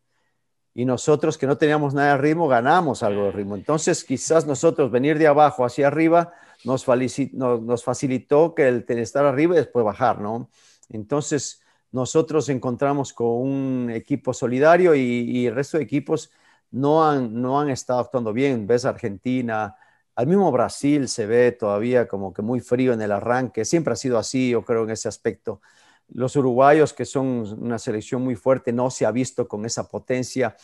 Y 0.75 0.85
nosotros 0.85 1.35
que 1.35 1.47
no 1.47 1.57
teníamos 1.57 1.95
nada 1.95 2.11
de 2.11 2.21
ritmo, 2.21 2.47
ganamos 2.47 3.01
algo 3.01 3.23
de 3.25 3.31
ritmo. 3.31 3.55
Entonces, 3.55 4.03
quizás 4.03 4.45
nosotros 4.45 4.91
venir 4.91 5.17
de 5.17 5.25
abajo 5.25 5.65
hacia 5.65 5.87
arriba 5.87 6.31
nos, 6.63 6.85
facilitó 6.85 8.53
que 8.53 8.67
el 8.67 8.85
estar 8.87 9.25
arriba 9.25 9.55
y 9.55 9.57
después 9.57 9.83
bajar, 9.83 10.21
¿no? 10.21 10.47
Entonces, 10.89 11.63
nosotros 11.91 12.49
encontramos 12.49 13.13
con 13.13 13.29
un 13.29 13.89
equipo 13.89 14.31
solidario 14.31 14.93
y, 14.93 15.01
y, 15.01 15.47
el 15.47 15.55
resto 15.55 15.77
de 15.77 15.83
equipos 15.83 16.29
no 16.69 17.03
han, 17.03 17.41
no 17.41 17.59
han 17.59 17.71
estado 17.71 17.99
actuando 17.99 18.31
bien. 18.31 18.67
Ves 18.67 18.85
Argentina, 18.85 19.75
al 20.15 20.27
mismo 20.27 20.51
Brasil 20.51 21.07
se 21.07 21.25
ve 21.25 21.51
todavía 21.51 22.07
como 22.07 22.33
que 22.33 22.41
muy 22.41 22.59
frío 22.59 22.93
en 22.93 23.01
el 23.01 23.11
arranque, 23.11 23.65
siempre 23.65 23.93
ha 23.93 23.95
sido 23.95 24.17
así, 24.17 24.51
yo 24.51 24.63
creo, 24.63 24.83
en 24.83 24.91
ese 24.91 25.07
aspecto. 25.07 25.61
Los 26.09 26.35
uruguayos, 26.35 26.93
que 26.93 27.05
son 27.05 27.45
una 27.59 27.79
selección 27.79 28.21
muy 28.23 28.35
fuerte, 28.35 28.71
no 28.73 28.89
se 28.91 29.05
ha 29.05 29.11
visto 29.11 29.47
con 29.47 29.65
esa 29.65 29.87
potencia. 29.87 30.55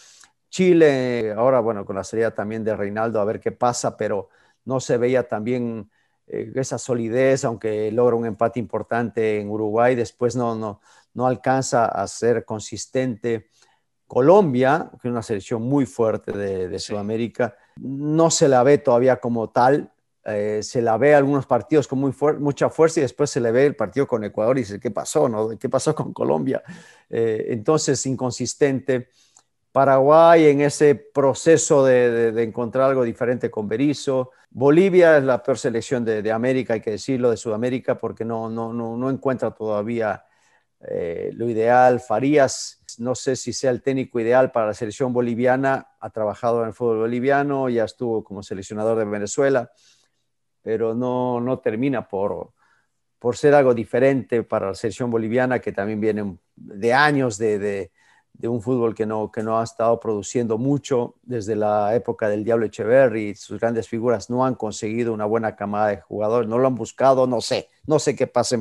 Chile, 0.50 1.34
ahora, 1.36 1.60
bueno, 1.60 1.86
con 1.86 1.96
la 1.96 2.04
salida 2.04 2.34
también 2.34 2.64
de 2.64 2.76
Reinaldo, 2.76 3.20
a 3.20 3.26
ver 3.26 3.40
qué 3.40 3.52
pasa, 3.52 3.98
pero 3.98 4.30
no 4.66 4.80
se 4.80 4.98
veía 4.98 5.28
también 5.28 5.90
eh, 6.28 6.52
esa 6.56 6.78
solidez, 6.78 7.46
aunque 7.46 7.92
logra 7.92 8.16
un 8.16 8.26
empate 8.26 8.60
importante 8.60 9.40
en 9.40 9.50
Uruguay, 9.50 9.96
después 9.96 10.36
no, 10.36 10.56
no, 10.56 10.82
no 11.14 11.28
alcanza 11.28 11.86
a 11.86 12.08
ser 12.08 12.46
consistente. 12.46 13.50
Colombia, 14.08 14.90
que 15.02 15.08
es 15.08 15.12
una 15.12 15.22
selección 15.22 15.62
muy 15.62 15.86
fuerte 15.86 16.32
de, 16.32 16.80
Sudamérica, 16.80 17.56
no 17.82 18.30
se 18.32 18.48
la 18.48 18.64
ve 18.64 18.78
todavía 18.78 19.18
como 19.18 19.50
tal. 19.50 19.92
Eh, 20.26 20.62
se 20.62 20.82
la 20.82 20.98
ve 20.98 21.16
algunos 21.16 21.46
partidos 21.46 21.88
con 21.88 22.00
muy 22.00 22.14
mucha 22.40 22.70
fuerza 22.70 23.00
y 23.00 23.04
después 23.04 23.30
se 23.30 23.40
le 23.40 23.52
ve 23.52 23.66
el 23.66 23.76
partido 23.76 24.06
con 24.06 24.24
Ecuador 24.24 24.58
y 24.58 24.62
dice, 24.62 24.80
¿qué 24.80 24.92
pasó? 24.92 25.30
No? 25.30 25.58
¿Qué 25.58 25.70
pasó 25.70 25.96
con 25.96 26.14
Colombia? 26.14 26.62
Eh, 27.10 27.48
entonces, 27.50 28.06
inconsistente. 28.06 29.10
Paraguay 29.72 30.48
en 30.48 30.62
ese 30.62 30.96
proceso 30.96 31.86
de, 31.86 32.44
encontrar 32.44 32.90
algo 32.90 33.04
diferente 33.04 33.52
con 33.52 33.68
Berizzo. 33.68 34.32
Bolivia 34.50 35.18
es 35.18 35.24
la 35.24 35.44
peor 35.44 35.58
selección 35.58 36.04
de, 36.04 36.32
América, 36.32 36.74
hay 36.74 36.82
que 36.82 36.92
decirlo, 36.92 37.30
de 37.30 37.38
Sudamérica, 37.38 37.98
porque 37.98 38.26
no, 38.26 38.50
no, 38.50 38.74
no, 38.74 38.98
no 38.98 39.10
encuentra 39.10 39.52
todavía 39.52 40.26
eh, 40.82 41.32
lo 41.34 41.48
ideal. 41.50 42.00
Farías, 42.00 42.79
no 42.98 43.16
sé 43.16 43.36
si 43.36 43.54
sea 43.54 43.72
el 43.72 43.82
técnico 43.82 44.20
ideal 44.20 44.52
para 44.52 44.68
la 44.68 44.74
selección 44.74 45.14
boliviana, 45.14 45.90
ha 46.00 46.10
trabajado 46.10 46.62
en 46.62 46.70
el 46.70 46.74
fútbol 46.74 47.00
boliviano, 47.00 47.70
ya 47.70 47.84
estuvo 47.84 48.24
como 48.24 48.42
seleccionador 48.42 48.98
de 48.98 49.06
Venezuela, 49.06 49.72
pero 50.62 50.94
no, 50.96 51.40
no 51.40 51.60
termina 51.60 52.08
por, 52.08 52.54
por 53.20 53.36
ser 53.36 53.54
algo 53.54 53.74
diferente 53.74 54.44
para 54.44 54.68
la 54.68 54.76
selección 54.76 55.12
boliviana, 55.12 55.60
que 55.60 55.72
también 55.72 56.00
viene 56.00 56.38
de 56.56 56.94
años 56.94 57.38
de, 57.38 57.92
un 58.42 58.62
fútbol 58.62 58.96
que 58.96 59.06
no, 59.06 59.30
que 59.32 59.44
no 59.44 59.60
ha 59.60 59.64
estado 59.64 60.00
produciendo 60.00 60.58
mucho 60.58 61.16
desde 61.24 61.56
la 61.58 61.94
época 61.94 62.30
del 62.30 62.46
Diablo 62.46 62.66
Echeverry. 62.66 63.36
Sus 63.36 63.60
grandes 63.60 63.90
figuras 63.90 64.30
no 64.30 64.46
han 64.46 64.56
conseguido 64.56 65.14
una 65.14 65.26
buena 65.26 65.58
camada 65.58 65.90
de 65.90 66.02
jugadores, 66.02 66.50
no 66.50 66.58
lo 66.58 66.68
han 66.68 66.76
buscado, 66.76 67.28
no 67.28 67.42
sé, 67.42 67.68
no 67.86 68.00
sé 68.00 68.16
qué 68.16 68.28
pasa 68.28 68.56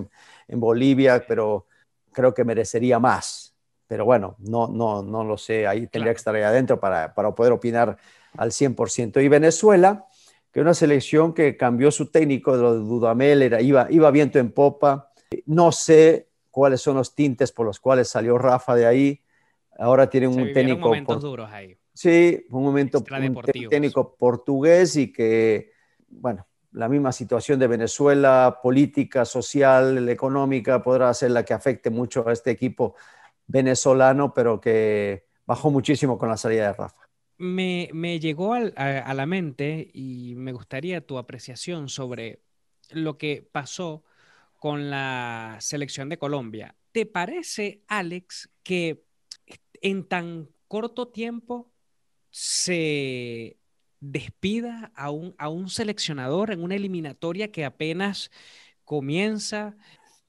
en 0.49 0.61
Bolivia, 0.61 1.25
pero 1.29 1.67
creo 2.13 2.35
que 2.35 2.45
merecería 2.45 2.99
más. 2.99 3.55
Pero 3.89 4.05
bueno, 4.05 4.37
no, 4.39 4.69
no, 4.69 5.03
no 5.03 5.25
lo 5.25 5.39
sé, 5.39 5.67
ahí 5.67 5.87
tendría 5.87 6.13
que 6.13 6.19
estar 6.19 6.35
ahí 6.35 6.43
adentro 6.43 6.79
para, 6.79 7.15
para 7.15 7.35
poder 7.35 7.53
opinar 7.53 7.97
al 8.37 8.51
100%. 8.51 9.23
Y 9.23 9.29
Venezuela, 9.29 10.07
que 10.53 10.61
una 10.61 10.75
selección 10.75 11.33
que 11.33 11.57
cambió 11.57 11.91
su 11.91 12.11
técnico, 12.11 12.55
de 12.55 12.63
lo 12.63 12.75
de 12.75 12.81
Dudamel, 12.81 13.43
era, 13.43 13.63
iba, 13.63 13.87
iba 13.91 14.11
viento 14.11 14.39
en 14.39 14.53
popa. 14.53 15.11
No 15.47 15.73
sé 15.73 16.29
cuáles 16.51 16.83
son 16.83 16.97
los 16.97 17.15
tintes 17.15 17.51
por 17.51 17.65
los 17.65 17.81
cuales 17.81 18.09
salió 18.09 18.37
Rafa 18.37 18.75
de 18.75 18.87
ahí. 18.87 19.23
Ahora 19.79 20.11
tienen 20.11 20.31
un 20.31 20.53
técnico. 20.53 20.89
momentos 20.89 21.23
duros 21.23 21.51
ahí. 21.51 21.75
Sí, 21.95 22.47
un 22.51 22.63
momento 22.63 22.99
un 22.99 23.69
técnico 23.69 24.15
portugués 24.17 24.97
y 24.97 25.13
que, 25.13 25.73
bueno, 26.09 26.47
la 26.73 26.89
misma 26.89 27.11
situación 27.11 27.59
de 27.59 27.67
Venezuela, 27.67 28.61
política, 28.63 29.25
social, 29.25 30.09
económica, 30.09 30.83
podrá 30.83 31.13
ser 31.15 31.31
la 31.31 31.45
que 31.45 31.55
afecte 31.55 31.91
mucho 31.91 32.29
a 32.29 32.33
este 32.33 32.51
equipo 32.51 32.95
venezolano, 33.49 34.33
pero 34.33 34.61
que 34.61 35.27
bajó 35.45 35.71
muchísimo 35.71 36.19
con 36.19 36.29
la 36.29 36.37
salida 36.37 36.69
de 36.69 36.73
Rafa. 36.75 36.95
Me, 37.39 38.21
llegó 38.21 38.55
a, 38.55 38.59
a, 38.59 39.15
la 39.15 39.27
mente 39.27 39.91
y 39.93 40.35
me 40.37 40.53
gustaría 40.53 41.07
tu 41.07 41.19
apreciación 41.19 41.89
sobre 41.89 42.43
lo 42.91 43.17
que 43.17 43.49
pasó 43.51 44.05
con 44.57 44.91
la 44.91 45.57
selección 45.61 46.09
de 46.09 46.19
Colombia. 46.19 46.77
¿Te 46.93 47.07
parece, 47.07 47.83
Alex, 47.87 48.51
que 48.63 49.05
en 49.81 50.09
tan 50.09 50.49
corto 50.67 51.09
tiempo 51.09 51.71
se 52.31 53.57
despida 54.01 54.93
a 54.95 55.11
un, 55.11 55.35
a 55.39 55.49
un 55.49 55.69
seleccionador 55.69 56.51
en 56.51 56.63
una 56.63 56.75
eliminatoria 56.75 57.51
que 57.51 57.65
apenas 57.65 58.31
comienza? 58.85 59.77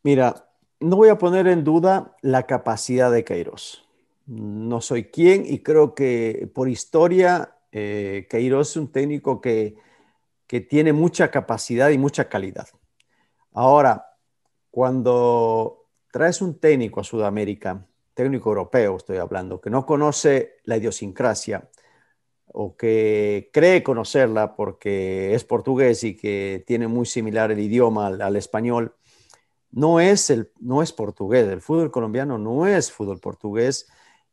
Mira, 0.04 0.49
no 0.80 0.96
voy 0.96 1.10
a 1.10 1.18
poner 1.18 1.48
en 1.48 1.64
duda 1.64 2.16
la 2.22 2.44
capacidad 2.44 3.12
de 3.12 3.24
Queiroz. 3.24 3.86
No 4.26 4.82
soy 4.82 5.06
quien 5.06 5.46
y 5.46 5.60
creo 5.60 5.96
que 5.96 6.50
por 6.54 6.70
historia 6.70 7.56
eh, 7.72 8.28
Queiroz 8.30 8.72
es 8.72 8.78
un 8.78 8.92
técnico 8.92 9.42
que, 9.42 9.76
que 10.48 10.62
tiene 10.62 10.94
mucha 10.94 11.32
capacidad 11.32 11.90
y 11.90 11.98
mucha 11.98 12.30
calidad. 12.30 12.68
Ahora, 13.54 14.18
cuando 14.72 15.88
traes 16.12 16.42
un 16.42 16.60
técnico 16.60 17.02
a 17.02 17.04
Sudamérica, 17.04 17.86
técnico 18.14 18.50
europeo 18.50 18.98
estoy 18.98 19.18
hablando, 19.18 19.60
que 19.60 19.70
no 19.70 19.86
conoce 19.86 20.58
la 20.66 20.78
idiosincrasia, 20.78 21.70
o 22.52 22.76
que 22.76 23.50
cree 23.54 23.84
conocerla 23.84 24.56
porque 24.56 25.34
es 25.36 25.44
portugués 25.44 26.04
y 26.04 26.16
que 26.16 26.64
tiene 26.66 26.88
muy 26.88 27.06
similar 27.06 27.52
el 27.52 27.60
idioma 27.60 28.08
al, 28.08 28.36
español, 28.36 28.96
no 29.72 30.00
es, 30.00 30.30
el, 30.30 30.52
no 30.60 30.82
es 30.82 30.92
portugués. 30.92 31.48
El 31.48 31.62
fútbol 31.62 31.92
colombiano 31.92 32.38
no 32.38 32.68
es 32.68 32.92
fútbol 32.92 33.20
portugués 33.20 33.88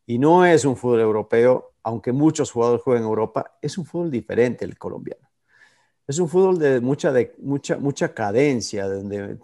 y 0.07 0.19
no 0.19 0.45
es 0.47 0.65
un 0.65 0.77
fútbol 0.77 1.01
europeo, 1.01 1.73
aunque 1.83 2.13
muchos 2.13 2.51
jugadores 2.51 2.83
juegan 2.83 3.03
en 3.03 3.09
Europa, 3.09 3.59
es 3.61 3.79
un 3.79 3.85
fútbol 3.85 4.11
diferente 4.11 4.65
el 4.65 4.79
colombiano. 4.79 5.29
Es 6.07 6.19
un 6.19 6.29
fútbol 6.29 6.59
de 6.59 6.81
mucha, 6.81 7.13
de 7.13 7.35
mucha, 7.39 7.79
mucha 7.79 8.15
cadencia, 8.15 8.87
donde 8.89 9.37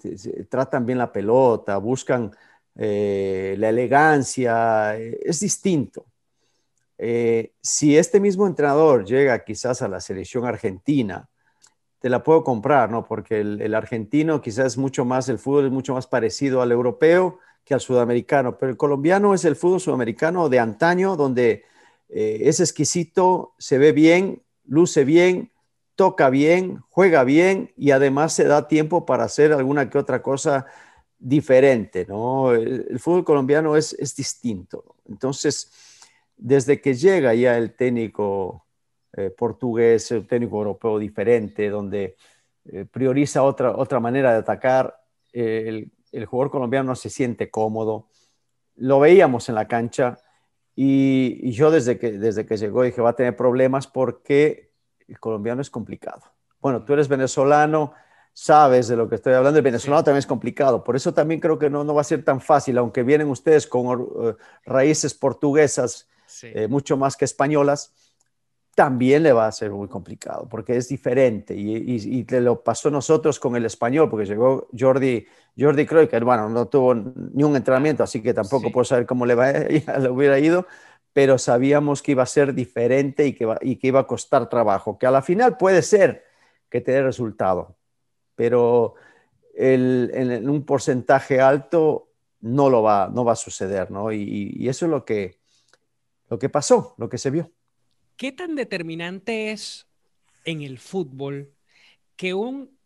tratan 0.49 0.87
bien 0.87 0.99
la 0.99 1.13
pelota, 1.13 1.77
buscan 1.79 2.33
eh, 2.77 3.57
la 3.59 3.69
elegancia, 3.69 4.97
eh, 4.99 5.19
es 5.23 5.41
distinto. 5.41 6.07
Eh, 6.99 7.53
si 7.61 7.97
este 7.97 8.21
mismo 8.21 8.47
entrenador 8.47 9.05
llega 9.05 9.45
quizás 9.45 9.83
a 9.83 9.89
la 9.89 10.01
selección 10.01 10.45
argentina, 10.47 11.29
te 12.03 12.11
la 12.11 12.25
puedo 12.25 12.43
comprar, 12.43 12.91
¿no? 12.91 13.07
Porque 13.07 13.41
el, 13.41 13.75
argentino 13.77 14.43
quizás 14.43 14.67
es 14.67 14.77
mucho 14.77 15.05
más, 15.05 15.29
el 15.29 15.39
fútbol 15.39 15.67
es 15.67 15.73
mucho 15.73 15.95
más 15.95 16.09
parecido 16.09 16.61
al 16.61 16.73
europeo 16.73 17.39
que 17.65 17.75
al 17.75 17.81
sudamericano, 17.81 18.59
pero 18.59 18.71
el 18.71 18.77
colombiano 18.77 19.35
es 19.35 19.45
el 19.45 19.55
fútbol 19.55 19.81
sudamericano 19.81 20.49
de 20.49 20.59
antaño, 20.59 21.15
donde 21.15 21.65
eh, 22.09 22.41
es 22.43 22.59
exquisito, 22.59 23.55
se 23.57 23.79
ve 23.79 23.93
bien, 23.93 24.43
luce 24.67 25.05
bien, 25.05 25.53
toca 25.95 26.29
bien, 26.29 26.83
juega 26.91 27.23
bien 27.23 27.73
y 27.77 27.93
además 27.93 28.33
se 28.33 28.45
da 28.45 28.67
tiempo 28.67 29.07
para 29.07 29.23
hacer 29.23 29.53
alguna 29.53 29.89
que 29.89 29.99
otra 29.99 30.23
cosa 30.23 30.67
diferente, 31.21 32.05
¿no? 32.09 32.53
El, 32.53 32.99
fútbol 32.99 33.25
colombiano 33.25 33.77
es, 33.77 33.93
es 33.93 34.17
distinto. 34.17 34.97
Entonces, 35.09 35.71
desde 36.37 36.81
que 36.81 36.95
llega 36.95 37.33
ya 37.33 37.57
el 37.57 37.75
técnico 37.77 38.67
eh, 39.15 39.31
portugués, 39.31 40.11
el 40.11 40.27
técnico 40.27 40.57
europeo 40.57 40.99
diferente, 40.99 41.69
donde 41.69 42.17
eh, 42.65 42.87
prioriza 42.91 43.43
otra, 43.43 43.77
otra 43.77 44.01
manera 44.01 44.33
de 44.33 44.39
atacar, 44.39 44.97
eh, 45.33 45.87
el, 46.13 46.27
jugador 46.27 46.51
colombiano 46.51 46.89
no 46.89 46.97
se 46.97 47.11
siente 47.11 47.51
cómodo. 47.51 48.09
Lo 48.77 49.01
veíamos 49.01 49.49
en 49.49 49.55
la 49.55 49.69
cancha 49.69 50.19
y, 50.75 51.51
yo 51.53 51.71
desde 51.71 51.99
que, 51.99 52.13
desde 52.13 52.47
que 52.47 52.57
llegó 52.57 52.83
dije, 52.83 53.03
va 53.03 53.11
a 53.11 53.17
tener 53.17 53.37
problemas 53.37 53.87
porque 53.87 54.73
el 55.07 55.19
colombiano 55.21 55.61
es 55.61 55.71
complicado. 55.71 56.23
Bueno, 56.61 56.85
tú 56.85 56.95
eres 56.95 57.09
venezolano, 57.09 57.93
sabes 58.33 58.89
de 58.89 58.97
lo 58.97 59.09
que 59.09 59.17
estoy 59.17 59.35
hablando. 59.35 59.59
El 59.59 59.65
venezolano 59.65 60.05
también 60.05 60.19
es 60.19 60.27
complicado. 60.27 60.85
Por 60.85 60.97
eso 60.97 61.13
también 61.13 61.41
creo 61.41 61.59
que 61.59 61.69
no, 61.69 61.85
no 61.85 61.95
va 61.95 62.01
a 62.01 62.05
ser 62.05 62.25
tan 62.25 62.41
fácil, 62.41 62.79
aunque 62.79 63.03
vienen 63.03 63.29
ustedes 63.29 63.67
con 63.67 64.37
raíces 64.65 65.13
portuguesas 65.13 66.09
eh, 66.43 66.67
mucho 66.67 66.97
más 66.97 67.17
que 67.17 67.25
españolas, 67.25 67.93
también 68.75 69.23
le 69.23 69.33
va 69.33 69.47
a 69.47 69.53
ser 69.53 69.71
muy 69.71 69.89
complicado 69.89 70.49
porque 70.49 70.77
es 70.77 70.89
diferente 70.89 71.55
y, 71.55 71.77
y, 71.87 72.25
te 72.25 72.41
lo 72.41 72.63
pasó 72.63 72.91
nosotros 72.91 73.39
con 73.39 73.55
el 73.55 73.67
español 73.67 74.09
porque 74.09 74.25
llegó 74.25 74.69
Jordi, 74.79 75.27
Jordi 75.59 75.85
Cruyff, 75.87 76.09
que 76.09 76.19
bueno, 76.21 76.49
no 76.49 76.67
tuvo 76.69 76.95
ni 76.95 77.45
un 77.45 77.55
entrenamiento, 77.55 78.03
así 78.03 78.23
que 78.23 78.33
tampoco 78.33 78.73
puedo 78.73 78.85
saber 78.85 79.05
cómo 79.07 79.27
le, 79.27 79.35
va, 79.35 79.53
le 79.99 80.09
hubiera 80.09 80.39
ido, 80.39 80.67
pero 81.13 81.37
sabíamos 81.37 82.03
que 82.03 82.13
iba 82.13 82.23
a 82.23 82.27
ser 82.27 82.55
diferente 82.55 83.27
y 83.27 83.35
que, 83.35 83.55
y 83.61 83.77
que 83.77 83.89
iba 83.89 84.01
a 84.01 84.07
costar 84.07 84.49
trabajo, 84.49 84.99
que 84.99 85.07
a 85.07 85.11
la 85.11 85.23
final 85.23 85.59
puede 85.59 85.83
ser 85.83 86.25
que 86.71 86.81
te 86.81 86.93
dé 86.93 87.03
resultado, 87.03 87.77
pero 88.35 88.95
en, 89.55 90.49
un 90.49 90.65
porcentaje 90.65 91.41
alto 91.41 92.09
no 92.41 92.71
lo 92.71 92.83
va, 92.83 93.11
no 93.13 93.25
va 93.25 93.33
a 93.33 93.37
suceder, 93.37 93.91
¿no? 93.91 94.11
Y, 94.11 94.55
y 94.57 94.69
eso 94.69 94.87
es 94.87 94.91
lo 94.91 95.05
que 95.05 95.43
lo 96.31 96.39
que 96.39 96.49
pasó, 96.49 96.95
lo 96.97 97.11
que 97.11 97.19
se 97.19 97.29
vio. 97.29 97.51
¿Qué 98.23 98.31
tan 98.31 98.55
determinante 98.55 99.51
es 99.51 99.89
en 100.45 100.63
el 100.63 100.79
fútbol 100.79 101.53
que 102.15 102.35
un 102.35 102.79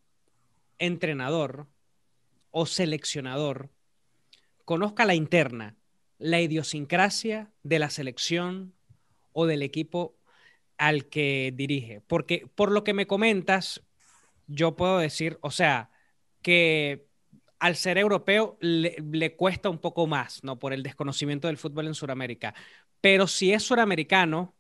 entrenador 0.79 1.67
o 2.51 2.65
seleccionador 2.65 3.69
conozca 4.65 5.05
la 5.05 5.15
interna, 5.15 5.77
la 6.17 6.41
idiosincrasia 6.41 7.53
de 7.63 7.79
la 7.79 7.91
selección 7.91 8.73
o 9.33 9.45
del 9.45 9.61
equipo 9.61 10.17
al 10.79 11.05
que 11.11 11.53
dirige? 11.55 12.01
Porque 12.07 12.47
por 12.55 12.73
lo 12.73 12.83
que 12.83 12.95
me 12.95 13.07
comentas, 13.07 13.83
yo 14.47 14.75
puedo 14.75 14.97
decir, 14.97 15.37
o 15.43 15.51
sea, 15.51 15.91
que 16.41 17.09
al 17.59 17.77
ser 17.77 17.99
europeo 17.99 18.57
le, 18.63 18.97
le, 19.13 19.37
cuesta 19.37 19.69
un 19.69 19.81
poco 19.81 20.07
más, 20.07 20.43
¿no? 20.43 20.59
Por 20.59 20.73
el 20.73 20.83
desconocimiento 20.83 21.49
del 21.49 21.59
fútbol 21.59 21.89
en 21.89 21.95
Sudamérica. 21.95 22.55
Pero 23.03 23.27
si 23.27 23.53
es 23.53 23.63
suramericano, 23.63 24.56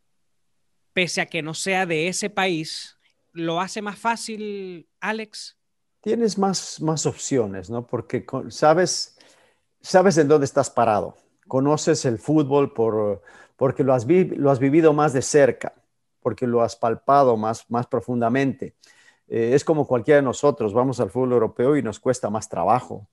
pese 0.96 1.20
a 1.20 1.26
que 1.26 1.42
no 1.42 1.52
sea 1.52 1.84
de 1.84 2.08
ese 2.08 2.30
país, 2.30 2.96
lo 3.34 3.60
hace 3.60 3.82
más 3.82 3.98
fácil, 3.98 4.88
Alex? 4.98 5.54
Tienes 6.00 6.38
más, 6.38 6.80
más 6.80 7.04
opciones, 7.04 7.68
¿no? 7.68 7.86
Porque 7.86 8.24
sabes, 8.48 9.18
sabes 9.82 10.16
en 10.16 10.26
dónde 10.26 10.46
estás 10.46 10.70
parado. 10.70 11.18
Conoces 11.46 12.06
el 12.06 12.18
fútbol 12.18 12.72
por, 12.72 13.20
porque 13.56 13.84
lo 13.84 13.92
has, 13.92 14.06
lo 14.06 14.50
has 14.50 14.58
vivido 14.58 14.94
más 14.94 15.12
de 15.12 15.20
cerca, 15.20 15.74
porque 16.20 16.46
lo 16.46 16.62
has 16.62 16.76
palpado 16.76 17.36
más, 17.36 17.70
más 17.70 17.86
profundamente. 17.86 18.74
Eh, 19.28 19.50
es 19.52 19.66
como 19.66 19.86
cualquiera 19.86 20.16
de 20.16 20.24
nosotros, 20.24 20.72
vamos 20.72 20.98
al 20.98 21.10
fútbol 21.10 21.32
europeo 21.32 21.76
y 21.76 21.82
nos 21.82 22.00
cuesta 22.00 22.30
más 22.30 22.48
trabajo, 22.48 23.06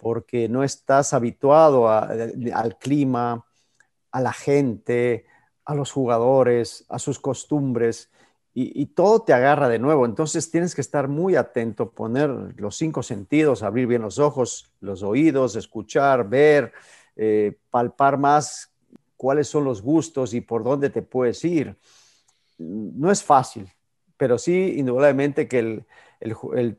porque 0.00 0.48
no 0.48 0.64
estás 0.64 1.12
habituado 1.12 1.90
al 1.90 2.78
clima, 2.80 3.44
a 4.12 4.20
la 4.22 4.32
gente, 4.32 5.26
a 5.68 5.74
los 5.74 5.92
jugadores, 5.92 6.86
a 6.88 6.98
sus 6.98 7.18
costumbres 7.18 8.10
y, 8.54 8.86
todo 8.86 9.20
te 9.20 9.34
agarra 9.34 9.68
de 9.68 9.78
nuevo. 9.78 10.06
Entonces 10.06 10.50
tienes 10.50 10.74
que 10.74 10.80
estar 10.80 11.08
muy 11.08 11.36
atento, 11.36 11.90
poner 11.90 12.30
los 12.56 12.74
cinco 12.74 13.02
sentidos, 13.02 13.62
abrir 13.62 13.86
bien 13.86 14.00
los 14.00 14.18
ojos, 14.18 14.72
los 14.80 15.02
oídos, 15.02 15.56
escuchar, 15.56 16.26
ver, 16.26 16.72
eh, 17.16 17.58
palpar 17.70 18.16
más 18.16 18.72
cuáles 19.16 19.46
son 19.46 19.64
los 19.64 19.82
gustos 19.82 20.32
y 20.32 20.40
por 20.40 20.64
dónde 20.64 20.88
te 20.88 21.02
puedes 21.02 21.44
ir. 21.44 21.76
No 22.56 23.12
es 23.12 23.22
fácil, 23.22 23.70
pero 24.16 24.38
sí, 24.38 24.74
indudablemente 24.78 25.46
que 25.46 25.58
el, 25.58 25.86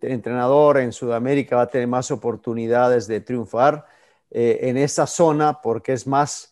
entrenador 0.02 0.80
en 0.80 0.92
Sudamérica 0.92 1.58
va 1.58 1.62
a 1.62 1.70
tener 1.70 1.88
más 1.88 2.10
oportunidades 2.10 3.08
de 3.08 3.22
triunfar 3.22 3.86
eh, 4.32 4.60
en 4.64 4.78
esa 4.78 5.06
zona 5.06 5.62
porque 5.62 5.94
es 5.94 6.08
más, 6.08 6.49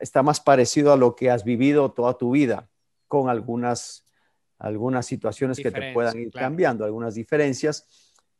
está 0.00 0.22
más 0.22 0.40
parecido 0.40 0.92
a 0.92 0.96
lo 0.96 1.14
que 1.14 1.30
has 1.30 1.44
vivido 1.44 1.92
toda 1.92 2.18
tu 2.18 2.32
vida, 2.32 2.68
con 3.08 3.28
algunas 3.28 4.04
algunas 4.58 5.04
situaciones 5.06 5.58
que 5.58 5.70
te 5.70 5.92
puedan 5.92 6.18
ir 6.18 6.30
cambiando, 6.30 6.84
algunas 6.84 7.14
diferencias 7.14 7.86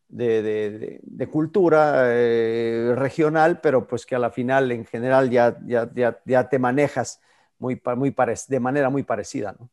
de, 0.08 1.28
cultura 1.30 2.04
eh, 2.06 2.92
regional, 2.96 3.60
pero 3.60 3.86
pues 3.86 4.06
que 4.06 4.14
a 4.14 4.18
la 4.18 4.30
final 4.30 4.70
en 4.72 4.84
general 4.84 5.30
ya, 5.30 5.58
ya, 5.66 6.48
te 6.48 6.58
manejas 6.58 7.20
muy, 7.58 7.80
muy 7.96 8.14
de 8.48 8.60
manera 8.60 8.90
muy 8.90 9.02
parecida. 9.02 9.54
¿no? 9.58 9.70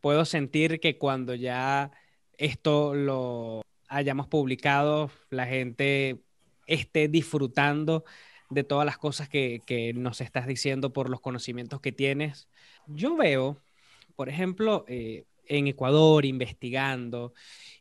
Puedo 0.00 0.24
sentir 0.24 0.80
que 0.80 0.98
cuando 0.98 1.34
ya 1.34 1.90
esto 2.36 2.94
lo 2.94 3.62
hayamos 3.88 4.28
publicado, 4.28 5.10
la 5.30 5.46
gente 5.46 6.18
esté 6.66 7.08
disfrutando 7.08 8.04
de 8.50 8.64
todas 8.64 8.86
las 8.86 8.98
cosas 8.98 9.28
que, 9.28 9.60
que 9.66 9.92
nos 9.94 10.20
estás 10.20 10.46
diciendo 10.46 10.92
por 10.92 11.10
los 11.10 11.20
conocimientos 11.20 11.80
que 11.80 11.92
tienes. 11.92 12.48
Yo 12.86 13.16
veo, 13.16 13.62
por 14.16 14.28
ejemplo, 14.28 14.84
eh, 14.88 15.26
en 15.48 15.66
Ecuador 15.66 16.24
investigando 16.24 17.32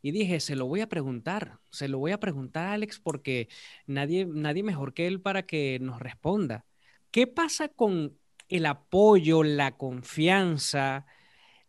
y 0.01 0.11
dije, 0.11 0.39
se 0.39 0.55
lo 0.55 0.65
voy 0.65 0.81
a 0.81 0.89
preguntar, 0.89 1.59
se 1.69 1.87
lo 1.87 1.99
voy 1.99 2.11
a 2.11 2.19
preguntar 2.19 2.67
a 2.67 2.73
Alex 2.73 2.99
porque 2.99 3.49
nadie, 3.85 4.25
nadie 4.25 4.63
mejor 4.63 4.93
que 4.93 5.07
él 5.07 5.21
para 5.21 5.43
que 5.43 5.79
nos 5.81 5.99
responda. 5.99 6.65
¿Qué 7.11 7.27
pasa 7.27 7.69
con 7.69 8.17
el 8.49 8.65
apoyo, 8.65 9.43
la 9.43 9.77
confianza 9.77 11.05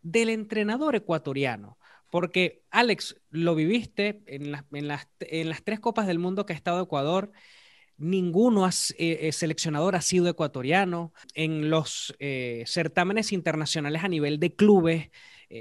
del 0.02 0.28
entrenador 0.30 0.96
ecuatoriano? 0.96 1.78
Porque, 2.10 2.62
Alex, 2.70 3.20
lo 3.30 3.54
viviste 3.54 4.22
en, 4.26 4.54
en, 4.72 4.88
las, 4.88 5.08
en 5.20 5.48
las 5.48 5.62
tres 5.62 5.80
copas 5.80 6.06
del 6.06 6.18
mundo 6.18 6.46
que 6.46 6.54
ha 6.54 6.56
estado 6.56 6.82
Ecuador 6.82 7.32
ninguno 7.98 8.66
eh, 8.66 8.72
eh, 8.98 9.32
seleccionador 9.32 9.96
ha 9.96 10.00
sido 10.00 10.28
ecuatoriano. 10.28 11.12
En 11.34 11.68
los 11.70 12.14
eh, 12.18 12.64
certámenes 12.66 13.32
internacionales 13.32 14.02
a 14.04 14.08
nivel 14.08 14.40
de 14.40 14.54
clubes, 14.54 15.10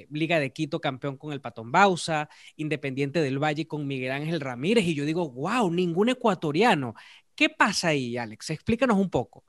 Liga 0.10 0.40
de 0.42 0.52
Quito 0.52 0.82
campeón 0.82 1.16
con 1.16 1.32
el 1.32 1.40
Patón 1.40 1.72
Bausa, 1.72 2.28
Independiente 2.58 3.22
del 3.22 3.42
Valle 3.42 3.68
con 3.68 3.88
Miguel 3.88 4.12
Ángel 4.12 4.42
Ramírez, 4.42 4.84
y 4.84 4.94
yo 4.94 5.06
digo, 5.06 5.30
wow, 5.30 5.72
ningún 5.72 6.10
ecuatoriano. 6.10 6.94
¿Qué 7.34 7.50
pasa 7.50 7.90
ahí, 7.90 8.18
Alex? 8.18 8.50
Explícanos 8.50 8.98
un 8.98 9.10
poco. 9.10 9.46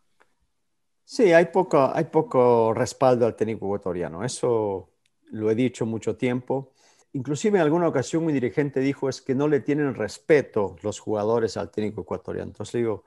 Sí, 1.03 1.33
hay 1.33 1.47
poco, 1.47 1.91
hay 1.93 2.05
poco 2.05 2.73
respaldo 2.73 3.27
al 3.27 3.35
técnico 3.35 3.67
ecuatoriano. 3.67 4.25
Eso 4.25 4.91
lo 5.33 5.51
he 5.51 5.57
dicho 5.57 5.87
mucho 5.87 6.17
tiempo. 6.17 6.73
Inclusive 7.19 7.59
en 7.59 7.65
alguna 7.65 7.89
ocasión 7.89 8.25
mi 8.25 8.33
dirigente 8.33 8.79
dijo 8.79 9.09
es 9.09 9.21
que 9.21 9.35
no 9.35 9.49
le 9.49 9.59
tienen 9.59 9.97
respeto 9.97 10.77
los 10.83 11.01
jugadores 11.01 11.57
al 11.57 11.69
técnico 11.69 12.03
ecuatoriano. 12.03 12.51
Entonces 12.51 12.75
le 12.75 12.81
digo, 12.83 13.03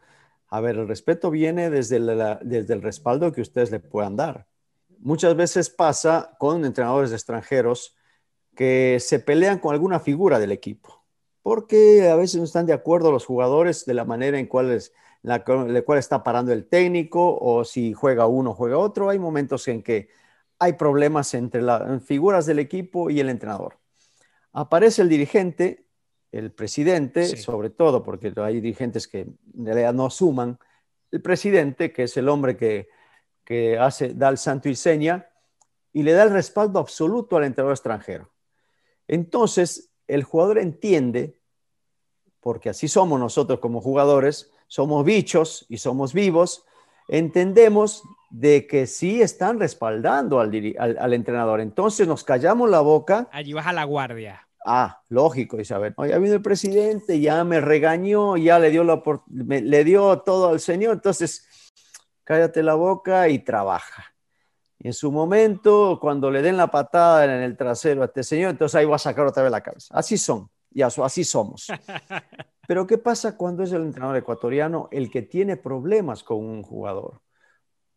a 0.50 0.60
ver, 0.60 0.76
el 0.76 0.90
respeto 0.90 1.32
viene 1.32 1.70
desde, 1.70 1.98
desde 2.42 2.74
el 2.74 2.82
respaldo 2.82 3.32
que 3.32 3.40
ustedes 3.40 3.72
le 3.72 3.80
puedan 3.80 4.18
dar. 4.18 4.48
Muchas 5.00 5.34
veces 5.38 5.70
pasa 5.70 6.36
con 6.40 6.66
entrenadores 6.66 7.14
extranjeros 7.14 7.96
que 8.54 8.98
se 9.00 9.20
pelean 9.22 9.60
con 9.60 9.74
alguna 9.74 10.02
figura 10.02 10.40
del 10.40 10.52
equipo, 10.52 11.06
porque 11.42 12.10
a 12.10 12.18
veces 12.18 12.36
no 12.36 12.44
están 12.44 12.66
de 12.66 12.74
acuerdo 12.74 13.14
los 13.14 13.26
jugadores 13.26 13.86
de 13.86 13.94
la 13.94 14.04
manera 14.04 14.38
en 14.40 14.48
cual 14.48 14.78
la, 15.22 15.46
cual 15.46 16.00
está 16.00 16.22
parando 16.22 16.52
el 16.52 16.68
técnico 16.68 17.38
o 17.40 17.64
si 17.64 17.94
juega 17.94 18.28
uno, 18.28 18.56
juega 18.56 18.78
otro. 18.78 19.10
Hay 19.10 19.20
momentos 19.20 19.70
en 19.70 19.82
que 19.82 20.10
hay 20.60 20.74
problemas 20.74 21.34
entre 21.34 21.62
las 21.62 22.04
figuras 22.04 22.46
del 22.46 22.60
equipo 22.60 23.10
y 23.10 23.22
el 23.22 23.30
entrenador 23.30 23.81
aparece 24.54 25.02
el 25.02 25.10
dirigente, 25.10 25.86
el 26.32 26.52
presidente, 26.52 27.26
sobre 27.38 27.70
todo 27.70 28.04
porque 28.04 28.34
hay 28.38 28.56
dirigentes 28.56 29.08
que 29.08 29.22
en 29.22 29.66
realidad 29.66 29.94
no 29.94 30.10
suman, 30.10 30.60
el 31.12 31.22
presidente, 31.22 31.92
que 31.92 32.04
es 32.04 32.16
el 32.16 32.30
hombre 32.30 32.56
que, 32.58 32.88
hace, 33.78 34.14
da 34.14 34.30
el 34.30 34.38
santo 34.38 34.70
y 34.70 34.76
seña, 34.76 35.28
y 35.92 36.04
le 36.04 36.14
da 36.14 36.24
el 36.24 36.32
respaldo 36.32 36.80
absoluto 36.80 37.36
al 37.36 37.44
entrenador 37.44 37.74
extranjero. 37.74 38.32
Entonces, 39.10 39.92
el 40.08 40.24
jugador 40.24 40.58
entiende, 40.58 41.38
porque 42.40 42.70
así 42.70 42.88
somos 42.88 43.20
nosotros 43.20 43.60
como 43.60 43.82
jugadores, 43.82 44.52
somos 44.68 45.04
bichos 45.04 45.66
y 45.68 45.80
somos 45.80 46.14
vivos, 46.14 46.66
entendemos 47.10 48.04
de 48.32 48.66
que 48.66 48.88
sí 48.88 49.22
están 49.22 49.60
respaldando 49.60 50.40
al, 50.40 51.14
entrenador. 51.14 51.62
Entonces 51.62 52.08
nos 52.08 52.24
callamos 52.24 52.70
la 52.70 52.80
boca. 52.80 53.28
Allí 53.32 53.54
baja 53.54 53.74
la 53.74 53.84
guardia. 53.84 54.48
Ah, 54.66 55.02
lógico, 55.10 55.60
Isabel. 55.60 55.94
Ya 56.08 56.18
vino 56.18 56.36
el 56.36 56.42
presidente, 56.42 57.20
ya 57.20 57.44
me 57.44 57.60
regañó, 57.60 58.38
ya 58.38 58.58
le 58.58 58.70
dio, 58.70 58.84
la, 58.84 59.04
le 59.28 59.84
dio 59.84 60.20
todo 60.20 60.50
al 60.50 60.60
señor. 60.60 60.94
Entonces, 60.94 61.46
cállate 62.24 62.64
la 62.64 62.76
boca 62.76 63.28
y 63.28 63.40
trabaja. 63.40 64.06
Y 64.80 64.88
en 64.88 64.94
su 64.94 65.12
momento, 65.12 66.00
cuando 66.00 66.32
le 66.32 66.42
den 66.42 66.58
la 66.58 66.72
patada 66.72 67.26
en 67.26 67.32
el 67.44 67.58
trasero 67.58 68.02
a 68.02 68.06
este 68.06 68.24
señor, 68.24 68.52
entonces 68.52 68.76
ahí 68.76 68.86
va 68.86 68.96
a 68.96 69.00
sacar 69.00 69.28
otra 69.28 69.44
vez 69.44 69.52
la 69.52 69.62
cabeza. 69.62 69.94
Así 69.96 70.18
son, 70.18 70.50
y 70.72 70.82
así 70.82 71.24
somos. 71.24 71.68
Pero 72.68 72.88
¿qué 72.88 72.98
pasa 72.98 73.36
cuando 73.36 73.64
es 73.64 73.72
el 73.74 73.82
entrenador 73.82 74.18
ecuatoriano 74.18 74.88
el 74.92 75.12
que 75.12 75.22
tiene 75.22 75.58
problemas 75.58 76.24
con 76.24 76.38
un 76.38 76.64
jugador? 76.64 77.20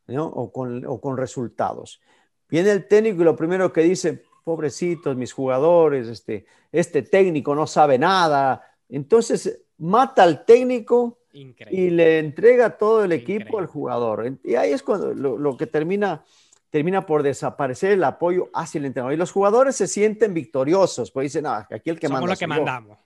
O, 0.09 1.01
con, 1.01 1.17
resultados. 1.17 2.01
Viene 2.49 2.71
el 2.71 2.87
técnico 2.87 3.23
y 3.23 3.25
lo 3.25 3.37
primero 3.37 3.73
que 3.73 3.83
dice, 3.83 4.23
pobrecitos 4.45 5.17
mis 5.17 5.33
jugadores, 5.33 6.09
este, 6.09 6.47
este 6.73 7.03
técnico 7.03 7.55
no 7.55 7.67
sabe 7.67 7.99
nada. 7.99 8.63
Entonces 8.89 9.63
mata 9.79 10.23
al 10.23 10.45
técnico 10.45 11.19
y 11.33 11.91
le 11.91 12.19
entrega 12.19 12.77
todo 12.77 13.05
el 13.05 13.13
equipo 13.13 13.59
al 13.59 13.67
jugador. 13.67 14.39
Y 14.45 14.55
ahí 14.55 14.73
es 14.73 14.83
cuando 14.83 15.15
lo, 15.15 15.57
que 15.57 15.67
termina, 15.67 16.25
termina 16.71 17.07
por 17.07 17.23
desaparecer 17.23 17.93
el 17.93 18.05
apoyo 18.05 18.51
hacia 18.55 18.79
el 18.79 18.85
entrenador. 18.85 19.15
Y 19.15 19.17
los 19.17 19.33
jugadores 19.33 19.75
se 19.75 19.89
sienten 19.89 20.35
victoriosos, 20.35 21.11
pues 21.11 21.25
dicen, 21.25 21.47
ah, 21.47 21.67
aquí 21.71 21.91
el 21.91 21.99
que 21.99 22.07
Somos 22.07 22.21
manda. 22.21 22.37
que 22.37 22.47
mandamos. 22.47 22.99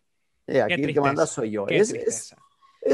Eh, 0.46 0.61
aquí 0.61 0.82
el 0.82 0.94
que 0.94 1.01
manda 1.01 1.26
soy 1.26 1.53
yo. 1.53 1.66
Es, 1.68 1.92
es 1.92 2.34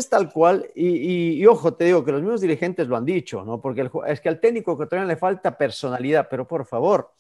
tal 0.09 0.33
cual, 0.33 0.71
y, 0.75 1.45
ojo, 1.47 1.75
te 1.75 1.85
digo 1.85 2.05
que 2.05 2.13
los 2.13 2.23
mismos 2.23 2.41
dirigentes 2.41 2.89
lo 2.89 2.97
han 2.97 3.05
dicho, 3.05 3.45
¿no? 3.45 3.61
Porque 3.61 3.89
es 4.07 4.21
que 4.21 4.29
al 4.29 4.41
técnico 4.41 4.73
ecuatoriano 4.73 5.09
le 5.09 5.17
falta 5.17 5.57
personalidad, 5.57 6.27
pero 6.29 6.47
por 6.47 6.67
favor, 6.67 7.13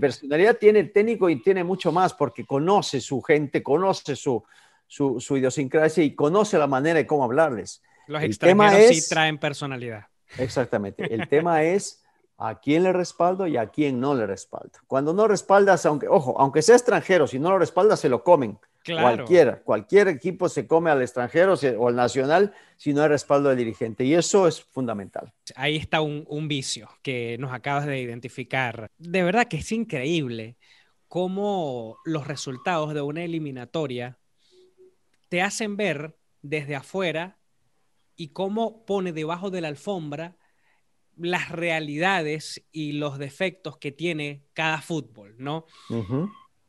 personalidad 0.00 0.56
tiene 0.56 0.80
el 0.80 0.92
técnico 0.92 1.30
y 1.30 1.42
tiene 1.42 1.64
mucho 1.64 1.92
más 1.92 2.14
porque 2.14 2.44
conoce 2.44 3.00
su 3.00 3.22
gente, 3.22 3.62
conoce 3.62 4.16
su, 4.16 4.42
su, 4.86 5.36
idiosincrasia 5.36 6.04
y 6.04 6.14
conoce 6.14 6.58
la 6.58 6.66
manera 6.66 6.98
de 6.98 7.06
cómo 7.06 7.24
hablarles. 7.24 7.82
Los 8.06 8.22
extranjeros 8.22 8.96
sí 8.96 9.08
traen 9.08 9.38
personalidad. 9.38 10.06
Exactamente. 10.38 11.14
El 11.14 11.28
tema 11.28 11.62
es 11.62 12.02
a 12.38 12.58
quién 12.58 12.82
le 12.82 12.92
respaldo 12.92 13.46
y 13.46 13.56
a 13.56 13.68
quién 13.68 14.00
no 14.00 14.14
le 14.14 14.26
respaldo. 14.26 14.80
Cuando 14.86 15.12
no 15.14 15.28
respaldas, 15.28 15.86
aunque, 15.86 16.08
ojo, 16.08 16.38
aunque 16.38 16.62
sea 16.62 16.74
extranjero, 16.74 17.26
si 17.26 17.38
no 17.38 17.50
lo 17.50 17.58
respaldas, 17.58 18.00
se 18.00 18.08
lo 18.08 18.24
comen. 18.24 18.58
Cualquiera, 18.84 19.62
cualquier 19.62 20.08
equipo 20.08 20.48
se 20.48 20.66
come 20.66 20.90
al 20.90 21.02
extranjero 21.02 21.54
o 21.78 21.88
al 21.88 21.96
nacional 21.96 22.52
si 22.76 22.92
no 22.92 23.02
hay 23.02 23.08
respaldo 23.08 23.48
del 23.48 23.58
dirigente 23.58 24.04
y 24.04 24.14
eso 24.14 24.48
es 24.48 24.60
fundamental. 24.60 25.32
Ahí 25.54 25.76
está 25.76 26.00
un, 26.00 26.48
vicio 26.48 26.88
que 27.02 27.36
nos 27.38 27.52
acabas 27.52 27.86
de 27.86 28.00
identificar. 28.00 28.90
De 28.98 29.22
verdad 29.22 29.46
que 29.46 29.58
es 29.58 29.70
increíble 29.70 30.56
cómo 31.06 31.98
los 32.04 32.26
resultados 32.26 32.94
de 32.94 33.02
una 33.02 33.22
eliminatoria 33.22 34.18
te 35.28 35.42
hacen 35.42 35.76
ver 35.76 36.16
desde 36.42 36.74
afuera 36.74 37.38
y 38.16 38.28
cómo 38.28 38.84
pone 38.84 39.12
debajo 39.12 39.50
de 39.50 39.60
la 39.60 39.68
alfombra 39.68 40.36
las 41.16 41.50
realidades 41.50 42.66
y 42.72 42.92
los 42.92 43.18
defectos 43.18 43.76
que 43.76 43.92
tiene 43.92 44.44
cada 44.54 44.80
fútbol, 44.80 45.34
¿no? 45.38 45.66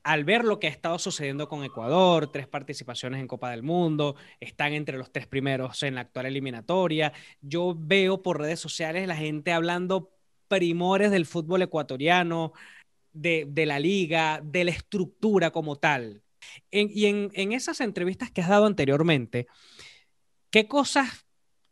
Al 0.04 0.26
ver 0.26 0.44
lo 0.44 0.60
que 0.60 0.68
ha 0.68 0.70
estado 0.70 1.00
sucediendo 1.00 1.48
con 1.48 1.64
Ecuador, 1.64 2.32
tres 2.32 2.48
participaciones 2.48 3.22
en 3.22 3.28
Copa 3.28 3.52
del 3.52 3.64
Mundo, 3.64 4.16
están 4.40 4.74
entre 4.74 4.98
los 4.98 5.12
tres 5.12 5.28
primeros 5.28 5.82
en 5.84 5.96
la 5.96 6.02
actual 6.02 6.26
eliminatoria, 6.26 7.14
yo 7.42 7.76
veo 7.78 8.22
por 8.22 8.40
redes 8.40 8.60
sociales 8.60 9.08
la 9.08 9.16
gente 9.16 9.54
hablando 9.54 10.12
primores 10.50 11.10
del 11.10 11.26
fútbol 11.26 11.62
ecuatoriano, 11.62 12.54
de, 13.14 13.48
la 13.66 13.80
liga, 13.80 14.42
de 14.44 14.66
la 14.66 14.72
estructura 14.72 15.52
como 15.52 15.78
tal. 15.78 16.22
y 16.70 17.06
en, 17.06 17.32
en 17.34 17.54
esas 17.54 17.80
entrevistas 17.80 18.32
que 18.32 18.42
has 18.42 18.50
dado 18.50 18.66
anteriormente, 18.66 19.48
¿qué 20.50 20.68
cosas 20.68 21.26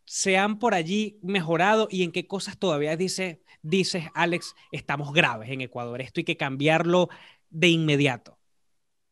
se 0.06 0.38
han 0.38 0.60
por 0.60 0.74
allí 0.74 1.20
mejorado 1.22 1.88
y 1.92 2.04
en 2.04 2.12
qué 2.12 2.28
cosas 2.28 2.58
todavía 2.58 2.96
dice, 2.96 3.42
dices, 3.62 4.06
Alex, 4.14 4.56
estamos 4.72 5.14
graves 5.14 5.50
en 5.50 5.62
Ecuador? 5.62 6.02
Esto 6.02 6.22
hay 6.22 6.26
que 6.26 6.38
cambiarlo 6.38 7.10
de 7.52 7.68
inmediato? 7.68 8.38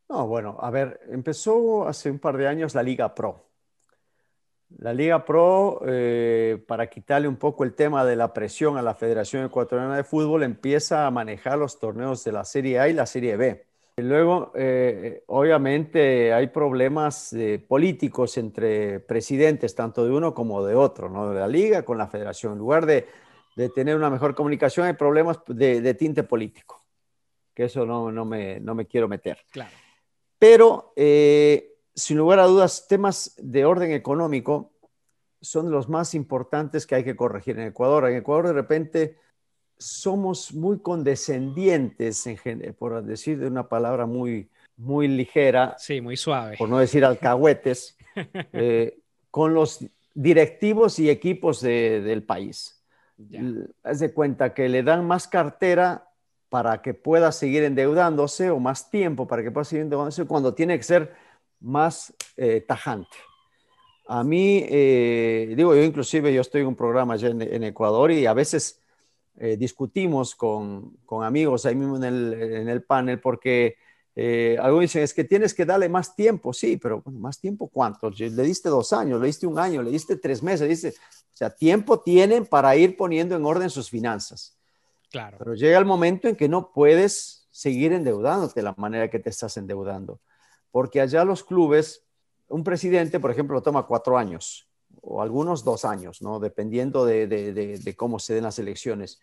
No, 0.09 0.25
bueno, 0.25 0.57
a 0.59 0.71
ver, 0.71 0.99
empezó 1.09 1.87
hace 1.87 2.09
un 2.09 2.17
par 2.17 2.35
de 2.35 2.47
años 2.47 2.73
la 2.73 2.81
Liga 2.81 3.13
Pro. 3.13 3.45
La 4.77 4.93
Liga 4.93 5.23
Pro, 5.23 5.81
eh, 5.85 6.63
para 6.67 6.87
quitarle 6.87 7.27
un 7.27 7.37
poco 7.37 7.63
el 7.63 7.73
tema 7.73 8.05
de 8.05 8.15
la 8.15 8.33
presión 8.33 8.77
a 8.77 8.81
la 8.81 8.95
Federación 8.95 9.45
Ecuatoriana 9.45 9.97
de 9.97 10.03
Fútbol, 10.03 10.43
empieza 10.43 11.05
a 11.05 11.11
manejar 11.11 11.57
los 11.59 11.79
torneos 11.79 12.23
de 12.23 12.31
la 12.31 12.43
Serie 12.43 12.79
A 12.79 12.87
y 12.87 12.93
la 12.93 13.05
Serie 13.05 13.35
B. 13.35 13.65
Y 13.97 14.01
luego, 14.01 14.51
eh, 14.55 15.23
obviamente, 15.27 16.33
hay 16.33 16.47
problemas 16.47 17.33
eh, 17.33 17.63
políticos 17.67 18.37
entre 18.37 18.99
presidentes, 19.01 19.75
tanto 19.75 20.05
de 20.05 20.11
uno 20.11 20.33
como 20.33 20.65
de 20.65 20.75
otro, 20.75 21.09
¿no? 21.09 21.31
De 21.31 21.39
la 21.39 21.47
liga 21.47 21.83
con 21.83 21.97
la 21.97 22.07
federación. 22.07 22.53
En 22.53 22.59
lugar 22.59 22.85
de, 22.85 23.07
tener 23.75 23.95
una 23.95 24.09
mejor 24.09 24.35
comunicación, 24.35 24.87
hay 24.87 24.93
problemas 24.93 25.39
de, 25.47 25.81
de 25.81 25.93
tinte 25.93 26.23
político 26.23 26.78
que 27.53 27.65
eso 27.65 27.85
no, 27.85 28.11
no, 28.11 28.25
me, 28.25 28.59
no 28.59 28.75
me 28.75 28.85
quiero 28.85 29.07
meter. 29.07 29.39
Claro. 29.51 29.75
Pero, 30.37 30.93
eh, 30.95 31.75
sin 31.93 32.17
lugar 32.17 32.39
a 32.39 32.45
dudas, 32.45 32.87
temas 32.87 33.35
de 33.37 33.65
orden 33.65 33.91
económico 33.91 34.71
son 35.41 35.69
los 35.69 35.89
más 35.89 36.13
importantes 36.15 36.87
que 36.87 36.95
hay 36.95 37.03
que 37.03 37.15
corregir 37.15 37.59
en 37.59 37.67
Ecuador. 37.67 38.09
En 38.09 38.17
Ecuador, 38.17 38.47
de 38.47 38.53
repente, 38.53 39.17
somos 39.77 40.53
muy 40.53 40.79
condescendientes, 40.79 42.25
en, 42.27 42.75
por 42.77 43.03
decir 43.03 43.39
de 43.39 43.47
una 43.47 43.67
palabra 43.67 44.05
muy, 44.05 44.49
muy 44.77 45.07
ligera. 45.07 45.75
Sí, 45.77 46.01
muy 46.01 46.17
suave. 46.17 46.57
Por 46.57 46.69
no 46.69 46.79
decir 46.79 47.03
alcahuetes, 47.03 47.97
eh, 48.53 48.99
con 49.31 49.53
los 49.53 49.85
directivos 50.13 50.99
y 50.99 51.09
equipos 51.09 51.61
del 51.61 52.23
país. 52.23 52.83
Haz 53.83 53.99
de 53.99 54.13
cuenta 54.13 54.53
que 54.53 54.69
le 54.69 54.83
dan 54.83 55.05
más 55.05 55.27
cartera 55.27 56.08
para 56.49 56.81
que 56.81 56.93
pueda 56.93 57.31
seguir 57.31 57.63
endeudándose 57.63 58.49
o 58.49 58.59
más 58.59 58.89
tiempo 58.89 59.27
para 59.27 59.43
que 59.43 59.51
pueda 59.51 59.65
seguir 59.65 59.83
endeudándose 59.83 60.25
cuando 60.25 60.53
tiene 60.53 60.77
que 60.77 60.83
ser 60.83 61.13
más 61.59 62.13
eh, 62.35 62.61
tajante. 62.61 63.15
A 64.07 64.23
mí, 64.23 64.65
eh, 64.67 65.53
digo, 65.55 65.75
yo 65.75 65.83
inclusive 65.83 66.33
yo 66.33 66.41
estoy 66.41 66.61
en 66.61 66.67
un 66.67 66.75
programa 66.75 67.13
allá 67.13 67.29
en, 67.29 67.63
Ecuador 67.63 68.11
y 68.11 68.25
a 68.25 68.33
veces 68.33 68.81
eh, 69.37 69.55
discutimos 69.55 70.33
con, 70.33 70.97
con, 71.05 71.23
amigos 71.23 71.67
ahí 71.67 71.75
mismo 71.75 71.97
en 71.97 72.03
el, 72.03 72.33
en 72.33 72.69
el 72.69 72.83
panel 72.83 73.19
porque 73.19 73.77
algunos 74.59 74.81
dicen, 74.81 75.03
es 75.03 75.13
que 75.13 75.23
tienes 75.23 75.53
que 75.53 75.63
darle 75.63 75.87
más 75.87 76.13
tiempo, 76.13 76.51
sí, 76.51 76.75
pero 76.75 77.01
más 77.05 77.39
tiempo 77.39 77.69
cuánto? 77.69 78.09
Le 78.09 78.43
diste 78.43 78.67
dos 78.67 78.91
años, 78.91 79.21
le 79.21 79.27
diste 79.27 79.47
un 79.47 79.57
año, 79.57 79.81
le 79.81 79.91
diste 79.91 80.17
tres 80.17 80.43
meses, 80.43 80.83
le 80.83 80.89
o 80.89 80.93
sea, 81.31 81.49
tiempo 81.49 82.01
tienen 82.01 82.45
para 82.45 82.75
ir 82.75 82.97
poniendo 82.97 83.37
en 83.37 83.45
orden 83.45 83.69
sus 83.69 83.89
finanzas. 83.89 84.58
Claro. 85.09 85.37
Pero 85.39 85.55
llega 85.55 85.77
el 85.77 85.85
momento 85.85 86.27
en 86.27 86.35
que 86.35 86.47
no 86.47 86.71
puedes 86.71 87.47
seguir 87.51 87.93
endeudándote 87.93 88.59
de 88.59 88.63
la 88.63 88.73
manera 88.77 89.09
que 89.09 89.19
te 89.19 89.29
estás 89.29 89.57
endeudando. 89.57 90.21
Porque 90.71 91.01
allá 91.01 91.25
los 91.25 91.43
clubes, 91.43 92.05
un 92.47 92.63
presidente, 92.63 93.19
por 93.19 93.31
ejemplo, 93.31 93.55
lo 93.55 93.63
toma 93.63 93.87
cuatro 93.87 94.17
años 94.17 94.69
o 95.01 95.21
algunos 95.21 95.63
dos 95.63 95.85
años, 95.85 96.21
¿no? 96.21 96.39
Dependiendo 96.39 97.05
de, 97.05 97.95
cómo 97.97 98.19
se 98.19 98.33
den 98.33 98.43
las 98.43 98.59
elecciones. 98.59 99.19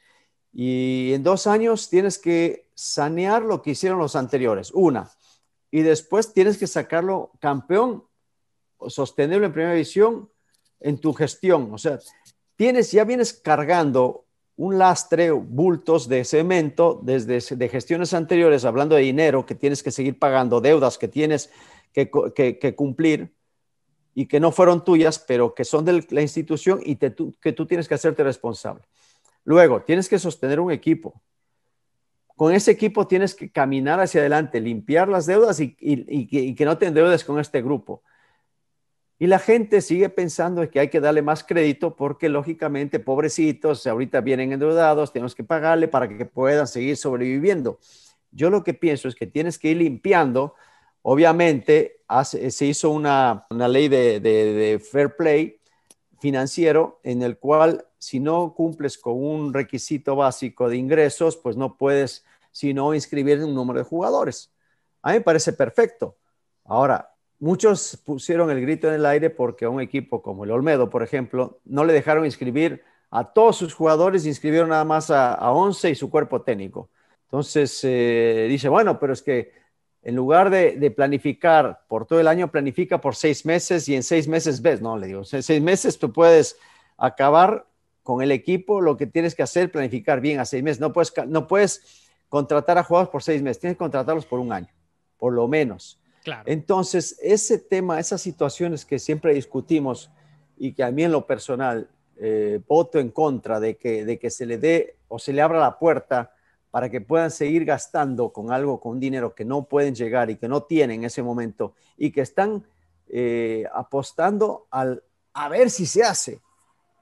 Y 0.53 1.13
en 1.13 1.23
dos 1.23 1.47
años 1.47 1.89
tienes 1.89 2.19
que 2.19 2.71
sanear 2.75 3.43
lo 3.43 3.63
que 3.63 3.71
hicieron 3.71 3.99
los 3.99 4.17
anteriores, 4.17 4.71
una. 4.73 5.11
Y 5.71 5.83
después 5.83 6.33
tienes 6.33 6.59
que 6.59 6.67
sacarlo 6.67 7.33
campeón 7.41 8.05
sostenible 8.89 9.47
en 9.47 9.53
primera 9.53 9.73
división 9.73 10.31
en 10.81 10.99
tu 10.99 11.13
gestión. 11.13 11.73
O 11.73 11.79
sea, 11.79 11.99
tienes, 12.57 12.91
ya 12.93 13.05
vienes 13.05 13.33
cargando 13.33 14.26
un 14.57 14.79
lastre, 14.79 15.31
bultos 15.31 16.09
de 16.09 16.25
cemento 16.25 16.99
desde 17.03 17.57
de 17.57 17.69
gestiones 17.69 18.15
anteriores, 18.15 18.65
hablando 18.65 18.97
de 18.97 19.03
dinero 19.03 19.45
que 19.45 19.55
tienes 19.55 19.83
que 19.83 19.91
seguir 19.91 20.19
pagando, 20.19 20.61
deudas 20.61 20.97
que 20.97 21.09
tienes 21.09 21.51
que, 21.93 22.75
cumplir 22.75 23.35
y 24.15 24.27
que 24.27 24.41
no 24.41 24.53
fueron 24.53 24.85
tuyas, 24.85 25.19
pero 25.19 25.55
que 25.55 25.65
son 25.65 25.85
de 25.85 26.07
la 26.11 26.23
institución 26.23 26.81
y 26.83 26.97
que 26.97 27.11
tú 27.53 27.67
tienes 27.67 27.87
que 27.87 27.95
hacerte 27.95 28.23
responsable. 28.23 28.83
Luego, 29.45 29.83
tienes 29.83 30.09
que 30.09 30.19
sostener 30.19 30.59
un 30.59 30.73
equipo. 30.73 31.23
Con 32.35 32.53
ese 32.53 32.71
equipo 32.71 33.07
tienes 33.07 33.35
que 33.35 33.51
caminar 33.51 34.01
hacia 34.01 34.21
adelante, 34.21 34.61
limpiar 34.61 35.09
las 35.09 35.27
deudas 35.27 35.61
y, 35.61 35.77
y 35.79 36.55
que 36.55 36.65
no 36.65 36.77
te 36.79 36.87
endeudes 36.87 37.25
con 37.25 37.39
este 37.39 37.63
grupo. 37.63 38.03
Y 39.19 39.29
la 39.29 39.39
gente 39.39 39.81
sigue 39.81 40.11
pensando 40.11 40.69
que 40.71 40.79
hay 40.79 40.89
que 40.89 41.01
darle 41.01 41.23
más 41.23 41.43
crédito 41.43 41.97
porque 41.97 42.29
lógicamente, 42.29 43.01
pobrecitos, 43.01 43.87
ahorita 43.87 44.21
vienen 44.21 44.53
endeudados, 44.53 45.13
tenemos 45.13 45.35
que 45.35 45.43
pagarle 45.43 45.89
para 45.89 46.07
que 46.07 46.27
puedan 46.27 46.67
seguir 46.67 46.99
sobreviviendo. 46.99 47.79
Yo 48.31 48.51
lo 48.51 48.63
que 48.63 48.75
pienso 48.75 49.09
es 49.09 49.15
que 49.15 49.27
tienes 49.27 49.59
que 49.59 49.71
ir 49.71 49.79
limpiando. 49.79 50.55
Obviamente, 51.01 52.03
se 52.31 52.67
hizo 52.67 52.91
una, 52.91 53.47
ley 53.51 53.89
de, 53.89 54.83
fair 54.91 55.17
play 55.17 55.61
financiero 56.21 57.01
en 57.03 57.23
el 57.23 57.39
cual 57.39 57.87
si 57.99 58.21
no 58.21 58.55
cumples 58.55 58.99
con 58.99 59.15
un 59.15 59.55
requisito 59.55 60.15
básico 60.17 60.69
de 60.69 60.77
ingresos, 60.77 61.39
pues 61.39 61.57
no 61.57 61.77
puedes 61.77 62.25
sino 62.53 62.95
inscribir 62.95 63.43
un 63.43 63.55
número 63.55 63.79
de 63.79 63.85
jugadores. 63.85 64.53
A 65.03 65.11
mí 65.11 65.19
me 65.19 65.21
parece 65.23 65.53
perfecto. 65.53 66.17
Ahora, 66.65 67.16
muchos 67.39 68.01
pusieron 68.05 68.51
el 68.51 68.61
grito 68.61 68.89
en 68.89 68.95
el 68.95 69.07
aire 69.07 69.31
porque 69.31 69.65
a 69.65 69.71
un 69.71 69.81
equipo 69.81 70.23
como 70.23 70.45
el 70.45 70.51
Olmedo, 70.51 70.91
por 70.91 71.03
ejemplo, 71.03 71.61
no 71.65 71.85
le 71.85 71.93
dejaron 71.93 72.25
inscribir 72.25 72.83
a 73.11 73.33
todos 73.33 73.57
sus 73.57 73.75
jugadores, 73.75 74.27
inscribieron 74.27 74.71
nada 74.71 74.85
más 74.85 75.11
a, 75.11 75.51
11 75.51 75.91
y 75.91 75.95
su 75.95 76.11
cuerpo 76.11 76.43
técnico. 76.43 76.91
Entonces, 77.25 77.81
eh, 77.83 78.47
dice, 78.49 78.69
bueno, 78.69 78.99
pero 78.99 79.13
es 79.13 79.23
que 79.23 79.53
en 80.03 80.15
lugar 80.15 80.51
de, 80.51 80.91
planificar 80.93 81.81
por 81.89 82.07
todo 82.07 82.21
el 82.21 82.29
año, 82.29 82.51
planifica 82.51 83.01
por 83.01 83.17
seis 83.17 83.45
meses 83.45 83.89
y 83.89 83.97
en 83.97 84.03
seis 84.03 84.29
meses 84.29 84.63
ves, 84.63 84.81
no, 84.81 84.97
le 84.97 85.09
digo, 85.09 85.23
en 85.31 85.43
seis 85.43 85.61
meses 85.61 85.99
tú 85.99 86.13
puedes 86.13 86.57
acabar 86.97 87.67
con 88.05 88.23
el 88.23 88.31
equipo, 88.31 88.81
lo 88.81 88.97
que 88.97 89.07
tienes 89.07 89.35
que 89.35 89.43
hacer, 89.43 89.73
planificar 89.73 90.21
bien 90.21 90.39
a 90.39 90.45
seis 90.45 90.63
meses. 90.63 90.81
No 90.81 90.93
puedes, 90.93 91.13
no 91.27 91.49
puedes 91.49 92.09
contratar 92.29 92.79
a 92.79 92.85
jugadores 92.85 93.11
por 93.11 93.23
seis 93.23 93.43
meses, 93.43 93.59
tienes 93.59 93.75
que 93.75 93.81
contratarlos 93.81 94.27
por 94.27 94.39
un 94.39 94.53
año, 94.53 94.69
por 95.19 95.33
lo 95.33 95.49
menos. 95.49 95.99
Entonces, 96.47 97.19
ese 97.21 97.59
tema, 97.59 98.01
esas 98.01 98.21
situaciones 98.21 98.85
que 98.85 98.99
siempre 98.99 99.35
discutimos 99.35 100.11
y 100.57 100.73
que 100.73 100.83
a 100.83 100.91
mí 100.91 101.05
en 101.05 101.13
lo 101.13 101.27
personal 101.27 101.89
eh, 102.19 102.61
voto 102.67 102.99
en 102.99 103.11
contra 103.11 103.61
de 103.61 103.77
que, 103.77 104.31
se 104.31 104.47
le 104.47 104.59
dé 104.59 104.97
o 105.09 105.19
se 105.19 105.33
le 105.33 105.43
abra 105.43 105.59
la 105.59 105.79
puerta 105.79 106.33
para 106.71 106.91
que 106.91 107.01
puedan 107.01 107.31
seguir 107.31 107.65
gastando 107.65 108.33
con 108.33 108.51
algo, 108.51 108.81
con 108.81 108.99
dinero 108.99 109.35
que 109.35 109.45
no 109.45 109.65
pueden 109.65 109.95
llegar 109.95 110.31
y 110.31 110.37
que 110.37 110.49
no 110.49 110.63
tienen 110.63 111.01
en 111.01 111.07
ese 111.07 111.23
momento 111.23 111.75
y 111.97 112.11
que 112.11 112.23
están 112.23 112.65
eh, 113.09 113.65
apostando 113.73 114.67
al, 114.71 115.03
a 115.33 115.49
ver 115.49 115.71
si 115.71 115.87
se 115.87 116.03
hace. 116.03 116.41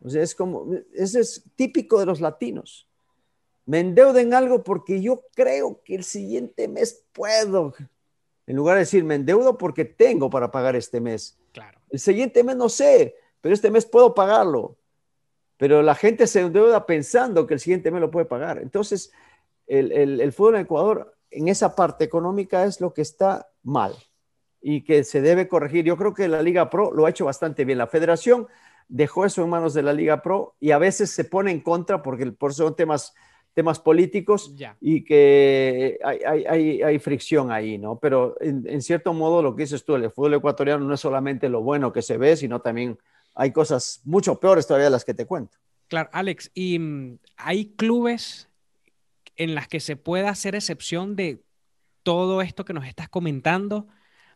O 0.03 0.11
sea, 0.11 0.23
es 0.23 0.35
como, 0.35 0.67
eso 0.93 1.19
es 1.19 1.45
típico 1.57 1.99
de 1.99 2.07
los 2.07 2.21
latinos. 2.21 2.89
Me 3.67 3.81
endeudo 3.81 4.19
en 4.19 4.35
algo 4.35 4.63
porque 4.63 5.01
yo 5.01 5.23
creo 5.35 5.81
que 5.83 5.95
el 5.95 6.05
siguiente 6.05 6.69
mes 6.69 7.05
puedo. 7.13 7.75
En 8.47 8.57
lugar 8.57 8.77
de 8.77 8.81
decir, 8.81 9.05
me 9.05 9.15
endeudo 9.15 9.57
porque 9.57 9.85
tengo 9.85 10.29
para 10.31 10.51
pagar 10.51 10.77
este 10.77 11.01
mes. 11.01 11.39
Claro. 11.53 11.81
El 11.91 11.99
siguiente 11.99 12.45
mes 12.45 12.57
no 12.57 12.69
sé, 12.69 13.17
pero 13.41 13.55
este 13.55 13.71
mes 13.71 13.87
puedo 13.87 14.15
pagarlo. 14.15 14.77
Pero 15.57 15.83
la 15.83 15.95
gente 15.95 16.27
se 16.27 16.41
endeuda 16.41 16.85
pensando 16.85 17.47
que 17.47 17.55
el 17.55 17.61
siguiente 17.61 17.91
mes 17.91 18.01
lo 18.01 18.11
puede 18.11 18.27
pagar. 18.27 18.59
Entonces, 18.59 19.13
el, 19.67 19.93
el, 19.93 20.33
fútbol 20.33 20.57
en 20.57 20.63
Ecuador, 20.63 21.17
en 21.31 21.49
esa 21.49 21.75
parte 21.75 22.05
económica, 22.05 22.65
es 22.65 22.81
lo 22.81 22.93
que 22.93 23.03
está 23.03 23.49
mal 23.63 23.95
y 24.61 24.83
que 24.83 25.05
se 25.05 25.21
debe 25.21 25.49
corregir. 25.49 25.85
Yo 25.85 25.97
creo 25.97 26.13
que 26.13 26.29
la 26.29 26.43
Liga 26.43 26.71
Pro 26.71 26.93
lo 26.93 27.07
ha 27.07 27.11
hecho 27.11 27.25
bastante 27.25 27.65
bien. 27.65 27.79
La 27.79 27.87
federación 27.87 28.49
dejó 28.89 29.25
eso 29.25 29.43
en 29.43 29.51
manos 29.51 29.75
de 29.75 29.83
la 29.83 29.93
Liga 29.93 30.23
Pro 30.23 30.57
y 30.61 30.73
a 30.73 30.79
veces 30.79 31.11
se 31.11 31.25
pone 31.25 31.51
en 31.51 31.61
contra 31.61 32.03
porque 32.03 32.27
por 32.33 32.53
son 32.53 32.75
temas 32.75 33.15
temas 33.55 33.79
políticos 33.79 34.53
y 34.81 35.05
que 35.05 35.99
hay, 36.05 36.99
fricción 36.99 37.53
ahí, 37.53 37.79
¿no? 37.79 37.99
Pero 38.01 38.37
en, 38.41 38.83
cierto 38.83 39.15
modo 39.15 39.43
lo 39.43 39.55
que 39.55 39.63
dices 39.63 39.85
tú, 39.85 39.95
el 39.95 40.11
fútbol 40.11 40.35
ecuatoriano 40.35 40.85
no 40.85 40.95
es 40.95 41.01
solamente 41.01 41.49
lo 41.49 41.63
bueno 41.63 41.93
que 41.93 42.03
se 42.03 42.19
ve, 42.19 42.37
sino 42.37 42.61
también 42.61 42.99
hay 43.35 43.53
cosas 43.53 44.03
mucho 44.05 44.39
peores 44.41 44.67
todavía 44.67 44.87
de 44.87 44.91
las 44.91 45.05
que 45.05 45.15
te 45.15 45.25
cuento. 45.25 45.57
Claro, 45.87 46.11
Alex, 46.13 46.51
¿y 46.55 46.79
mm, 46.79 47.19
hay 47.37 47.67
clubes 47.77 48.49
en 49.37 49.55
las 49.55 49.69
que 49.69 49.79
se 49.81 49.97
pueda 49.97 50.31
hacer 50.31 50.57
excepción 50.57 51.15
de 51.15 51.43
todo 52.03 52.43
esto 52.43 52.65
que 52.65 52.75
nos 52.75 52.87
estás 52.87 53.09
comentando, 53.09 53.87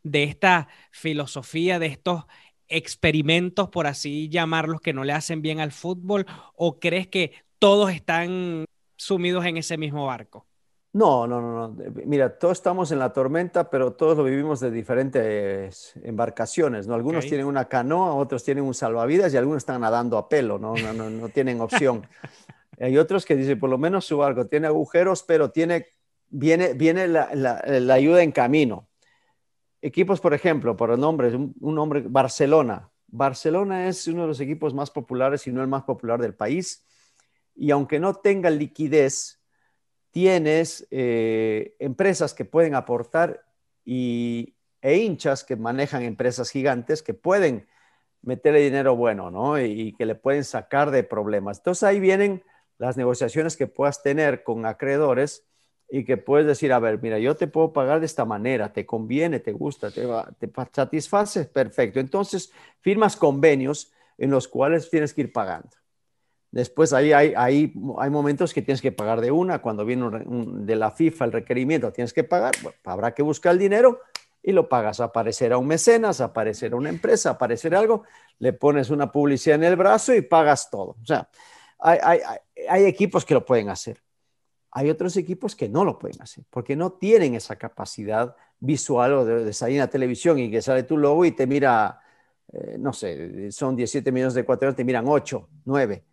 de 0.05 0.23
esta 0.23 0.69
filosofía, 0.93 1.81
de 1.81 1.87
estos 1.87 2.25
experimentos, 2.69 3.69
por 3.69 3.89
así 3.89 4.29
llamarlos, 4.29 4.81
que 4.81 4.93
no 4.93 5.03
le 5.03 5.13
hacen 5.13 5.43
bien 5.43 5.59
al 5.59 5.73
fútbol? 5.73 6.25
¿O 6.55 6.79
crees 6.79 7.09
que 7.09 7.33
todos 7.59 7.91
están 7.91 8.65
sumidos 8.99 9.47
en 9.47 9.57
ese 9.57 9.79
mismo 9.79 10.05
barco? 10.05 10.47
No, 10.93 11.27
no, 11.27 11.41
no, 11.41 11.69
no. 11.69 11.85
Mira, 12.07 12.39
todos 12.39 12.59
estamos 12.59 12.91
en 12.93 12.99
la 12.99 13.13
tormenta, 13.13 13.69
pero 13.71 13.93
todos 13.93 14.17
lo 14.17 14.25
vivimos 14.25 14.59
de 14.61 14.71
diferentes 14.71 15.93
embarcaciones, 16.03 16.87
¿no? 16.87 16.95
Algunos 16.95 17.27
tienen 17.27 17.47
una 17.47 17.67
canoa, 17.67 18.15
otros 18.15 18.43
tienen 18.43 18.65
un 18.65 18.75
salvavidas 18.75 19.33
y 19.33 19.37
algunos 19.37 19.59
están 19.59 19.83
nadando 19.83 20.17
a 20.17 20.29
pelo, 20.29 20.59
¿no? 20.59 20.75
No, 20.75 20.93
no, 20.95 21.11
no 21.11 21.29
tienen 21.29 21.61
opción. 21.61 22.07
Hay 22.81 22.97
otros 22.97 23.27
que 23.27 23.37
dicen, 23.37 23.59
por 23.61 23.71
lo 23.71 23.77
menos 23.77 24.07
su 24.07 24.19
barco 24.19 24.47
tiene 24.47 24.67
agujeros, 24.67 25.23
pero 25.25 25.51
tiene, 25.51 25.87
viene, 26.31 26.73
viene 26.73 27.07
la, 27.07 27.35
la, 27.35 27.95
ayuda 27.95 28.23
en 28.23 28.33
camino. 28.33 28.89
Equipos, 29.83 30.21
por 30.21 30.33
ejemplo, 30.33 30.77
por 30.77 30.99
nombres, 30.99 31.35
un, 31.35 31.55
un 31.61 31.75
nombre, 31.75 32.03
Barcelona. 32.09 32.91
Barcelona 33.09 33.89
es 33.89 34.07
uno 34.07 34.23
de 34.23 34.29
los 34.29 34.41
equipos 34.41 34.75
más 34.75 34.91
populares, 34.91 35.47
y 35.47 35.53
no 35.53 35.61
el 35.61 35.69
más 35.69 35.83
popular 35.85 36.21
del 36.21 36.35
país. 36.35 36.87
Y 37.59 37.73
aunque 37.73 37.99
no 37.99 38.15
tenga 38.15 38.51
liquidez, 38.51 39.41
tienes 40.13 40.87
eh, 40.93 41.75
empresas 41.81 42.33
que 42.33 42.45
pueden 42.45 42.77
aportar 42.77 43.45
y, 43.85 44.55
e 44.81 44.97
hinchas 44.99 45.43
que 45.43 45.57
manejan 45.57 46.03
empresas 46.03 46.51
gigantes 46.51 47.03
que 47.03 47.15
pueden 47.15 47.67
meterle 48.23 48.61
dinero 48.61 48.95
bueno, 48.95 49.33
¿no? 49.33 49.61
Y, 49.61 49.93
que 49.95 50.07
le 50.07 50.15
pueden 50.15 50.45
sacar 50.45 50.93
de 50.93 51.03
problemas. 51.03 51.59
Entonces 51.59 51.83
ahí 51.83 51.99
vienen 51.99 52.45
las 52.79 52.97
negociaciones 52.97 53.57
que 53.57 53.67
puedas 53.67 54.03
tener 54.05 54.45
con 54.45 54.65
acreedores 54.65 55.45
y 55.91 56.05
que 56.05 56.17
puedes 56.17 56.47
decir, 56.47 56.73
a 56.73 56.79
ver, 56.79 57.03
mira, 57.03 57.19
yo 57.19 57.35
te 57.35 57.49
puedo 57.49 57.73
pagar 57.73 57.99
de 57.99 58.07
esta 58.07 58.25
manera, 58.25 58.73
te 58.73 58.87
conviene, 58.87 59.41
te 59.41 59.53
gusta, 59.53 59.91
te, 59.91 60.07
te 60.39 60.53
satisface, 60.73 61.47
perfecto. 61.47 61.99
Entonces 61.99 62.53
firmas 62.81 63.17
convenios 63.17 63.91
en 64.17 64.31
los 64.31 64.47
cuales 64.47 64.91
tienes 64.91 65.13
que 65.13 65.23
ir 65.23 65.33
pagando. 65.33 65.78
Después 66.51 66.95
ahí 66.95 67.13
hay, 67.13 67.35
hay, 67.37 67.75
hay, 67.99 68.11
momentos 68.11 68.55
que 68.55 68.63
tienes 68.63 68.81
que 68.81 68.91
pagar 68.91 69.21
de 69.21 69.31
una, 69.31 69.61
cuando 69.61 69.85
viene 69.85 70.09
de 70.25 70.77
la 70.77 70.91
FIFA 70.91 71.27
el 71.27 71.33
requerimiento, 71.33 71.93
tienes 71.93 72.15
que 72.15 72.25
pagar, 72.25 72.55
habrá 72.85 73.13
que 73.13 73.23
buscar 73.23 73.53
el 73.53 73.59
dinero 73.59 74.01
y 74.43 74.53
lo 74.53 74.67
pagas. 74.67 75.01
Aparecerá 75.01 75.59
un 75.59 75.67
mecenas, 75.67 76.23
aparecerá 76.23 76.75
una 76.77 76.89
empresa, 76.89 77.31
aparecerá 77.31 77.81
algo, 77.81 78.05
le 78.39 78.55
pones 78.55 78.89
una 78.89 79.13
publicidad 79.13 79.57
en 79.57 79.65
el 79.65 79.77
brazo 79.77 80.15
y 80.15 80.23
pagas 80.23 80.71
todo. 80.71 80.97
O 81.03 81.05
sea, 81.05 81.29
hay, 81.79 81.99
hay, 82.03 82.21
hay 82.69 82.85
equipos 82.87 83.27
que 83.27 83.35
lo 83.35 83.45
pueden 83.45 83.69
hacer. 83.69 84.03
Hay 84.71 84.89
otros 84.89 85.17
equipos 85.19 85.55
que 85.55 85.69
no 85.69 85.85
lo 85.85 85.99
pueden 85.99 86.21
hacer 86.23 86.45
porque 86.49 86.77
no 86.77 86.93
tienen 86.93 87.35
esa 87.35 87.57
capacidad 87.57 88.35
visual 88.59 89.13
o 89.13 89.25
de, 89.25 89.53
salir 89.53 89.77
en 89.77 89.81
la 89.81 89.91
televisión 89.91 90.39
y 90.39 90.51
que 90.51 90.63
sale 90.63 90.83
tu 90.83 90.97
logo 90.97 91.27
y 91.27 91.33
te 91.33 91.47
mira, 91.47 92.01
eh, 92.53 92.77
no 92.79 92.93
sé, 92.93 93.51
son 93.53 93.77
17 93.77 94.11
millones 94.13 94.35
de 94.35 94.43
ecuatorianos, 94.43 94.77
te 94.77 94.85
miran 94.85 95.07
8, 95.07 95.49
9 95.65 96.05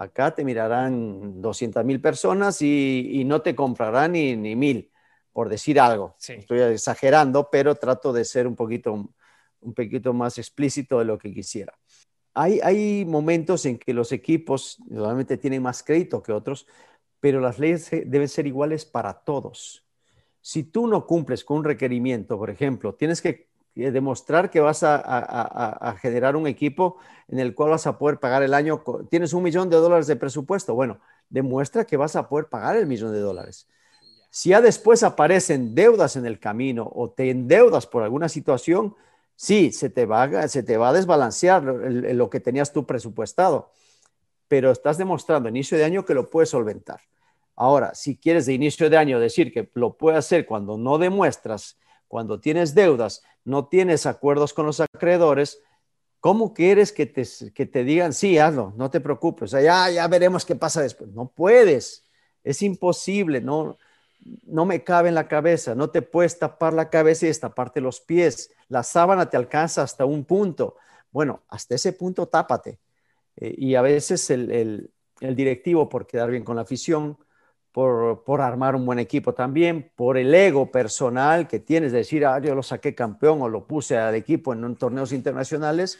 Acá 0.00 0.34
te 0.34 0.46
mirarán 0.46 1.42
200 1.42 1.84
mil 1.84 2.00
personas 2.00 2.62
y, 2.62 3.22
no 3.26 3.42
te 3.42 3.54
comprarán 3.54 4.12
ni, 4.12 4.34
ni 4.34 4.56
mil, 4.56 4.90
por 5.30 5.50
decir 5.50 5.78
algo. 5.78 6.16
Estoy 6.26 6.60
exagerando, 6.60 7.50
pero 7.52 7.74
trato 7.74 8.10
de 8.10 8.24
ser 8.24 8.46
un 8.46 8.56
poquito, 8.56 8.94
un 8.94 9.74
poquito 9.74 10.14
más 10.14 10.38
explícito 10.38 11.00
de 11.00 11.04
lo 11.04 11.18
que 11.18 11.34
quisiera. 11.34 11.78
Hay, 12.32 12.60
hay 12.62 13.04
momentos 13.04 13.66
en 13.66 13.76
que 13.76 13.92
los 13.92 14.10
equipos 14.12 14.78
normalmente 14.88 15.36
tienen 15.36 15.60
más 15.60 15.82
crédito 15.82 16.22
que 16.22 16.32
otros, 16.32 16.66
pero 17.20 17.38
las 17.38 17.58
leyes 17.58 17.90
deben 17.90 18.28
ser 18.28 18.46
iguales 18.46 18.86
para 18.86 19.12
todos. 19.12 19.84
Si 20.40 20.62
tú 20.62 20.86
no 20.86 21.04
cumples 21.04 21.44
con 21.44 21.58
un 21.58 21.64
requerimiento, 21.64 22.38
por 22.38 22.48
ejemplo, 22.48 22.94
tienes 22.94 23.20
que 23.20 23.49
demostrar 23.74 24.50
que 24.50 24.60
vas 24.60 24.82
a, 24.82 25.96
generar 26.00 26.36
un 26.36 26.46
equipo 26.46 26.98
en 27.28 27.38
el 27.38 27.54
cual 27.54 27.70
vas 27.70 27.86
a 27.86 27.98
poder 27.98 28.18
pagar 28.18 28.42
el 28.42 28.54
año, 28.54 28.82
tienes 29.08 29.32
un 29.32 29.42
millón 29.42 29.70
de 29.70 29.76
dólares 29.76 30.06
de 30.06 30.16
presupuesto, 30.16 30.74
bueno, 30.74 31.00
demuestra 31.28 31.84
que 31.84 31.96
vas 31.96 32.16
a 32.16 32.28
poder 32.28 32.46
pagar 32.46 32.76
el 32.76 32.86
millón 32.86 33.12
de 33.12 33.20
dólares. 33.20 33.68
Si 34.30 34.50
ya 34.50 34.60
después 34.60 35.02
aparecen 35.02 35.74
deudas 35.74 36.16
en 36.16 36.26
el 36.26 36.38
camino 36.38 36.90
o 36.92 37.10
te 37.10 37.30
endeudas 37.30 37.86
por 37.86 38.02
alguna 38.02 38.28
situación, 38.28 38.94
sí, 39.34 39.72
se 39.72 39.90
te 39.90 40.06
va, 40.06 40.48
se 40.48 40.62
te 40.62 40.76
va 40.76 40.90
a 40.90 40.92
desbalancear 40.92 41.62
lo 41.62 42.30
que 42.30 42.40
tenías 42.40 42.72
tú 42.72 42.86
presupuestado, 42.86 43.72
pero 44.48 44.70
estás 44.70 44.98
demostrando 44.98 45.48
inicio 45.48 45.78
de 45.78 45.84
año 45.84 46.04
que 46.04 46.14
lo 46.14 46.28
puedes 46.28 46.50
solventar. 46.50 47.00
Ahora, 47.56 47.94
si 47.94 48.16
quieres 48.16 48.46
de 48.46 48.54
inicio 48.54 48.88
de 48.88 48.96
año 48.96 49.20
decir 49.20 49.52
que 49.52 49.68
lo 49.74 49.96
puedes 49.96 50.18
hacer 50.18 50.46
cuando 50.46 50.78
no 50.78 50.98
demuestras, 50.98 51.76
cuando 52.10 52.40
tienes 52.40 52.74
deudas, 52.74 53.22
no 53.44 53.68
tienes 53.68 54.04
acuerdos 54.04 54.52
con 54.52 54.66
los 54.66 54.80
acreedores, 54.80 55.62
¿cómo 56.18 56.52
quieres 56.52 56.90
que 56.90 57.06
te, 57.06 57.24
que 57.54 57.66
te 57.66 57.84
digan, 57.84 58.12
sí, 58.12 58.36
hazlo, 58.36 58.74
no 58.76 58.90
te 58.90 58.98
preocupes, 58.98 59.52
ya, 59.52 59.88
ya 59.88 60.08
veremos 60.08 60.44
qué 60.44 60.56
pasa 60.56 60.82
después? 60.82 61.12
No 61.12 61.28
puedes, 61.28 62.04
es 62.42 62.62
imposible, 62.62 63.40
no, 63.40 63.78
no 64.42 64.66
me 64.66 64.82
cabe 64.82 65.08
en 65.08 65.14
la 65.14 65.28
cabeza, 65.28 65.76
no 65.76 65.90
te 65.90 66.02
puedes 66.02 66.36
tapar 66.36 66.72
la 66.72 66.90
cabeza 66.90 67.26
y 67.26 67.28
destaparte 67.28 67.80
los 67.80 68.00
pies, 68.00 68.50
la 68.66 68.82
sábana 68.82 69.30
te 69.30 69.36
alcanza 69.36 69.82
hasta 69.82 70.04
un 70.04 70.24
punto. 70.24 70.74
Bueno, 71.12 71.44
hasta 71.48 71.76
ese 71.76 71.92
punto 71.92 72.26
tápate. 72.26 72.80
Eh, 73.36 73.54
y 73.56 73.76
a 73.76 73.82
veces 73.82 74.30
el, 74.30 74.50
el, 74.50 74.90
el 75.20 75.36
directivo, 75.36 75.88
por 75.88 76.08
quedar 76.08 76.28
bien 76.28 76.42
con 76.42 76.56
la 76.56 76.62
afición, 76.62 77.18
por, 77.72 78.40
armar 78.40 78.74
un 78.74 78.84
buen 78.84 78.98
equipo 78.98 79.32
también, 79.34 79.92
por 79.94 80.18
el 80.18 80.34
ego 80.34 80.70
personal 80.70 81.46
que 81.46 81.60
tienes 81.60 81.92
de 81.92 81.98
decir, 81.98 82.26
ah, 82.26 82.40
yo 82.40 82.54
lo 82.54 82.62
saqué 82.62 82.94
campeón 82.94 83.42
o 83.42 83.48
lo 83.48 83.66
puse 83.66 83.96
al 83.96 84.14
equipo 84.14 84.52
en 84.52 84.76
torneos 84.76 85.12
internacionales, 85.12 85.98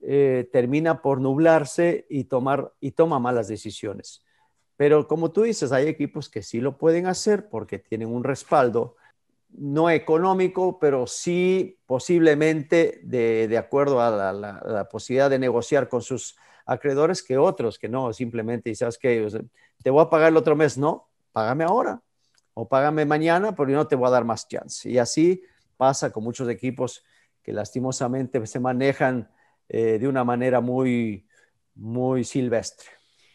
eh, 0.00 0.48
termina 0.52 1.00
por 1.02 1.20
nublarse 1.20 2.06
y, 2.08 2.24
tomar, 2.24 2.72
y 2.80 2.92
toma 2.92 3.18
malas 3.18 3.48
decisiones. 3.48 4.24
Pero 4.76 5.08
como 5.08 5.32
tú 5.32 5.42
dices, 5.42 5.72
hay 5.72 5.88
equipos 5.88 6.28
que 6.28 6.42
sí 6.42 6.60
lo 6.60 6.78
pueden 6.78 7.06
hacer 7.06 7.48
porque 7.48 7.78
tienen 7.78 8.08
un 8.08 8.24
respaldo, 8.24 8.96
no 9.50 9.90
económico, 9.90 10.78
pero 10.78 11.06
sí 11.06 11.78
posiblemente 11.86 13.00
de, 13.02 13.58
acuerdo 13.58 14.00
a 14.00 14.32
la, 14.32 14.88
posibilidad 14.88 15.30
de 15.30 15.38
negociar 15.38 15.88
con 15.88 16.02
sus 16.02 16.36
acreedores 16.68 17.22
que 17.22 17.38
otros 17.38 17.78
que 17.78 17.88
no, 17.88 18.12
simplemente, 18.12 18.72
sabes 18.74 18.98
que 18.98 19.26
te 19.82 19.90
voy 19.90 20.04
a 20.04 20.10
pagar 20.10 20.28
el 20.28 20.36
otro 20.36 20.54
mes, 20.54 20.76
no, 20.76 21.08
págame 21.32 21.64
ahora 21.64 22.00
o 22.54 22.68
págame 22.68 23.04
mañana, 23.04 23.54
porque 23.54 23.72
no 23.72 23.86
te 23.86 23.96
voy 23.96 24.08
a 24.08 24.10
dar 24.10 24.24
más 24.24 24.46
chance. 24.46 24.88
Y 24.88 24.98
así 24.98 25.42
pasa 25.76 26.10
con 26.10 26.24
muchos 26.24 26.48
equipos 26.48 27.04
que 27.42 27.52
lastimosamente 27.52 28.44
se 28.46 28.60
manejan 28.60 29.30
eh, 29.68 29.98
de 29.98 30.08
una 30.08 30.24
manera 30.24 30.60
muy, 30.60 31.26
muy 31.74 32.24
silvestre. 32.24 32.88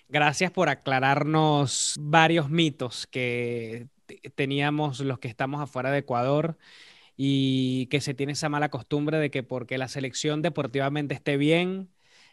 Gracias 0.09 0.51
por 0.51 0.69
aclararnos 0.69 1.95
varios 1.99 2.49
mitos 2.49 3.07
que 3.07 3.87
teníamos 4.35 4.99
los 4.99 5.17
que 5.17 5.27
estamos 5.27 5.59
afuera 5.59 5.89
de 5.89 5.99
Ecuador 5.99 6.57
y 7.17 7.87
que 7.87 8.01
se 8.01 8.13
tiene 8.13 8.33
esa 8.33 8.49
mala 8.49 8.69
costumbre 8.69 9.17
de 9.17 9.31
que 9.31 9.41
porque 9.41 9.77
la 9.79 9.87
selección 9.87 10.41
deportivamente 10.41 11.15
esté 11.15 11.37
bien, 11.37 11.89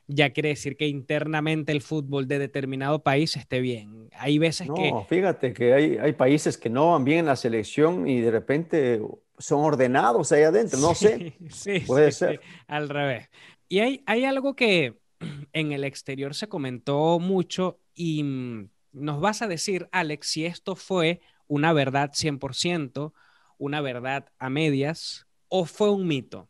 ya 0.07 0.31
quiere 0.31 0.51
decir 0.51 0.77
que 0.77 0.89
internamente 0.89 1.73
el 1.73 1.83
fútbol 1.83 2.27
de 2.27 2.39
determinado 2.39 3.03
país 3.03 3.37
esté 3.37 3.61
bien. 3.61 4.09
Hay 4.17 4.39
veces 4.39 4.69
que... 4.75 4.91
No, 4.91 5.05
fíjate 5.05 5.53
que 5.53 5.73
hay, 5.73 5.99
hay, 5.99 6.13
países 6.13 6.59
que 6.59 6.69
no 6.69 6.93
van 6.93 7.05
bien 7.05 7.21
en 7.21 7.27
la 7.27 7.37
selección 7.37 8.09
y 8.09 8.21
de 8.21 8.31
repente 8.31 9.01
son 9.39 9.61
ordenados 9.61 10.33
ahí 10.33 10.43
adentro, 10.43 10.79
no 10.79 10.95
sé. 10.95 11.35
Sí, 11.51 11.81
puede 11.81 12.13
ser. 12.13 12.41
al 12.67 12.89
revés. 12.89 13.29
Y 13.69 13.81
hay, 13.81 14.03
hay 14.07 14.25
algo 14.25 14.57
que 14.57 14.99
en 15.53 15.73
el 15.73 15.85
exterior 15.85 16.35
se 16.35 16.49
comentó 16.49 17.19
mucho 17.19 17.81
y 17.95 18.23
mm, 18.23 18.71
nos 18.93 19.21
vas 19.21 19.43
a 19.43 19.49
decir, 19.49 19.89
Alex, 19.93 20.27
si 20.27 20.47
esto 20.47 20.77
fue 20.77 21.21
una 21.47 21.73
verdad 21.73 22.11
100%, 22.13 23.13
una 23.59 23.81
verdad 23.81 24.31
a 24.39 24.51
medias 24.51 25.27
o 25.49 25.65
fue 25.65 25.91
un 25.91 26.07
mito. 26.07 26.49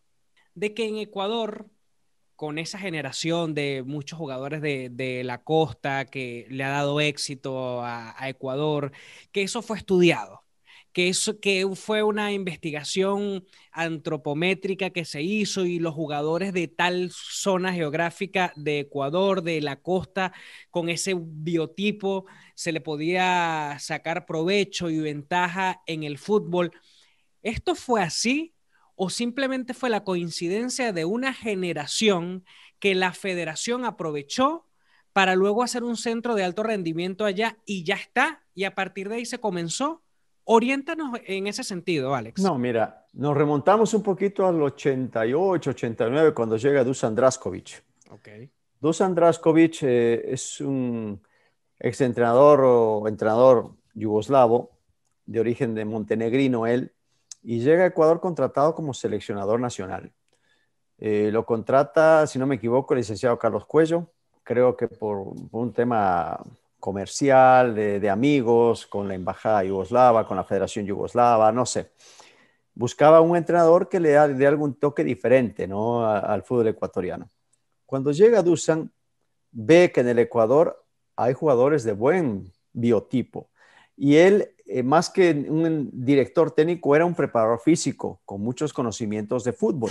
De 0.55 0.75
que 0.75 0.89
en 0.89 0.97
Ecuador 0.99 1.69
con 2.41 2.57
esa 2.59 2.78
generación 2.78 3.53
de 3.53 3.82
muchos 3.86 4.18
jugadores 4.18 4.62
de, 4.62 5.22
la 5.26 5.45
costa 5.45 6.07
que 6.07 6.47
le 6.49 6.64
ha 6.64 6.70
dado 6.70 6.99
éxito 6.99 7.82
a, 7.84 8.16
Ecuador, 8.30 8.93
que 9.30 9.43
eso 9.43 9.61
fue 9.61 9.76
estudiado, 9.76 10.43
que 10.93 11.11
eso 11.11 11.38
que 11.38 11.68
fue 11.74 12.03
una 12.03 12.32
investigación 12.32 13.45
antropométrica 13.72 14.88
que 14.88 15.05
se 15.05 15.20
hizo 15.20 15.66
y 15.66 15.80
los 15.80 15.93
jugadores 15.95 16.55
de 16.55 16.66
tal 16.68 17.11
zona 17.12 17.74
geográfica 17.74 18.55
de 18.57 18.80
Ecuador, 18.80 19.43
de 19.43 19.61
la 19.61 19.76
costa, 19.76 20.32
con 20.70 20.88
ese 20.88 21.14
biotipo, 21.18 22.24
se 22.55 22.72
le 22.72 22.80
podía 22.80 23.76
sacar 23.80 24.24
provecho 24.24 24.88
y 24.88 24.99
ventaja 24.99 25.82
en 25.86 26.05
el 26.05 26.16
fútbol. 26.16 26.72
¿Esto 27.43 27.74
fue 27.74 28.03
así 28.03 28.55
o 29.03 29.09
simplemente 29.09 29.73
fue 29.73 29.89
la 29.89 30.05
coincidencia 30.05 30.93
de 30.93 31.07
una 31.07 31.33
generación 31.33 32.45
que 32.81 32.95
la 32.95 33.15
federación 33.15 33.87
aprovechó 33.87 34.67
para 35.15 35.37
luego 35.37 35.63
hacer 35.63 35.85
un 35.85 35.97
centro 35.97 36.35
de 36.35 36.45
alto 36.45 36.63
rendimiento 36.63 37.25
allá 37.25 37.57
y 37.65 37.83
ya 37.83 37.95
está, 37.95 38.45
y 38.55 38.65
a 38.65 38.75
partir 38.75 39.09
de 39.09 39.15
ahí 39.15 39.25
se 39.25 39.39
comenzó, 39.39 40.03
Oriéntanos 40.45 41.19
en 41.27 41.47
ese 41.47 41.65
sentido, 41.65 42.15
Alex. 42.15 42.43
No, 42.43 42.59
mira, 42.59 43.07
nos 43.15 43.35
remontamos 43.35 43.95
un 43.95 44.03
poquito 44.03 44.47
al 44.47 44.61
88, 44.61 45.71
89, 45.71 46.35
cuando 46.35 46.59
llega 46.59 46.85
Dusan 46.85 47.15
Draskovic. 47.15 47.83
Okay. 48.11 48.51
Dusan 48.81 49.15
Draskovic 49.15 49.83
eh, 49.83 50.23
es 50.27 50.61
un 50.61 51.23
exentrenador 51.79 52.61
o 52.65 53.09
entrenador 53.09 53.77
yugoslavo, 53.95 54.73
de 55.25 55.41
origen 55.41 55.75
de 55.75 55.87
montenegrino 55.87 56.67
él, 56.67 56.93
y 57.43 57.61
llega 57.61 57.84
a 57.84 57.86
Ecuador 57.86 58.20
contratado 58.20 58.74
como 58.74 58.95
seleccionador 58.95 59.61
nacional. 59.61 60.12
Eh, 60.99 61.30
lo 61.32 61.47
contrata, 61.47 62.26
si 62.26 62.38
no 62.38 62.47
me 62.47 62.57
equivoco, 62.57 62.95
el 62.95 62.99
licenciado 62.99 63.38
Carlos 63.38 63.64
Cuello, 63.64 64.11
creo 64.43 64.76
que 64.76 64.88
por, 64.88 65.32
un 65.51 65.72
tema 65.72 66.38
comercial, 66.78 67.74
de, 67.74 68.11
amigos, 68.11 68.86
con 68.86 69.09
la 69.09 69.14
embajada 69.14 69.64
yugoslava, 69.64 70.26
con 70.26 70.36
la 70.36 70.45
Federación 70.45 70.86
Yugoslava, 70.86 71.53
no 71.53 71.66
sé. 71.66 71.93
Buscaba 72.74 73.20
un 73.20 73.36
entrenador 73.36 73.88
que 73.88 74.01
le 74.01 74.11
dé 74.11 74.47
algún 74.47 74.74
toque 74.74 75.05
diferente 75.05 75.66
¿no? 75.68 76.07
al 76.07 76.43
fútbol 76.43 76.68
ecuatoriano. 76.68 77.28
Cuando 77.84 78.12
llega 78.12 78.43
Dusan, 78.43 78.91
ve 79.51 79.91
que 79.93 80.01
en 80.01 80.09
el 80.09 80.18
Ecuador 80.18 80.84
hay 81.16 81.34
jugadores 81.34 81.84
de 81.84 81.93
buen 81.93 82.53
biotipo. 82.72 83.51
Y 83.97 84.16
él, 84.16 84.55
eh, 84.73 84.85
más 84.85 85.11
que 85.11 85.33
un 85.49 85.91
director 85.93 86.53
técnico, 86.53 86.95
era 86.95 87.05
un 87.05 87.14
preparador 87.14 87.59
físico 87.59 88.21
con 88.25 88.41
muchos 88.41 88.73
conocimientos 88.73 89.43
de 89.43 89.53
fútbol. 89.53 89.91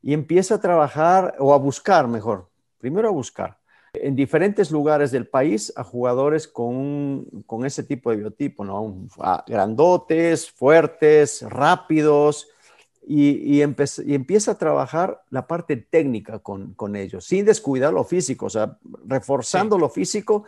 Y 0.00 0.14
empieza 0.14 0.54
a 0.54 0.60
trabajar, 0.60 1.34
o 1.38 1.52
a 1.52 1.58
buscar 1.58 2.08
mejor, 2.08 2.48
primero 2.78 3.08
a 3.08 3.12
buscar, 3.12 3.58
en 3.92 4.16
diferentes 4.16 4.70
lugares 4.70 5.10
del 5.10 5.26
país 5.26 5.74
a 5.76 5.84
jugadores 5.84 6.48
con, 6.48 7.26
con 7.44 7.66
ese 7.66 7.82
tipo 7.82 8.10
de 8.10 8.16
biotipo, 8.16 8.64
¿no? 8.64 9.08
grandotes, 9.46 10.50
fuertes, 10.50 11.42
rápidos, 11.42 12.48
y, 13.08 13.58
y, 13.58 13.62
empieza 13.62 14.52
a 14.52 14.58
trabajar 14.58 15.22
la 15.30 15.46
parte 15.46 15.76
técnica 15.76 16.40
con, 16.40 16.74
con, 16.74 16.96
ellos, 16.96 17.24
sin 17.24 17.44
descuidar 17.44 17.92
lo 17.92 18.02
físico, 18.02 18.46
o 18.46 18.50
sea, 18.50 18.78
reforzando 19.04 19.78
lo 19.78 19.88
físico, 19.88 20.42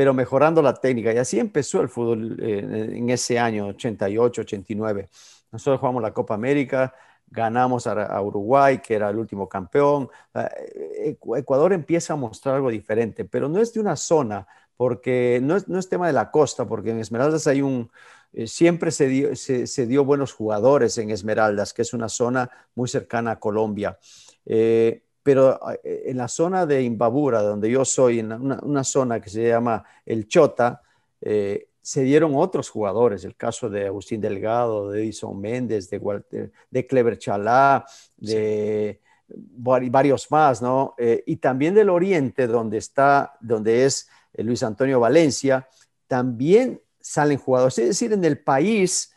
pero 0.00 0.14
mejorando 0.14 0.62
la 0.62 0.72
técnica. 0.72 1.12
Y 1.12 1.18
así 1.18 1.38
empezó 1.38 1.82
el 1.82 1.90
fútbol 1.90 2.34
eh, 2.40 2.88
en 2.94 3.10
ese 3.10 3.38
año, 3.38 3.66
88, 3.66 4.40
89. 4.40 5.10
Nosotros 5.52 5.78
jugamos 5.78 6.00
la 6.00 6.14
Copa 6.14 6.32
América, 6.32 6.94
ganamos 7.26 7.86
a, 7.86 8.18
Uruguay, 8.22 8.78
que 8.78 8.94
era 8.94 9.10
el 9.10 9.18
último 9.18 9.46
campeón. 9.46 10.08
Eh, 10.34 11.18
Ecuador 11.36 11.74
empieza 11.74 12.14
a 12.14 12.16
mostrar 12.16 12.54
algo 12.54 12.70
diferente, 12.70 13.26
pero 13.26 13.46
no 13.46 13.60
es 13.60 13.74
de 13.74 13.80
una 13.80 13.94
zona, 13.94 14.46
porque 14.74 15.38
no 15.42 15.56
es, 15.56 15.68
no 15.68 15.78
es 15.78 15.90
tema 15.90 16.06
de 16.06 16.14
la 16.14 16.30
costa, 16.30 16.66
porque 16.66 16.92
en 16.92 17.00
Esmeraldas 17.00 17.46
hay 17.46 17.60
un, 17.60 17.90
eh, 18.32 18.46
siempre 18.46 18.92
se 18.92 19.06
dio, 19.06 19.36
se, 19.36 19.86
dio, 19.86 20.02
buenos 20.06 20.32
jugadores 20.32 20.96
en 20.96 21.10
Esmeraldas, 21.10 21.74
que 21.74 21.82
es 21.82 21.92
una 21.92 22.08
zona 22.08 22.48
muy 22.74 22.88
cercana 22.88 23.32
a 23.32 23.38
Colombia. 23.38 23.98
Eh, 24.46 25.02
pero 25.22 25.60
en 25.84 26.16
la 26.16 26.28
zona 26.28 26.66
de 26.66 26.82
Imbabura, 26.82 27.42
donde 27.42 27.70
yo 27.70 27.84
soy, 27.84 28.20
en 28.20 28.32
una, 28.32 28.84
zona 28.84 29.20
que 29.20 29.30
se 29.30 29.48
llama 29.48 29.84
El 30.06 30.26
Chota, 30.28 30.82
se 31.20 32.02
dieron 32.02 32.32
otros 32.34 32.70
jugadores, 32.70 33.24
el 33.24 33.36
caso 33.36 33.68
de 33.68 33.86
Agustín 33.86 34.20
Delgado, 34.20 34.90
de 34.90 35.02
Edison 35.02 35.38
Méndez, 35.40 35.90
de, 35.90 36.50
de 36.70 36.86
Clever 36.86 37.18
Chalá, 37.18 37.84
de 38.16 39.00
varios 39.34 40.30
más, 40.30 40.62
¿no? 40.62 40.94
Eh, 40.98 41.22
y 41.26 41.36
también 41.36 41.74
del 41.74 41.90
Oriente, 41.90 42.46
donde 42.46 42.78
está, 42.78 43.36
donde 43.40 43.84
es 43.84 44.08
eh, 44.32 44.42
Luis 44.42 44.62
Antonio 44.62 45.00
Valencia, 45.00 45.68
también 46.06 46.80
salen 47.00 47.38
jugadores. 47.38 47.78
Es 47.78 47.88
decir, 47.88 48.12
en 48.12 48.24
el 48.24 48.38
país 48.38 49.12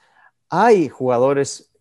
hay 0.49 0.89
jugadores 0.89 1.71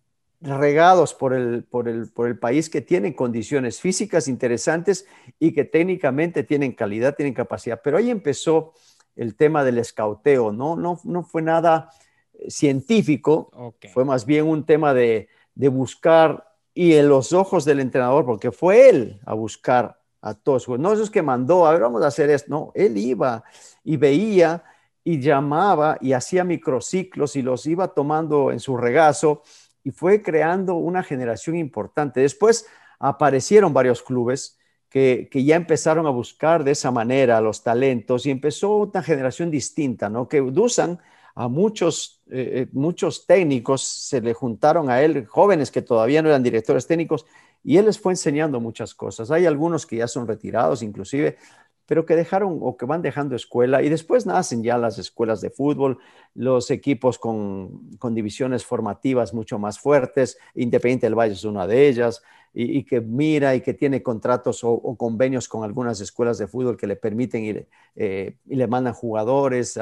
regados 0.43 1.13
por 1.13 1.33
el, 1.33 1.63
por 1.63 1.87
el, 1.87 2.11
por 2.11 2.27
el 2.27 2.37
país 2.37 2.69
que 2.69 2.81
tienen 2.81 3.13
condiciones 3.13 3.79
físicas 3.79 4.27
interesantes 4.27 5.07
y 5.39 5.53
que 5.53 5.63
técnicamente 5.63 6.43
tienen 6.43 6.73
calidad, 6.73 7.15
tienen 7.15 7.33
capacidad. 7.33 7.81
Pero 7.83 7.97
ahí 7.97 8.09
empezó 8.09 8.73
el 9.15 9.35
tema 9.35 9.63
del 9.63 9.77
escauteo, 9.77 10.51
¿no? 10.51 10.75
No, 10.75 10.99
no 11.03 11.23
fue 11.23 11.41
nada 11.41 11.89
eh, 12.33 12.49
científico, 12.49 13.75
fue 13.93 14.05
más 14.05 14.25
bien 14.25 14.47
un 14.47 14.65
tema 14.65 14.93
de, 14.93 15.29
buscar 15.55 16.49
y 16.73 16.93
en 16.93 17.07
los 17.07 17.31
ojos 17.33 17.65
del 17.65 17.79
entrenador, 17.79 18.25
porque 18.25 18.51
fue 18.51 18.89
él 18.89 19.21
a 19.25 19.33
buscar 19.33 19.99
a 20.21 20.33
todos. 20.33 20.67
No 20.67 20.93
es 20.93 21.09
que 21.09 21.21
mandó, 21.21 21.65
a 21.67 21.71
ver, 21.71 21.81
vamos 21.81 22.03
a 22.03 22.07
hacer 22.07 22.29
esto. 22.29 22.49
No, 22.49 22.71
él 22.73 22.97
iba 22.97 23.43
y 23.83 23.97
veía 23.97 24.63
y 25.03 25.19
llamaba 25.19 25.97
y 26.01 26.13
hacía 26.13 26.43
microciclos 26.43 27.35
y 27.35 27.41
los 27.41 27.65
iba 27.67 27.89
tomando 27.89 28.51
en 28.51 28.59
su 28.59 28.75
regazo 28.77 29.43
y 29.83 29.91
fue 29.91 30.21
creando 30.21 30.75
una 30.75 31.03
generación 31.03 31.55
importante. 31.55 32.21
Después 32.21 32.67
aparecieron 32.99 33.73
varios 33.73 34.01
clubes 34.01 34.57
que, 34.89 35.27
ya 35.33 35.55
empezaron 35.55 36.05
a 36.05 36.11
buscar 36.11 36.63
de 36.63 36.71
esa 36.71 36.91
manera 36.91 37.41
los 37.41 37.63
talentos 37.63 38.25
y 38.25 38.31
empezó 38.31 38.75
una 38.77 39.01
generación 39.01 39.49
distinta, 39.49 40.07
¿no? 40.07 40.27
Que 40.27 40.39
Dusan 40.39 40.99
a 41.35 41.47
muchos, 41.47 42.21
eh, 42.29 42.51
eh, 42.53 42.67
muchos 42.73 43.25
técnicos 43.25 43.81
se 43.81 44.21
le 44.21 44.35
juntaron 44.35 44.91
a 44.91 45.01
él, 45.01 45.25
jóvenes 45.25 45.71
que 45.71 45.81
todavía 45.81 46.21
no 46.21 46.29
eran 46.29 46.43
directores 46.43 46.85
técnicos, 46.85 47.25
y 47.63 47.77
él 47.77 47.85
les 47.85 47.99
fue 47.99 48.11
enseñando 48.11 48.59
muchas 48.59 48.93
cosas. 48.93 49.31
Hay 49.31 49.47
algunos 49.47 49.87
que 49.87 49.95
ya 49.95 50.07
son 50.07 50.27
retirados, 50.27 50.83
inclusive, 50.83 51.37
pero 51.85 52.05
que 52.05 52.15
dejaron 52.15 52.59
o 52.61 52.77
que 52.77 52.85
van 52.85 53.01
dejando 53.01 53.35
escuela 53.35 53.81
y 53.81 53.89
después 53.89 54.25
nacen 54.25 54.63
ya 54.63 54.77
las 54.77 54.97
escuelas 54.97 55.41
de 55.41 55.49
fútbol, 55.49 55.99
los 56.33 56.71
equipos 56.71 57.19
con, 57.19 57.89
con 57.99 58.15
divisiones 58.15 58.65
formativas 58.65 59.33
mucho 59.33 59.59
más 59.59 59.79
fuertes, 59.79 60.37
Independiente 60.55 61.05
del 61.05 61.15
Valle 61.15 61.33
es 61.33 61.43
una 61.43 61.67
de 61.67 61.87
ellas, 61.87 62.21
y, 62.53 62.83
que 62.83 63.01
mira 63.01 63.55
y 63.55 63.61
que 63.61 63.73
tiene 63.73 64.03
contratos 64.03 64.63
o, 64.63 64.95
convenios 64.95 65.47
con 65.47 65.63
algunas 65.63 65.99
escuelas 66.01 66.37
de 66.37 66.47
fútbol 66.47 66.77
que 66.77 66.85
le 66.85 66.95
permiten 66.95 67.43
ir 67.43 67.67
eh, 67.95 68.37
y 68.45 68.55
le 68.55 68.67
mandan 68.67 68.93
jugadores, 68.93 69.79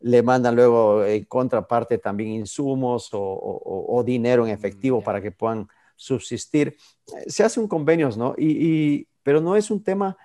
le 0.00 0.22
mandan 0.22 0.54
luego 0.54 1.04
en 1.04 1.24
contraparte 1.24 1.98
también 1.98 2.30
insumos 2.30 3.10
o, 3.12 4.02
dinero 4.06 4.46
en 4.46 4.52
efectivo 4.52 5.00
mm, 5.00 5.04
para 5.04 5.20
que 5.20 5.32
puedan 5.32 5.68
subsistir. 5.96 6.76
Se 7.26 7.42
hacen 7.42 7.66
convenios, 7.66 8.16
¿no? 8.16 8.34
Y, 8.38 9.08
pero 9.24 9.40
no 9.40 9.56
es 9.56 9.70
un 9.70 9.82
tema 9.82 10.16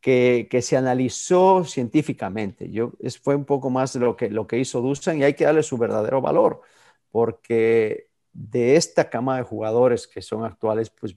que, 0.00 0.48
que, 0.50 0.62
se 0.62 0.76
analizó 0.76 1.64
científicamente. 1.64 2.70
Yo, 2.70 2.92
es, 3.00 3.18
fue 3.18 3.34
un 3.36 3.44
poco 3.44 3.70
más 3.70 3.94
lo 3.96 4.16
que, 4.16 4.30
lo 4.30 4.46
que 4.46 4.58
hizo 4.58 4.80
Dusan 4.80 5.18
y 5.18 5.24
hay 5.24 5.34
que 5.34 5.44
darle 5.44 5.62
su 5.62 5.76
verdadero 5.78 6.20
valor, 6.20 6.62
porque 7.10 8.08
de 8.32 8.76
esta 8.76 9.10
cama 9.10 9.36
de 9.36 9.42
jugadores 9.42 10.06
que 10.06 10.22
son 10.22 10.44
actuales, 10.44 10.90
pues 10.90 11.14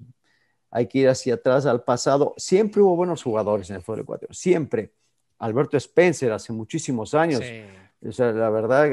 hay 0.72 0.88
que 0.88 1.00
ir 1.00 1.10
hacia 1.10 1.36
atrás 1.36 1.66
al 1.66 1.84
pasado. 1.84 2.34
Siempre 2.38 2.82
hubo 2.82 2.96
buenos 2.96 3.22
jugadores 3.24 3.70
en 3.70 3.78
el 3.78 3.82
fútbol 3.84 4.02
ecuatoriano, 4.02 4.34
siempre. 4.34 4.94
Alberto 5.38 5.78
Spencer 5.78 6.32
hace 6.32 6.52
muchísimos 6.52 7.14
años. 7.14 7.42
la 8.02 8.50
verdad, 8.50 8.90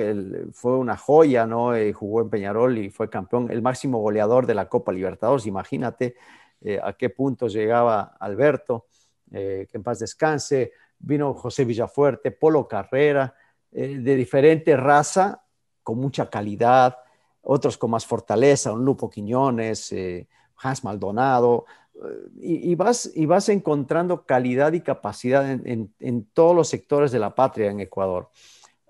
fue 0.52 0.76
una 0.76 0.96
joya, 0.96 1.46
¿no? 1.46 1.74
Eh, 1.74 1.92
jugó 1.92 2.20
en 2.20 2.30
Peñarol 2.30 2.78
y 2.78 2.90
fue 2.90 3.08
campeón, 3.08 3.50
el 3.50 3.62
máximo 3.62 3.98
goleador 3.98 4.46
de 4.46 4.54
la 4.54 4.68
Copa 4.68 4.92
Libertadores. 4.92 5.46
Imagínate 5.46 6.16
eh, 6.60 6.78
a 6.82 6.92
qué 6.92 7.08
punto 7.08 7.48
llegaba 7.48 8.16
Alberto, 8.20 8.86
eh, 9.32 9.66
en 9.72 9.82
paz 9.82 9.98
descanse. 9.98 10.72
Vino 10.98 11.34
José 11.34 11.64
Villafuerte, 11.64 12.30
Polo 12.30 12.68
Carrera, 12.68 13.34
de 13.70 14.16
diferente 14.16 14.76
raza, 14.76 15.44
con 15.82 15.98
mucha 15.98 16.28
calidad 16.28 16.98
otros 17.42 17.78
con 17.78 17.90
más 17.90 18.06
fortaleza, 18.06 18.72
un 18.72 18.84
Lupo 18.84 19.10
Quiñones, 19.10 19.92
eh, 19.92 20.28
Hans 20.56 20.84
Maldonado, 20.84 21.64
eh, 21.94 22.30
y, 22.40 22.74
vas, 22.74 23.10
y 23.14 23.26
vas 23.26 23.48
encontrando 23.48 24.24
calidad 24.24 24.72
y 24.72 24.80
capacidad 24.80 25.50
en, 25.50 26.24
todos 26.32 26.54
los 26.54 26.68
sectores 26.68 27.12
de 27.12 27.18
la 27.18 27.34
patria 27.34 27.70
en 27.70 27.80
Ecuador. 27.80 28.30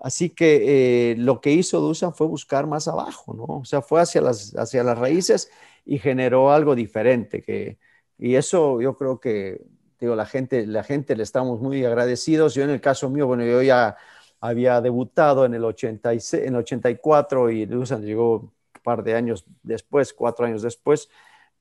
Así 0.03 0.31
que 0.31 1.13
eh, 1.13 1.17
lo 1.17 1.41
que 1.41 1.53
hizo 1.53 1.79
Dusan 1.81 2.15
fue 2.15 2.27
buscar 2.27 2.67
más 2.67 2.89
abajo, 2.89 3.35
¿no? 3.35 3.45
O 3.45 3.65
sea, 3.65 3.83
fue 3.83 4.01
hacia 4.01 4.23
las, 4.23 4.57
hacia 4.57 4.83
las 4.83 4.99
raíces 4.99 5.51
y 5.85 5.99
generó 5.99 6.51
algo 6.51 6.75
diferente. 6.75 7.43
Que, 7.43 7.79
y 8.19 8.35
eso 8.35 8.81
yo 8.81 8.97
creo 8.97 9.21
que, 9.21 9.61
digo, 10.01 10.17
la 10.17 10.27
gente, 10.27 10.67
la 10.67 10.83
gente 10.83 11.15
le 11.15 11.23
estamos 11.23 11.61
muy 11.61 11.85
agradecidos. 11.85 12.55
Yo 12.55 12.65
en 12.65 12.71
el 12.71 12.81
caso 12.81 13.09
mío, 13.11 13.27
bueno, 13.27 13.45
yo 13.45 13.63
ya 13.63 13.97
había 14.41 14.81
debutado 14.81 15.45
en 15.45 15.55
el, 15.55 15.65
86, 15.65 16.45
en 16.45 16.57
84 16.57 17.51
y 17.51 17.67
Dusan 17.67 18.03
llegó 18.03 18.37
un 18.41 18.53
par 18.83 19.05
de 19.05 19.15
años 19.15 19.45
después, 19.63 20.15
cuatro 20.15 20.47
años 20.47 20.63
después, 20.63 21.11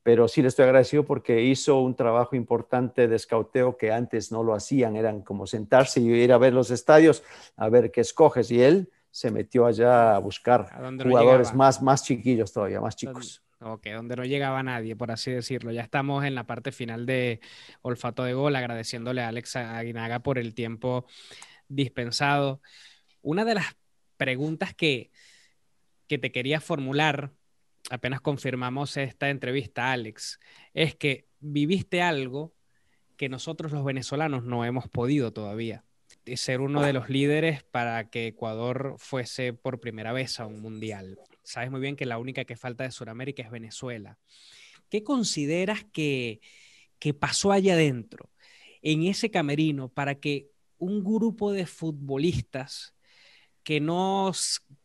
pero 0.02 0.28
sí 0.30 0.42
le 0.42 0.48
estoy 0.48 0.64
agradecido 0.64 1.04
porque 1.04 1.42
hizo 1.42 1.82
un 1.82 1.96
trabajo 1.96 2.36
importante 2.36 3.08
de 3.08 3.18
escauteo 3.18 3.76
que 3.76 3.92
antes 3.92 4.32
no 4.32 4.44
lo 4.44 4.54
hacían, 4.54 4.96
eran 4.96 5.22
como 5.22 5.46
sentarse 5.46 6.00
y 6.00 6.10
ir 6.10 6.32
a 6.32 6.38
ver 6.38 6.54
los 6.54 6.72
estadios, 6.72 7.24
a 7.58 7.68
ver 7.68 7.92
qué 7.92 8.02
escoges, 8.02 8.50
y 8.50 8.62
él 8.62 8.90
se 9.12 9.32
metió 9.32 9.66
allá 9.66 10.16
a 10.16 10.20
buscar 10.20 10.70
jugadores 11.04 11.54
más, 11.54 11.82
más 11.82 12.04
chiquillos 12.04 12.54
todavía, 12.54 12.80
más 12.80 12.96
chicos. 12.96 13.44
Ok, 13.62 13.88
donde 13.94 14.16
no 14.16 14.24
llegaba 14.24 14.64
nadie, 14.64 14.96
por 14.96 15.12
así 15.12 15.32
decirlo. 15.32 15.72
Ya 15.74 15.82
estamos 15.82 16.24
en 16.24 16.34
la 16.34 16.46
parte 16.46 16.72
final 16.72 17.06
de 17.06 17.42
Olfato 17.82 18.24
de 18.24 18.34
Gol, 18.34 18.56
agradeciéndole 18.56 19.22
a 19.22 19.28
Alex 19.28 19.58
Aguinaga 19.58 20.20
por 20.20 20.38
el 20.38 20.54
tiempo 20.54 21.06
dispensado. 21.68 22.62
Una 23.22 23.44
de 23.44 23.56
las 23.56 23.76
preguntas 24.16 24.74
que, 24.74 25.12
que 26.08 26.18
te 26.18 26.32
quería 26.32 26.62
formular, 26.62 27.34
apenas 27.90 28.22
confirmamos 28.22 28.96
esta 28.96 29.30
entrevista, 29.30 29.92
Alex, 29.92 30.40
es 30.74 30.96
que 30.96 31.28
viviste 31.42 32.02
algo 32.02 32.56
que 33.18 33.28
nosotros 33.28 33.74
los 33.74 33.84
venezolanos 33.84 34.46
no 34.46 34.64
hemos 34.64 34.88
podido 34.88 35.34
todavía. 35.34 35.84
Ser 36.36 36.62
uno 36.62 36.82
de 36.82 36.94
los 36.94 37.10
líderes 37.10 37.64
para 37.64 38.10
que 38.10 38.28
Ecuador 38.28 38.96
fuese 39.00 39.52
por 39.52 39.82
primera 39.82 40.14
vez 40.14 40.40
a 40.40 40.46
un 40.46 40.62
mundial. 40.62 41.20
Sabes 41.50 41.72
muy 41.72 41.82
bien 41.82 41.96
que 41.96 42.06
la 42.06 42.20
única 42.20 42.46
que 42.46 42.56
falta 42.56 42.84
de 42.84 42.92
Sudamérica 42.92 43.42
es 43.42 43.50
Venezuela. 43.50 44.20
¿Qué 44.88 45.04
consideras 45.04 45.84
que, 45.84 46.42
que 47.00 47.16
pasó 47.16 47.52
allá 47.52 47.74
adentro, 47.74 48.30
en 48.84 49.02
ese 49.02 49.32
camerino, 49.32 49.90
para 49.90 50.20
que 50.20 50.52
un 50.78 51.04
grupo 51.04 51.52
de 51.52 51.66
futbolistas 51.66 52.94
que 53.64 53.80
no 53.80 54.32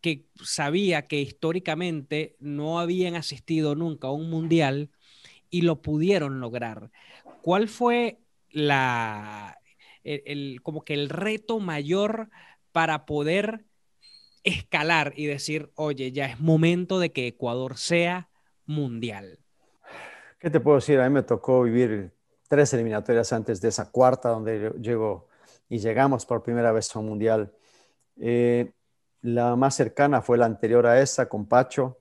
que 0.00 0.24
sabía 0.42 1.06
que 1.06 1.20
históricamente 1.20 2.34
no 2.40 2.80
habían 2.80 3.14
asistido 3.14 3.74
nunca 3.74 4.08
a 4.08 4.12
un 4.12 4.30
mundial 4.30 4.90
y 5.50 5.62
lo 5.62 5.82
pudieron 5.82 6.40
lograr. 6.40 6.90
¿Cuál 7.42 7.68
fue 7.68 8.20
la 8.50 9.58
el, 10.02 10.62
como 10.62 10.82
que 10.82 10.94
el 10.94 11.10
reto 11.10 11.60
mayor 11.60 12.30
para 12.72 13.04
poder 13.04 13.66
escalar 14.44 15.12
y 15.16 15.26
decir, 15.26 15.72
oye, 15.74 16.12
ya 16.12 16.26
es 16.26 16.38
momento 16.38 17.00
de 17.00 17.12
que 17.12 17.26
Ecuador 17.26 17.76
sea 17.76 18.28
mundial? 18.66 19.38
¿Qué 20.38 20.50
te 20.50 20.60
puedo 20.60 20.76
decir? 20.76 21.00
A 21.00 21.08
mí 21.08 21.14
me 21.14 21.22
tocó 21.22 21.62
vivir 21.62 22.12
tres 22.48 22.72
eliminatorias 22.74 23.32
antes 23.32 23.60
de 23.60 23.68
esa 23.68 23.90
cuarta 23.90 24.28
donde 24.28 24.72
llego 24.80 25.28
y 25.68 25.78
llegamos 25.78 26.26
por 26.26 26.42
primera 26.42 26.70
vez 26.72 26.94
a 26.94 26.98
un 26.98 27.06
mundial. 27.06 27.52
Eh, 28.20 28.72
la 29.22 29.56
más 29.56 29.74
cercana 29.74 30.20
fue 30.20 30.36
la 30.36 30.46
anterior 30.46 30.86
a 30.86 31.00
esa, 31.00 31.28
con 31.28 31.46
Pacho. 31.46 31.98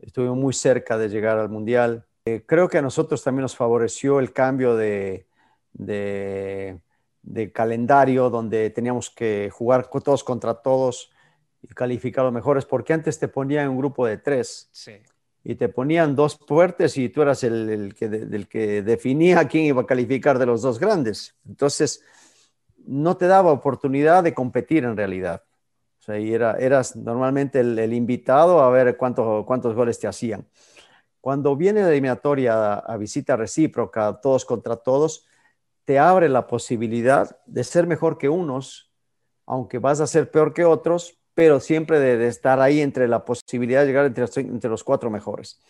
Estuvimos 0.00 0.36
muy 0.36 0.52
cerca 0.52 0.98
de 0.98 1.08
llegar 1.08 1.38
al 1.38 1.48
mundial. 1.48 2.04
Eh, 2.24 2.42
creo 2.44 2.68
que 2.68 2.78
a 2.78 2.82
nosotros 2.82 3.22
también 3.22 3.42
nos 3.42 3.56
favoreció 3.56 4.18
el 4.18 4.32
cambio 4.32 4.74
de, 4.76 5.26
de, 5.72 6.80
calendario, 7.52 8.28
donde 8.28 8.70
teníamos 8.70 9.08
que 9.10 9.50
jugar 9.52 9.88
todos 9.88 10.24
contra 10.24 10.54
todos 10.54 11.10
y 11.68 11.74
calificar 11.74 12.24
los 12.24 12.32
mejores, 12.32 12.64
porque 12.64 12.92
antes 12.92 13.18
te 13.18 13.28
ponían 13.28 13.68
un 13.68 13.78
grupo 13.78 14.06
de 14.06 14.18
tres. 14.18 14.70
Y 15.44 15.54
te 15.54 15.68
ponían 15.68 16.14
dos 16.14 16.36
fuertes 16.36 16.96
y 16.98 17.08
tú 17.08 17.22
eras 17.22 17.44
el, 17.44 17.94
que, 17.96 18.08
del 18.08 18.48
que 18.48 18.82
definía 18.82 19.46
quién 19.48 19.64
iba 19.64 19.82
a 19.82 19.86
calificar 19.86 20.38
de 20.38 20.46
los 20.46 20.62
dos 20.62 20.78
grandes. 20.78 21.36
Entonces, 21.46 22.02
no 22.86 23.16
te 23.16 23.26
daba 23.26 23.52
oportunidad 23.52 24.22
de 24.24 24.34
competir 24.34 24.84
en 24.84 24.96
realidad. 24.96 25.44
O 26.00 26.02
sea, 26.02 26.18
y 26.18 26.32
era, 26.32 26.52
eras 26.58 26.96
normalmente 26.96 27.60
el, 27.60 27.92
invitado 27.92 28.60
a 28.60 28.70
ver 28.70 28.96
cuántos, 28.96 29.44
cuántos 29.44 29.74
goles 29.74 29.98
te 29.98 30.06
hacían. 30.06 30.46
Cuando 31.20 31.56
viene 31.56 31.82
la 31.82 31.90
eliminatoria 31.90 32.74
a, 32.74 32.96
visita 32.96 33.36
recíproca, 33.36 34.20
todos 34.20 34.44
contra 34.44 34.76
todos, 34.76 35.26
te 35.84 35.98
abre 35.98 36.28
la 36.28 36.46
posibilidad 36.46 37.38
de 37.46 37.64
ser 37.64 37.86
mejor 37.86 38.18
que 38.18 38.28
unos, 38.28 38.92
aunque 39.44 39.78
vas 39.78 40.00
a 40.00 40.06
ser 40.06 40.30
peor 40.30 40.54
que 40.54 40.64
otros, 40.64 41.17
pero 41.38 41.60
siempre 41.60 42.00
de, 42.00 42.26
estar 42.26 42.58
ahí 42.58 42.80
entre 42.80 43.06
la 43.06 43.24
posibilidad 43.24 43.82
de 43.82 43.86
llegar 43.86 44.06
entre, 44.06 44.24
entre 44.40 44.68
los 44.68 44.82
cuatro 44.82 45.08
mejores. 45.08 45.60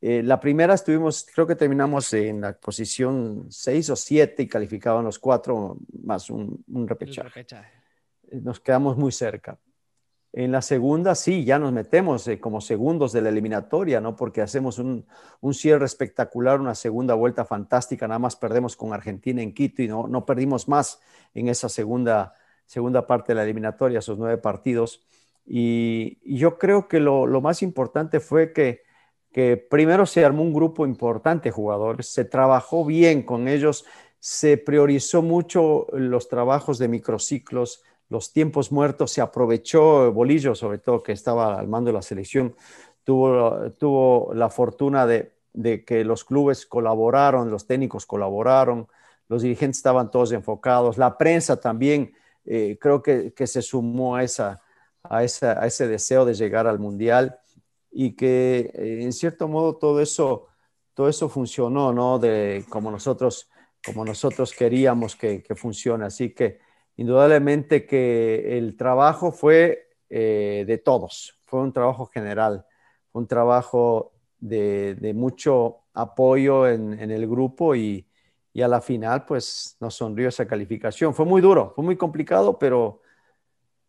Eh, 0.00 0.22
la 0.22 0.38
primera 0.38 0.74
estuvimos, 0.74 1.26
creo 1.34 1.48
que 1.48 1.56
terminamos 1.56 2.12
en 2.12 2.42
la 2.42 2.52
posición 2.52 3.46
6 3.50 3.90
o 3.90 3.96
7 3.96 4.40
y 4.44 4.46
calificaban 4.46 5.04
los 5.04 5.18
cuatro 5.18 5.78
más 6.04 6.30
un, 6.30 6.64
repechaje. 6.86 7.40
Eh, 8.30 8.40
nos 8.40 8.60
quedamos 8.60 8.96
muy 8.96 9.10
cerca. 9.10 9.58
En 10.32 10.52
la 10.52 10.62
segunda, 10.62 11.16
sí, 11.16 11.44
ya 11.44 11.58
nos 11.58 11.72
metemos 11.72 12.28
eh, 12.28 12.38
como 12.38 12.60
segundos 12.60 13.12
de 13.12 13.22
la 13.22 13.30
eliminatoria, 13.30 14.00
¿no? 14.00 14.14
Porque 14.14 14.42
hacemos 14.42 14.78
un, 14.78 15.04
un, 15.40 15.54
cierre 15.54 15.86
espectacular, 15.86 16.60
una 16.60 16.76
segunda 16.76 17.14
vuelta 17.14 17.44
fantástica, 17.44 18.06
nada 18.06 18.20
más 18.20 18.36
perdemos 18.36 18.76
con 18.76 18.92
Argentina 18.92 19.42
en 19.42 19.52
Quito 19.52 19.82
y 19.82 19.88
no, 19.88 20.06
no 20.06 20.24
perdimos 20.24 20.68
más 20.68 21.00
en 21.34 21.48
esa 21.48 21.68
segunda, 21.68 22.32
segunda 22.68 23.04
parte 23.08 23.32
de 23.32 23.38
la 23.38 23.42
eliminatoria, 23.42 23.98
esos 23.98 24.16
nueve 24.16 24.38
partidos. 24.38 25.04
Y, 25.44 26.18
y 26.22 26.38
yo 26.38 26.56
creo 26.56 26.86
que 26.86 27.00
lo, 27.00 27.26
lo 27.26 27.40
más 27.40 27.62
importante 27.62 28.20
fue 28.20 28.52
que 28.52 28.86
que 29.32 29.56
primero 29.56 30.06
se 30.06 30.24
armó 30.24 30.42
un 30.42 30.52
grupo 30.52 30.86
importante 30.86 31.48
de 31.48 31.52
jugadores, 31.52 32.08
se 32.08 32.24
trabajó 32.24 32.84
bien 32.84 33.22
con 33.22 33.48
ellos, 33.48 33.84
se 34.18 34.56
priorizó 34.56 35.22
mucho 35.22 35.86
los 35.92 36.28
trabajos 36.28 36.78
de 36.78 36.88
microciclos, 36.88 37.82
los 38.08 38.32
tiempos 38.32 38.72
muertos, 38.72 39.12
se 39.12 39.20
aprovechó 39.20 40.12
Bolillo, 40.12 40.54
sobre 40.54 40.78
todo 40.78 41.02
que 41.02 41.12
estaba 41.12 41.58
al 41.58 41.68
mando 41.68 41.88
de 41.88 41.94
la 41.94 42.02
selección, 42.02 42.56
tuvo, 43.04 43.70
tuvo 43.72 44.32
la 44.34 44.48
fortuna 44.48 45.06
de, 45.06 45.34
que 45.84 46.04
los 46.04 46.24
clubes 46.24 46.66
colaboraron, 46.66 47.50
los 47.50 47.66
técnicos 47.66 48.06
colaboraron, 48.06 48.88
los 49.28 49.42
dirigentes 49.42 49.78
estaban 49.78 50.10
todos 50.10 50.32
enfocados, 50.32 50.96
la 50.96 51.18
prensa 51.18 51.60
también 51.60 52.12
eh, 52.50 52.78
creo 52.80 53.02
que, 53.02 53.46
se 53.46 53.60
sumó 53.60 54.16
a, 54.16 54.24
esa, 54.24 54.62
a, 55.02 55.22
esa, 55.22 55.62
a 55.62 55.66
ese 55.66 55.86
deseo 55.86 56.24
de 56.24 56.32
llegar 56.32 56.66
al 56.66 56.78
Mundial 56.78 57.38
y 57.90 58.16
que 58.16 58.70
eh, 58.74 59.02
en 59.02 59.12
cierto 59.12 59.48
modo 59.48 59.76
todo 59.76 60.00
eso, 60.00 60.46
todo 60.94 61.10
eso 61.10 61.28
funcionó, 61.28 61.92
¿no? 61.92 62.18
De 62.18 62.64
como 62.70 62.90
nosotros, 62.90 63.50
como 63.84 64.02
nosotros 64.02 64.54
queríamos 64.54 65.14
que, 65.14 65.42
que 65.42 65.54
funcione. 65.54 66.06
Así 66.06 66.30
que 66.34 66.60
indudablemente 66.96 67.84
que 67.84 68.56
el 68.56 68.78
trabajo 68.78 69.30
fue 69.30 69.90
eh, 70.08 70.64
de 70.66 70.78
todos, 70.78 71.38
fue 71.44 71.60
un 71.60 71.74
trabajo 71.74 72.06
general, 72.06 72.64
fue 73.12 73.20
un 73.20 73.28
trabajo 73.28 74.12
de, 74.38 74.94
de 74.94 75.12
mucho 75.12 75.80
apoyo 75.92 76.66
en, 76.66 76.98
en 76.98 77.10
el 77.10 77.28
grupo 77.28 77.74
y, 77.74 78.07
y, 78.58 78.62
a 78.62 78.68
la 78.68 78.80
final 78.80 79.24
pues 79.24 79.76
nos 79.80 79.94
sonrió 79.94 80.28
esa 80.28 80.46
calificación. 80.46 81.14
Fue 81.14 81.24
muy 81.24 81.40
duro, 81.40 81.72
fue 81.74 81.84
muy 81.84 81.96
complicado, 81.96 82.58
pero 82.58 83.00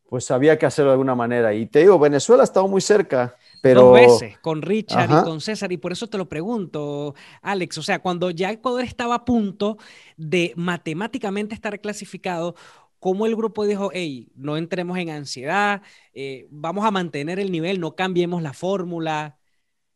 pues 0.07 0.31
había 0.31 0.57
que 0.57 0.65
hacerlo 0.65 0.91
de 0.91 0.93
alguna 0.93 1.15
manera. 1.15 1.53
Y 1.53 1.67
te 1.67 1.79
digo, 1.79 1.99
Venezuela 1.99 2.43
ha 2.43 2.45
estado 2.45 2.67
muy 2.67 2.81
cerca 2.81 3.35
pero... 3.61 3.81
Dos 3.81 3.93
veces, 3.93 4.39
con 4.39 4.61
Richard 4.61 5.09
y 5.09 5.23
con 5.23 5.41
César, 5.41 5.71
y 5.71 5.77
por 5.77 5.91
eso 5.91 6.07
te 6.07 6.17
lo 6.17 6.27
pregunto, 6.27 7.15
Alex. 7.41 7.77
O 7.77 7.83
sea, 7.83 7.99
cuando 7.99 8.29
ya 8.29 8.51
Ecuador 8.51 8.83
estaba 8.83 9.15
a 9.15 9.25
punto 9.25 9.77
de 10.17 10.53
matemáticamente 10.55 11.55
estar 11.55 11.79
clasificado, 11.81 12.55
¿cómo 12.99 13.25
el 13.25 13.35
grupo 13.35 13.65
dijo, 13.65 13.91
hey, 13.93 14.31
no 14.35 14.57
entremos 14.57 14.97
en 14.97 15.09
ansiedad, 15.09 15.81
eh, 16.13 16.47
vamos 16.49 16.85
a 16.85 16.91
mantener 16.91 17.39
el 17.39 17.51
nivel, 17.51 17.79
no 17.79 17.95
cambiemos 17.95 18.41
la 18.41 18.53
fórmula? 18.53 19.37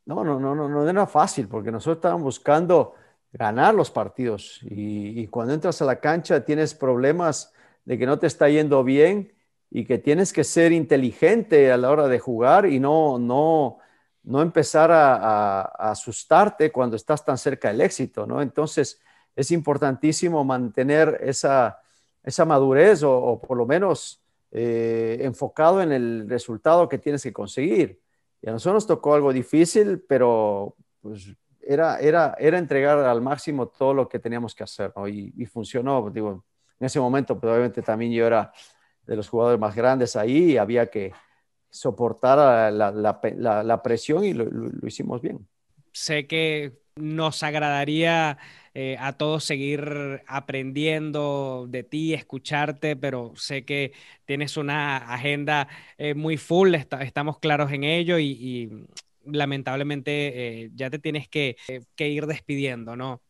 No, 0.05 0.23
no, 0.23 0.39
no, 0.39 0.53
no, 0.53 0.67
no 0.67 0.89
era 0.89 1.07
fácil, 1.07 1.47
porque 1.47 1.71
nosotros 1.71 1.97
estábamos 1.97 2.23
buscando 2.23 2.95
ganar 3.33 3.73
los 3.73 3.91
partidos. 3.91 4.59
Y, 4.63 5.27
cuando 5.27 5.53
entras 5.53 5.81
a 5.81 5.85
la 5.85 5.99
cancha 5.99 6.45
tienes 6.45 6.73
problemas 6.73 7.51
de 7.83 7.97
que 7.97 8.05
no 8.05 8.19
te 8.19 8.27
está 8.27 8.47
yendo 8.47 8.83
bien 8.83 9.33
y 9.69 9.85
que 9.85 9.97
tienes 9.97 10.31
que 10.31 10.43
ser 10.43 10.71
inteligente 10.71 11.71
a 11.71 11.77
la 11.77 11.89
hora 11.89 12.07
de 12.07 12.19
jugar 12.19 12.67
y 12.67 12.79
no, 12.79 13.17
no, 13.17 13.79
no 14.23 14.41
empezar 14.41 14.91
a, 14.91 15.61
asustarte 15.61 16.71
cuando 16.71 16.95
estás 16.95 17.25
tan 17.25 17.37
cerca 17.37 17.69
del 17.69 17.81
éxito, 17.81 18.27
¿no? 18.27 18.41
Entonces, 18.41 19.01
es 19.35 19.51
importantísimo 19.51 20.43
mantener 20.45 21.19
esa, 21.23 21.81
esa 22.23 22.45
madurez 22.45 23.01
o, 23.03 23.41
por 23.41 23.57
lo 23.57 23.65
menos 23.65 24.21
eh, 24.51 25.17
enfocado 25.21 25.81
en 25.81 25.91
el 25.91 26.29
resultado 26.29 26.87
que 26.87 26.99
tienes 26.99 27.23
que 27.23 27.33
conseguir. 27.33 27.99
Y 28.43 28.49
a 28.49 28.51
nosotros 28.51 28.75
nos 28.75 28.87
tocó 28.87 29.15
algo 29.15 29.33
difícil, 29.33 30.03
pero 30.07 30.75
pues, 31.01 31.35
era, 31.65 31.99
era, 31.99 32.35
era 32.39 32.57
entregar 32.57 32.99
al 32.99 33.21
máximo 33.21 33.67
todo 33.67 33.93
lo 33.93 34.09
que 34.09 34.19
teníamos 34.19 34.53
que 34.55 34.63
hacer, 34.63 34.91
y, 35.07 35.33
y, 35.41 35.45
funcionó. 35.45 36.09
Digo, 36.09 36.43
en 36.79 36.85
ese 36.85 36.99
momento, 36.99 37.39
probablemente 37.39 37.81
también 37.81 38.11
yo 38.11 38.25
era 38.27 38.51
de 39.05 39.15
los 39.15 39.29
jugadores 39.29 39.59
más 39.59 39.75
grandes 39.75 40.15
ahí 40.15 40.57
había 40.57 40.87
que 40.87 41.11
soportar 41.69 42.71
la, 42.71 43.81
presión 43.83 44.23
y 44.23 44.33
lo, 44.33 44.47
hicimos 44.87 45.21
bien. 45.21 45.47
Sé 45.91 46.27
que 46.27 46.73
nos 46.95 47.41
agradaría 47.41 48.37
eh, 48.75 48.95
a 48.99 49.13
todos 49.13 49.43
seguir 49.43 50.23
aprendiendo 50.27 51.65
de 51.67 51.83
ti, 51.83 52.13
escucharte, 52.13 52.95
pero 52.95 53.33
sé 53.35 53.65
que 53.65 53.93
tienes 54.25 54.57
una 54.57 54.97
agenda 54.97 55.67
eh, 55.97 56.13
muy 56.13 56.37
full, 56.37 56.75
estamos 56.75 57.39
claros 57.39 57.71
en 57.71 57.83
ello 57.83 58.19
y, 58.19 58.85
lamentablemente 59.25 60.63
eh, 60.63 60.71
ya 60.75 60.89
te 60.89 60.99
tienes 60.99 61.27
que, 61.27 61.55
que 61.95 62.09
ir 62.09 62.27
despidiendo, 62.27 62.95
¿no? 62.95 63.21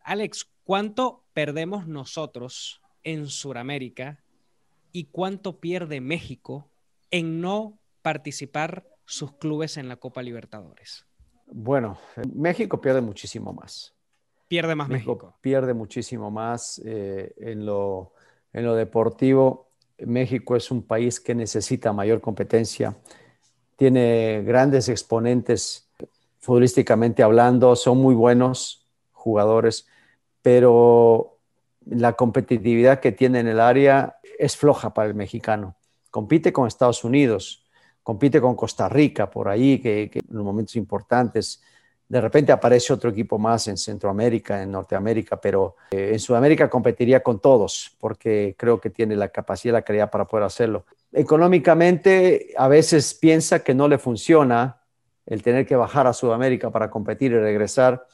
Alex, 0.00 0.50
¿cuánto 0.64 1.24
perdemos 1.32 1.86
nosotros 1.86 2.80
en 3.02 3.28
Sudamérica 3.28 4.22
y 4.92 5.04
cuánto 5.04 5.60
pierde 5.60 6.00
México 6.00 6.68
en 7.10 7.40
no 7.40 7.78
participar 8.02 8.86
sus 9.04 9.32
clubes 9.32 9.76
en 9.76 9.88
la 9.88 9.96
Copa 9.96 10.22
Libertadores? 10.22 11.06
Bueno, 11.46 11.98
México 12.34 12.80
pierde 12.80 13.00
muchísimo 13.00 13.52
más. 13.52 13.94
Pierde 14.48 14.74
más 14.74 14.88
México. 14.88 15.36
Pierde 15.40 15.74
muchísimo 15.74 16.30
más 16.30 16.80
eh, 16.84 17.32
en, 17.38 17.64
lo, 17.64 18.12
en 18.52 18.64
lo 18.64 18.74
deportivo. 18.74 19.68
México 19.98 20.56
es 20.56 20.70
un 20.70 20.82
país 20.82 21.20
que 21.20 21.34
necesita 21.34 21.92
mayor 21.92 22.20
competencia, 22.20 22.96
tiene 23.76 24.42
grandes 24.44 24.88
exponentes 24.88 25.88
futbolísticamente 26.38 27.22
hablando, 27.22 27.76
son 27.76 27.98
muy 27.98 28.14
buenos 28.14 28.86
jugadores, 29.12 29.86
pero 30.42 31.38
la 31.86 32.14
competitividad 32.14 33.00
que 33.00 33.12
tiene 33.12 33.40
en 33.40 33.46
el 33.46 33.60
área 33.60 34.16
es 34.38 34.56
floja 34.56 34.92
para 34.92 35.08
el 35.08 35.14
mexicano. 35.14 35.76
Compite 36.10 36.52
con 36.52 36.66
Estados 36.66 37.04
Unidos, 37.04 37.64
compite 38.02 38.40
con 38.40 38.56
Costa 38.56 38.88
Rica 38.88 39.30
por 39.30 39.48
ahí, 39.48 39.78
que, 39.78 40.10
en 40.14 40.36
los 40.36 40.44
momentos 40.44 40.76
importantes. 40.76 41.62
De 42.12 42.20
repente 42.20 42.52
aparece 42.52 42.92
otro 42.92 43.08
equipo 43.08 43.38
más 43.38 43.68
en 43.68 43.78
Centroamérica, 43.78 44.62
en 44.62 44.70
Norteamérica, 44.70 45.40
pero 45.40 45.76
eh, 45.92 46.10
en 46.12 46.20
Sudamérica 46.20 46.68
competiría 46.68 47.22
con 47.22 47.40
todos, 47.40 47.96
porque 47.98 48.54
creo 48.58 48.78
que 48.78 48.90
tiene 48.90 49.16
la 49.16 49.28
capacidad 49.28 49.72
la 49.72 49.80
calidad 49.80 50.10
para 50.10 50.26
poder 50.26 50.44
hacerlo. 50.44 50.84
Económicamente, 51.10 52.52
a 52.58 52.68
veces 52.68 53.14
piensa 53.14 53.64
que 53.64 53.72
no 53.72 53.88
le 53.88 53.96
funciona 53.96 54.82
el 55.24 55.42
tener 55.42 55.64
que 55.64 55.74
bajar 55.74 56.06
a 56.06 56.12
Sudamérica 56.12 56.68
para 56.68 56.90
competir 56.90 57.32
y 57.32 57.38
regresar. 57.38 58.06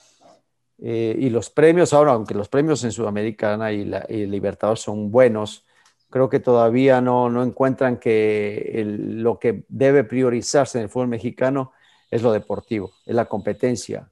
Eh, 0.81 1.17
y 1.19 1.29
los 1.29 1.51
premios, 1.51 1.93
ahora, 1.93 2.13
aunque 2.13 2.35
los 2.35 2.49
premios 2.49 2.85
en 2.85 2.93
Sudamericana 2.93 3.73
y, 3.73 3.85
la, 3.85 4.07
y 4.09 4.27
Libertadores 4.27 4.81
son 4.81 5.11
buenos, 5.11 5.67
creo 6.09 6.29
que 6.29 6.39
todavía 6.39 7.01
no 7.01 7.43
encuentran 7.43 7.97
que 7.97 8.85
lo 8.87 9.41
que 9.41 9.65
debe 9.67 10.05
priorizarse 10.05 10.79
en 10.79 10.85
el 10.85 10.89
fútbol 10.89 11.09
mexicano 11.09 11.73
es 12.11 12.23
lo 12.23 12.33
deportivo, 12.33 12.93
es 13.05 13.15
la 13.15 13.27
competencia. 13.27 14.11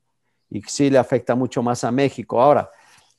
Y 0.50 0.62
sí 0.62 0.90
le 0.90 0.98
afecta 0.98 1.34
mucho 1.34 1.62
más 1.62 1.84
a 1.84 1.90
México. 1.90 2.40
Ahora, 2.40 2.70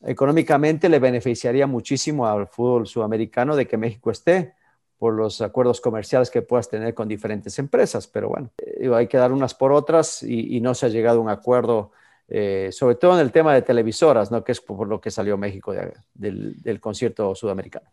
económicamente 0.02 0.90
le 0.90 1.00
beneficiaría 1.00 1.68
muchísimo 1.68 2.28
al 2.28 2.48
fútbol 2.48 2.88
sudamericano 2.88 3.56
de 3.56 3.68
que 3.68 3.78
México 3.78 4.12
esté 4.12 4.54
por 4.98 5.14
los 5.14 5.42
acuerdos 5.42 5.80
comerciales 5.80 6.30
que 6.32 6.42
puedas 6.42 6.70
tener 6.70 6.94
con 6.94 7.08
diferentes 7.08 7.60
empresas. 7.60 8.08
Pero 8.08 8.30
bueno, 8.30 8.52
hay 8.96 9.08
que 9.08 9.18
dar 9.18 9.32
unas 9.32 9.54
por 9.54 9.72
otras 9.72 10.24
y, 10.24 10.60
no 10.62 10.74
se 10.74 10.88
ha 10.88 10.90
llegado 10.90 11.20
a 11.20 11.22
un 11.22 11.30
acuerdo, 11.30 11.92
eh, 12.28 12.70
sobre 12.72 12.96
todo 12.96 13.14
en 13.16 13.20
el 13.20 13.32
tema 13.32 13.54
de 13.54 13.62
televisoras, 13.62 14.32
¿no? 14.32 14.44
que 14.44 14.52
es 14.52 14.62
por 14.62 14.88
lo 14.88 15.00
que 15.00 15.12
salió 15.12 15.38
México 15.38 15.74
del 16.14 16.80
concierto 16.80 17.36
sudamericano. 17.36 17.88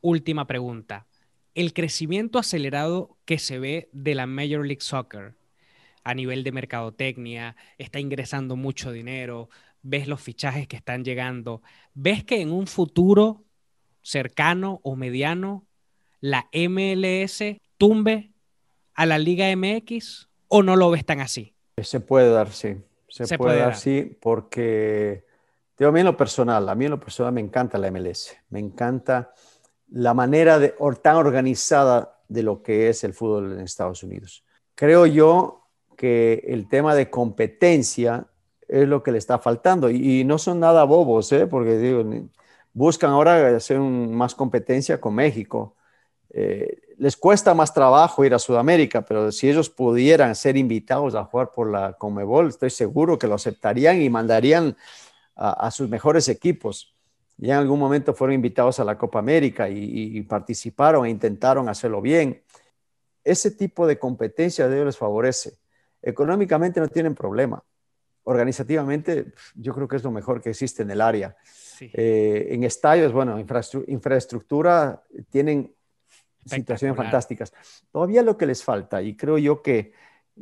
Última 0.00 0.46
pregunta. 0.46 1.06
El 1.54 1.72
crecimiento 1.74 2.38
acelerado 2.38 3.16
que 3.24 3.38
se 3.38 3.58
ve 3.58 3.88
de 3.92 4.14
la 4.14 4.26
Major 4.26 4.66
League 4.66 4.80
Soccer 4.80 5.34
a 6.04 6.14
nivel 6.14 6.44
de 6.44 6.52
mercadotecnia, 6.52 7.56
está 7.78 8.00
ingresando 8.00 8.56
mucho 8.56 8.92
dinero, 8.92 9.48
ves 9.82 10.08
los 10.08 10.20
fichajes 10.20 10.66
que 10.68 10.76
están 10.76 11.04
llegando, 11.04 11.62
ves 11.94 12.24
que 12.24 12.40
en 12.40 12.50
un 12.52 12.66
futuro 12.66 13.44
cercano 14.02 14.80
o 14.82 14.96
mediano 14.96 15.66
la 16.20 16.48
MLS 16.52 17.42
tumbe 17.78 18.32
a 18.94 19.06
la 19.06 19.18
Liga 19.18 19.54
MX 19.54 20.28
o 20.48 20.62
no 20.62 20.76
lo 20.76 20.90
ves 20.90 21.04
tan 21.04 21.20
así? 21.20 21.54
Se 21.82 22.00
puede 22.00 22.30
dar, 22.30 22.50
sí. 22.50 22.76
Se, 23.08 23.36
puede, 23.36 23.58
dar, 23.58 23.76
sí, 23.76 24.16
porque 24.20 25.26
digo, 25.78 25.90
a 25.90 25.92
mí 25.92 26.00
en 26.00 26.06
lo 26.06 26.16
personal, 26.16 26.66
a 26.68 26.74
mí 26.74 26.86
en 26.86 26.92
lo 26.92 27.00
personal 27.00 27.32
me 27.32 27.42
encanta 27.42 27.76
la 27.76 27.90
MLS, 27.90 28.34
me 28.48 28.58
encanta 28.58 29.34
la 29.90 30.14
manera 30.14 30.58
de, 30.58 30.74
tan 31.02 31.16
organizada 31.16 32.20
de 32.28 32.42
lo 32.42 32.62
que 32.62 32.88
es 32.88 33.04
el 33.04 33.12
fútbol 33.12 33.52
en 33.52 33.60
Estados 33.60 34.02
Unidos. 34.02 34.44
Creo 34.74 35.04
yo 35.04 35.61
que 36.02 36.42
el 36.48 36.68
tema 36.68 36.96
de 36.96 37.10
competencia 37.10 38.26
es 38.66 38.88
lo 38.88 39.04
que 39.04 39.12
le 39.12 39.18
está 39.18 39.38
faltando 39.38 39.88
y, 39.88 40.24
no 40.24 40.36
son 40.36 40.58
nada 40.58 40.82
bobos, 40.82 41.30
¿eh? 41.30 41.46
porque 41.46 41.78
digo, 41.78 42.02
buscan 42.72 43.10
ahora 43.10 43.56
hacer 43.56 43.78
más 43.78 44.34
competencia 44.34 45.00
con 45.00 45.14
México. 45.14 45.76
Eh, 46.30 46.80
les 46.98 47.16
cuesta 47.16 47.54
más 47.54 47.72
trabajo 47.72 48.24
ir 48.24 48.34
a 48.34 48.40
Sudamérica, 48.40 49.02
pero 49.02 49.30
si 49.30 49.48
ellos 49.48 49.70
pudieran 49.70 50.34
ser 50.34 50.56
invitados 50.56 51.14
a 51.14 51.22
jugar 51.22 51.52
por 51.52 51.70
la 51.70 51.92
Comebol, 51.92 52.48
estoy 52.48 52.70
seguro 52.70 53.16
que 53.16 53.28
lo 53.28 53.36
aceptarían 53.36 54.02
y 54.02 54.10
mandarían 54.10 54.76
a, 55.36 55.70
sus 55.70 55.88
mejores 55.88 56.28
equipos. 56.28 56.96
Ya 57.36 57.54
en 57.54 57.60
algún 57.60 57.78
momento 57.78 58.12
fueron 58.12 58.34
invitados 58.34 58.80
a 58.80 58.84
la 58.84 58.98
Copa 58.98 59.20
América 59.20 59.68
y, 59.68 60.20
participaron 60.22 61.06
e 61.06 61.10
intentaron 61.10 61.68
hacerlo 61.68 62.02
bien. 62.02 62.42
Ese 63.22 63.52
tipo 63.52 63.86
de 63.86 64.00
competencia 64.00 64.66
de 64.66 64.74
ellos 64.74 64.86
les 64.86 64.98
favorece. 64.98 65.61
Económicamente 66.02 66.80
no 66.80 66.88
tienen 66.88 67.14
problema. 67.14 67.62
Organizativamente, 68.24 69.32
yo 69.54 69.74
creo 69.74 69.88
que 69.88 69.96
es 69.96 70.04
lo 70.04 70.10
mejor 70.10 70.40
que 70.40 70.50
existe 70.50 70.82
en 70.82 70.90
el 70.90 71.00
área. 71.00 71.36
Eh, 71.80 72.48
en 72.50 72.64
estadios, 72.64 73.12
bueno, 73.12 73.38
infraestructura, 73.38 75.02
tienen 75.30 75.72
situaciones 76.44 76.96
fantásticas. 76.96 77.52
Todavía 77.90 78.22
lo 78.22 78.36
que 78.36 78.46
les 78.46 78.62
falta, 78.62 79.02
y 79.02 79.16
creo 79.16 79.38
yo 79.38 79.62
que, 79.62 79.92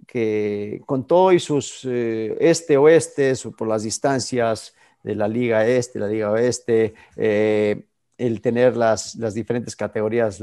que 0.06 0.82
con 0.86 1.06
todo 1.06 1.32
y 1.32 1.40
sus 1.40 1.84
eh, 1.84 2.36
este-oeste, 2.40 3.34
por 3.56 3.68
las 3.68 3.82
distancias 3.82 4.74
de 5.02 5.14
la 5.14 5.28
Liga 5.28 5.66
Este, 5.66 5.98
la 5.98 6.08
Liga 6.08 6.30
Oeste, 6.30 6.94
eh, 7.16 7.84
el 8.18 8.40
tener 8.42 8.76
las, 8.76 9.14
las 9.14 9.32
diferentes 9.32 9.74
categorías 9.74 10.42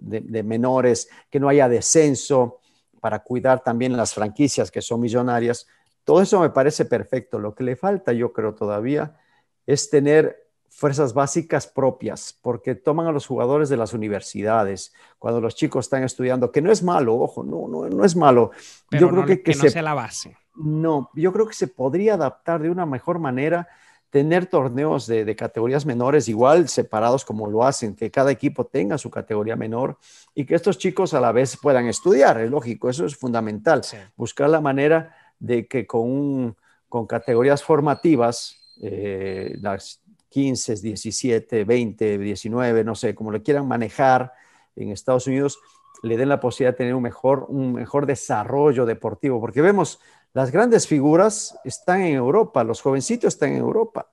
de, 0.00 0.42
menores, 0.42 1.08
que 1.30 1.40
no 1.40 1.48
haya 1.48 1.68
descenso, 1.68 2.60
para 3.04 3.18
cuidar 3.18 3.62
también 3.62 3.98
las 3.98 4.14
franquicias 4.14 4.70
que 4.70 4.80
son 4.80 4.98
millonarias. 4.98 5.66
Todo 6.04 6.22
eso 6.22 6.40
me 6.40 6.48
parece 6.48 6.86
perfecto. 6.86 7.38
Lo 7.38 7.54
que 7.54 7.62
le 7.62 7.76
falta, 7.76 8.14
yo 8.14 8.32
creo 8.32 8.54
todavía, 8.54 9.18
es 9.66 9.90
tener 9.90 10.48
fuerzas 10.70 11.12
básicas 11.12 11.66
propias, 11.66 12.34
porque 12.40 12.74
toman 12.74 13.06
a 13.06 13.12
los 13.12 13.26
jugadores 13.26 13.68
de 13.68 13.76
las 13.76 13.92
universidades 13.92 14.94
cuando 15.18 15.42
los 15.42 15.54
chicos 15.54 15.84
están 15.84 16.02
estudiando, 16.02 16.50
que 16.50 16.62
no 16.62 16.72
es 16.72 16.82
malo, 16.82 17.16
ojo, 17.16 17.44
no, 17.44 17.68
no, 17.68 17.86
no 17.90 18.06
es 18.06 18.16
malo. 18.16 18.52
yo 18.90 19.10
creo 19.10 19.26
que, 19.26 19.42
que, 19.42 19.54
no 19.54 19.68
sea 19.68 19.82
la 19.82 19.92
base. 19.92 20.38
No, 20.54 21.10
yo 21.12 21.30
creo 21.30 21.46
que 21.46 21.52
se 21.52 21.68
podría 21.68 22.14
adaptar 22.14 22.62
de 22.62 22.70
una 22.70 22.86
mejor 22.86 23.18
manera, 23.18 23.68
tener 24.14 24.46
torneos 24.46 25.08
de, 25.08 25.24
de, 25.24 25.34
categorías 25.34 25.84
menores 25.84 26.28
igual 26.28 26.68
separados 26.68 27.24
como 27.24 27.50
lo 27.50 27.64
hacen, 27.64 27.96
que 27.96 28.12
cada 28.12 28.30
equipo 28.30 28.64
tenga 28.64 28.96
su 28.96 29.10
categoría 29.10 29.56
menor 29.56 29.98
y 30.36 30.44
que 30.44 30.54
estos 30.54 30.78
chicos 30.78 31.14
a 31.14 31.20
la 31.20 31.32
vez 31.32 31.58
puedan 31.60 31.88
estudiar, 31.88 32.40
es 32.40 32.48
lógico, 32.48 32.88
eso 32.88 33.06
es 33.06 33.16
fundamental, 33.16 33.82
buscar 34.14 34.48
la 34.50 34.60
manera 34.60 35.16
de 35.40 35.66
que 35.66 35.84
con, 35.84 36.56
con 36.88 37.08
categorías 37.08 37.64
formativas, 37.64 38.76
eh, 38.80 39.56
las 39.60 40.00
15, 40.28 40.76
17, 40.76 41.64
20, 41.64 42.16
19, 42.16 42.84
no 42.84 42.94
sé, 42.94 43.16
como 43.16 43.32
lo 43.32 43.42
quieran 43.42 43.66
manejar 43.66 44.32
en 44.76 44.92
Estados 44.92 45.26
Unidos, 45.26 45.58
le 46.04 46.16
den 46.16 46.28
la 46.28 46.38
posibilidad 46.38 46.74
de 46.74 46.78
tener 46.78 46.94
un 46.94 47.02
mejor, 47.02 47.46
un 47.48 47.72
mejor 47.72 48.06
desarrollo 48.06 48.86
deportivo, 48.86 49.40
porque 49.40 49.60
vemos 49.60 49.98
las 50.34 50.50
grandes 50.50 50.86
figuras 50.86 51.58
están 51.64 52.02
en 52.02 52.16
Europa, 52.16 52.62
los 52.64 52.82
jovencitos 52.82 53.34
están 53.34 53.52
en 53.52 53.58
Europa, 53.58 54.08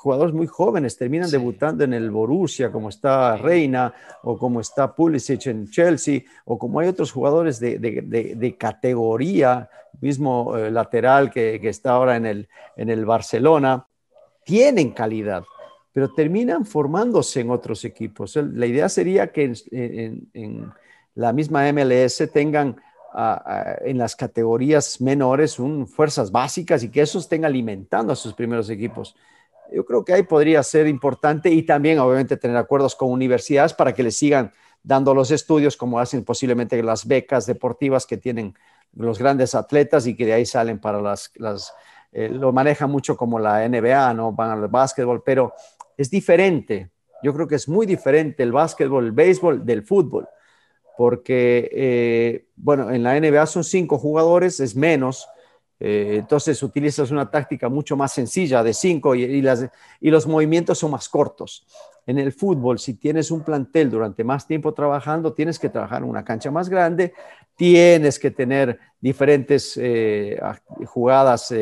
jugadores 0.00 0.34
muy 0.34 0.46
jóvenes 0.46 0.96
terminan 0.96 1.30
debutando 1.30 1.84
en 1.84 1.92
el 1.92 2.10
Borussia, 2.10 2.72
como 2.72 2.88
está 2.88 3.36
Reina, 3.36 3.92
o 4.22 4.38
como 4.38 4.60
está 4.60 4.94
Pulisic 4.94 5.46
en 5.46 5.68
Chelsea, 5.68 6.22
o 6.46 6.58
como 6.58 6.80
hay 6.80 6.88
otros 6.88 7.12
jugadores 7.12 7.60
de, 7.60 7.78
de, 7.78 8.34
de, 8.34 8.56
categoría, 8.56 9.68
mismo 10.00 10.56
eh, 10.56 10.70
lateral 10.70 11.30
que, 11.30 11.58
que, 11.60 11.68
está 11.68 11.92
ahora 11.92 12.16
en 12.16 12.24
el, 12.24 12.48
en 12.76 12.88
el 12.88 13.04
Barcelona, 13.04 13.86
tienen 14.42 14.92
calidad, 14.92 15.44
pero 15.92 16.12
terminan 16.14 16.64
formándose 16.64 17.40
en 17.40 17.50
otros 17.50 17.84
equipos. 17.84 18.36
La 18.36 18.64
idea 18.64 18.88
sería 18.88 19.30
que 19.30 19.52
en, 19.70 20.72
la 21.14 21.32
misma 21.34 21.70
MLS 21.72 22.30
tengan 22.32 22.76
en 23.84 23.98
las 23.98 24.14
categorías 24.14 25.00
menores 25.00 25.58
un, 25.58 25.86
fuerzas 25.86 26.30
básicas 26.30 26.82
y 26.82 26.90
que 26.90 27.02
eso 27.02 27.18
estén 27.18 27.44
alimentando 27.44 28.12
a 28.12 28.16
sus 28.16 28.34
primeros 28.34 28.70
equipos. 28.70 29.16
Yo 29.72 29.84
creo 29.84 30.04
que 30.04 30.12
ahí 30.12 30.22
podría 30.22 30.62
ser 30.62 30.86
importante 30.86 31.50
y 31.50 31.62
también 31.62 31.98
obviamente 31.98 32.36
tener 32.36 32.56
acuerdos 32.56 32.94
con 32.94 33.10
universidades 33.10 33.74
para 33.74 33.92
que 33.94 34.02
les 34.02 34.16
sigan 34.16 34.52
dando 34.82 35.14
los 35.14 35.30
estudios 35.30 35.76
como 35.76 35.98
hacen 35.98 36.24
posiblemente 36.24 36.82
las 36.82 37.06
becas 37.06 37.46
deportivas 37.46 38.06
que 38.06 38.16
tienen 38.16 38.54
los 38.94 39.18
grandes 39.18 39.54
atletas 39.54 40.06
y 40.06 40.16
que 40.16 40.26
de 40.26 40.32
ahí 40.32 40.46
salen 40.46 40.80
para 40.80 41.00
las, 41.00 41.30
las 41.36 41.72
eh, 42.12 42.28
lo 42.28 42.52
maneja 42.52 42.86
mucho 42.86 43.16
como 43.16 43.38
la 43.38 43.68
NBA, 43.68 44.14
¿no? 44.14 44.32
Van 44.32 44.50
al 44.50 44.68
básquetbol, 44.68 45.22
pero 45.22 45.54
es 45.96 46.10
diferente. 46.10 46.90
Yo 47.22 47.32
creo 47.34 47.46
que 47.46 47.54
es 47.56 47.68
muy 47.68 47.86
diferente 47.86 48.42
el 48.42 48.52
básquetbol, 48.52 49.06
el 49.06 49.12
béisbol 49.12 49.64
del 49.64 49.82
fútbol, 49.82 50.26
porque, 50.96 51.70
eh, 51.72 52.46
bueno, 52.56 52.90
en 52.90 53.02
la 53.02 53.16
NBA 53.18 53.46
son 53.46 53.64
cinco 53.64 53.98
jugadores, 53.98 54.60
es 54.60 54.76
menos, 54.76 55.26
eh, 55.78 56.16
entonces 56.18 56.62
utilizas 56.62 57.10
una 57.10 57.30
táctica 57.30 57.68
mucho 57.68 57.96
más 57.96 58.12
sencilla 58.12 58.62
de 58.62 58.74
cinco 58.74 59.14
y, 59.14 59.40
las, 59.40 59.66
y 60.00 60.10
los 60.10 60.26
movimientos 60.26 60.78
son 60.78 60.90
más 60.90 61.08
cortos. 61.08 61.66
En 62.06 62.18
el 62.18 62.32
fútbol, 62.32 62.78
si 62.78 62.94
tienes 62.94 63.30
un 63.30 63.42
plantel 63.42 63.90
durante 63.90 64.24
más 64.24 64.46
tiempo 64.46 64.74
trabajando, 64.74 65.32
tienes 65.32 65.58
que 65.58 65.68
trabajar 65.68 66.02
en 66.02 66.08
una 66.08 66.24
cancha 66.24 66.50
más 66.50 66.68
grande, 66.68 67.14
tienes 67.56 68.18
que 68.18 68.30
tener 68.30 68.78
diferentes 69.00 69.78
jugadas 70.86 71.52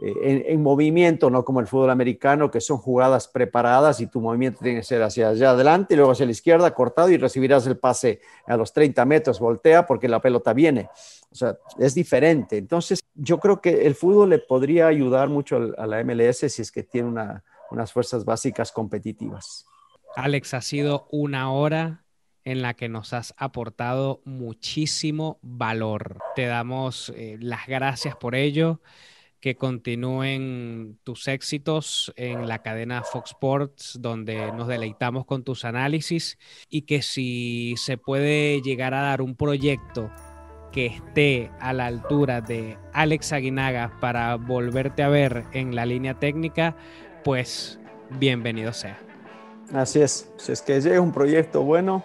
eh, 0.00 0.44
en, 0.48 0.62
movimiento, 0.62 1.28
no 1.28 1.44
como 1.44 1.58
el 1.60 1.66
fútbol 1.66 1.90
americano, 1.90 2.50
que 2.50 2.60
son 2.60 2.78
jugadas 2.78 3.26
preparadas 3.26 4.00
y 4.00 4.06
tu 4.06 4.20
movimiento 4.20 4.60
tiene 4.62 4.78
que 4.78 4.84
ser 4.84 5.02
hacia 5.02 5.30
allá 5.30 5.50
adelante 5.50 5.94
y 5.94 5.96
luego 5.96 6.12
hacia 6.12 6.26
la 6.26 6.32
izquierda, 6.32 6.72
cortado 6.72 7.10
y 7.10 7.16
recibirás 7.16 7.66
el 7.66 7.78
pase 7.78 8.20
a 8.46 8.56
los 8.56 8.72
30 8.72 9.04
metros, 9.06 9.40
voltea 9.40 9.86
porque 9.86 10.06
la 10.08 10.20
pelota 10.20 10.52
viene. 10.52 10.88
O 11.30 11.34
sea, 11.34 11.58
es 11.78 11.94
diferente. 11.94 12.58
Entonces, 12.58 13.00
yo 13.14 13.38
creo 13.38 13.60
que 13.60 13.86
el 13.86 13.94
fútbol 13.94 14.30
le 14.30 14.38
podría 14.38 14.86
ayudar 14.86 15.28
mucho 15.28 15.56
a 15.76 15.86
la 15.86 16.04
MLS 16.04 16.38
si 16.48 16.62
es 16.62 16.70
que 16.70 16.84
tiene 16.84 17.08
unas 17.70 17.92
fuerzas 17.92 18.24
básicas 18.24 18.70
competitivas. 18.70 19.66
Alex, 20.14 20.54
ha 20.54 20.60
sido 20.60 21.08
una 21.10 21.52
hora 21.52 22.04
en 22.44 22.62
la 22.62 22.74
que 22.74 22.88
nos 22.88 23.12
has 23.12 23.34
aportado 23.36 24.22
muchísimo 24.24 25.38
valor. 25.42 26.18
Te 26.34 26.46
damos 26.46 27.12
eh, 27.16 27.36
las 27.40 27.66
gracias 27.66 28.16
por 28.16 28.34
ello 28.34 28.80
que 29.40 29.56
continúen 29.56 30.98
tus 31.04 31.28
éxitos 31.28 32.12
en 32.16 32.48
la 32.48 32.62
cadena 32.62 33.02
Fox 33.02 33.30
Sports, 33.30 33.98
donde 34.00 34.52
nos 34.52 34.68
deleitamos 34.68 35.24
con 35.24 35.44
tus 35.44 35.64
análisis 35.64 36.38
y 36.68 36.82
que 36.82 37.02
si 37.02 37.74
se 37.76 37.98
puede 37.98 38.60
llegar 38.62 38.94
a 38.94 39.02
dar 39.02 39.22
un 39.22 39.36
proyecto 39.36 40.10
que 40.72 40.86
esté 40.86 41.50
a 41.60 41.72
la 41.72 41.86
altura 41.86 42.40
de 42.40 42.76
Alex 42.92 43.32
Aguinaga 43.32 43.96
para 44.00 44.36
volverte 44.36 45.02
a 45.02 45.08
ver 45.08 45.44
en 45.52 45.74
la 45.74 45.86
línea 45.86 46.18
técnica, 46.18 46.76
pues 47.24 47.78
bienvenido 48.18 48.72
sea. 48.72 48.98
Así 49.72 50.00
es, 50.00 50.30
si 50.36 50.52
es 50.52 50.62
que 50.62 50.80
llegue 50.80 50.98
un 50.98 51.12
proyecto 51.12 51.62
bueno, 51.62 52.04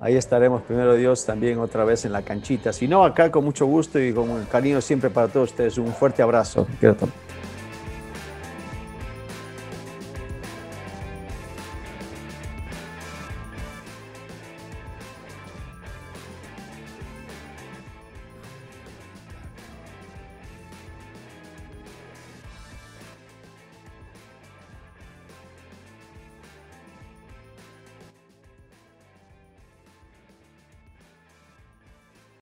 ahí 0.00 0.16
estaremos 0.16 0.62
primero 0.62 0.94
Dios 0.94 1.24
también 1.24 1.58
otra 1.58 1.84
vez 1.84 2.04
en 2.04 2.12
la 2.12 2.22
canchita. 2.22 2.72
Si 2.72 2.88
no, 2.88 3.04
acá 3.04 3.30
con 3.30 3.44
mucho 3.44 3.66
gusto 3.66 4.00
y 4.00 4.12
con 4.12 4.44
cariño 4.46 4.80
siempre 4.80 5.10
para 5.10 5.28
todos 5.28 5.50
ustedes. 5.50 5.78
Un 5.78 5.92
fuerte 5.92 6.22
abrazo. 6.22 6.66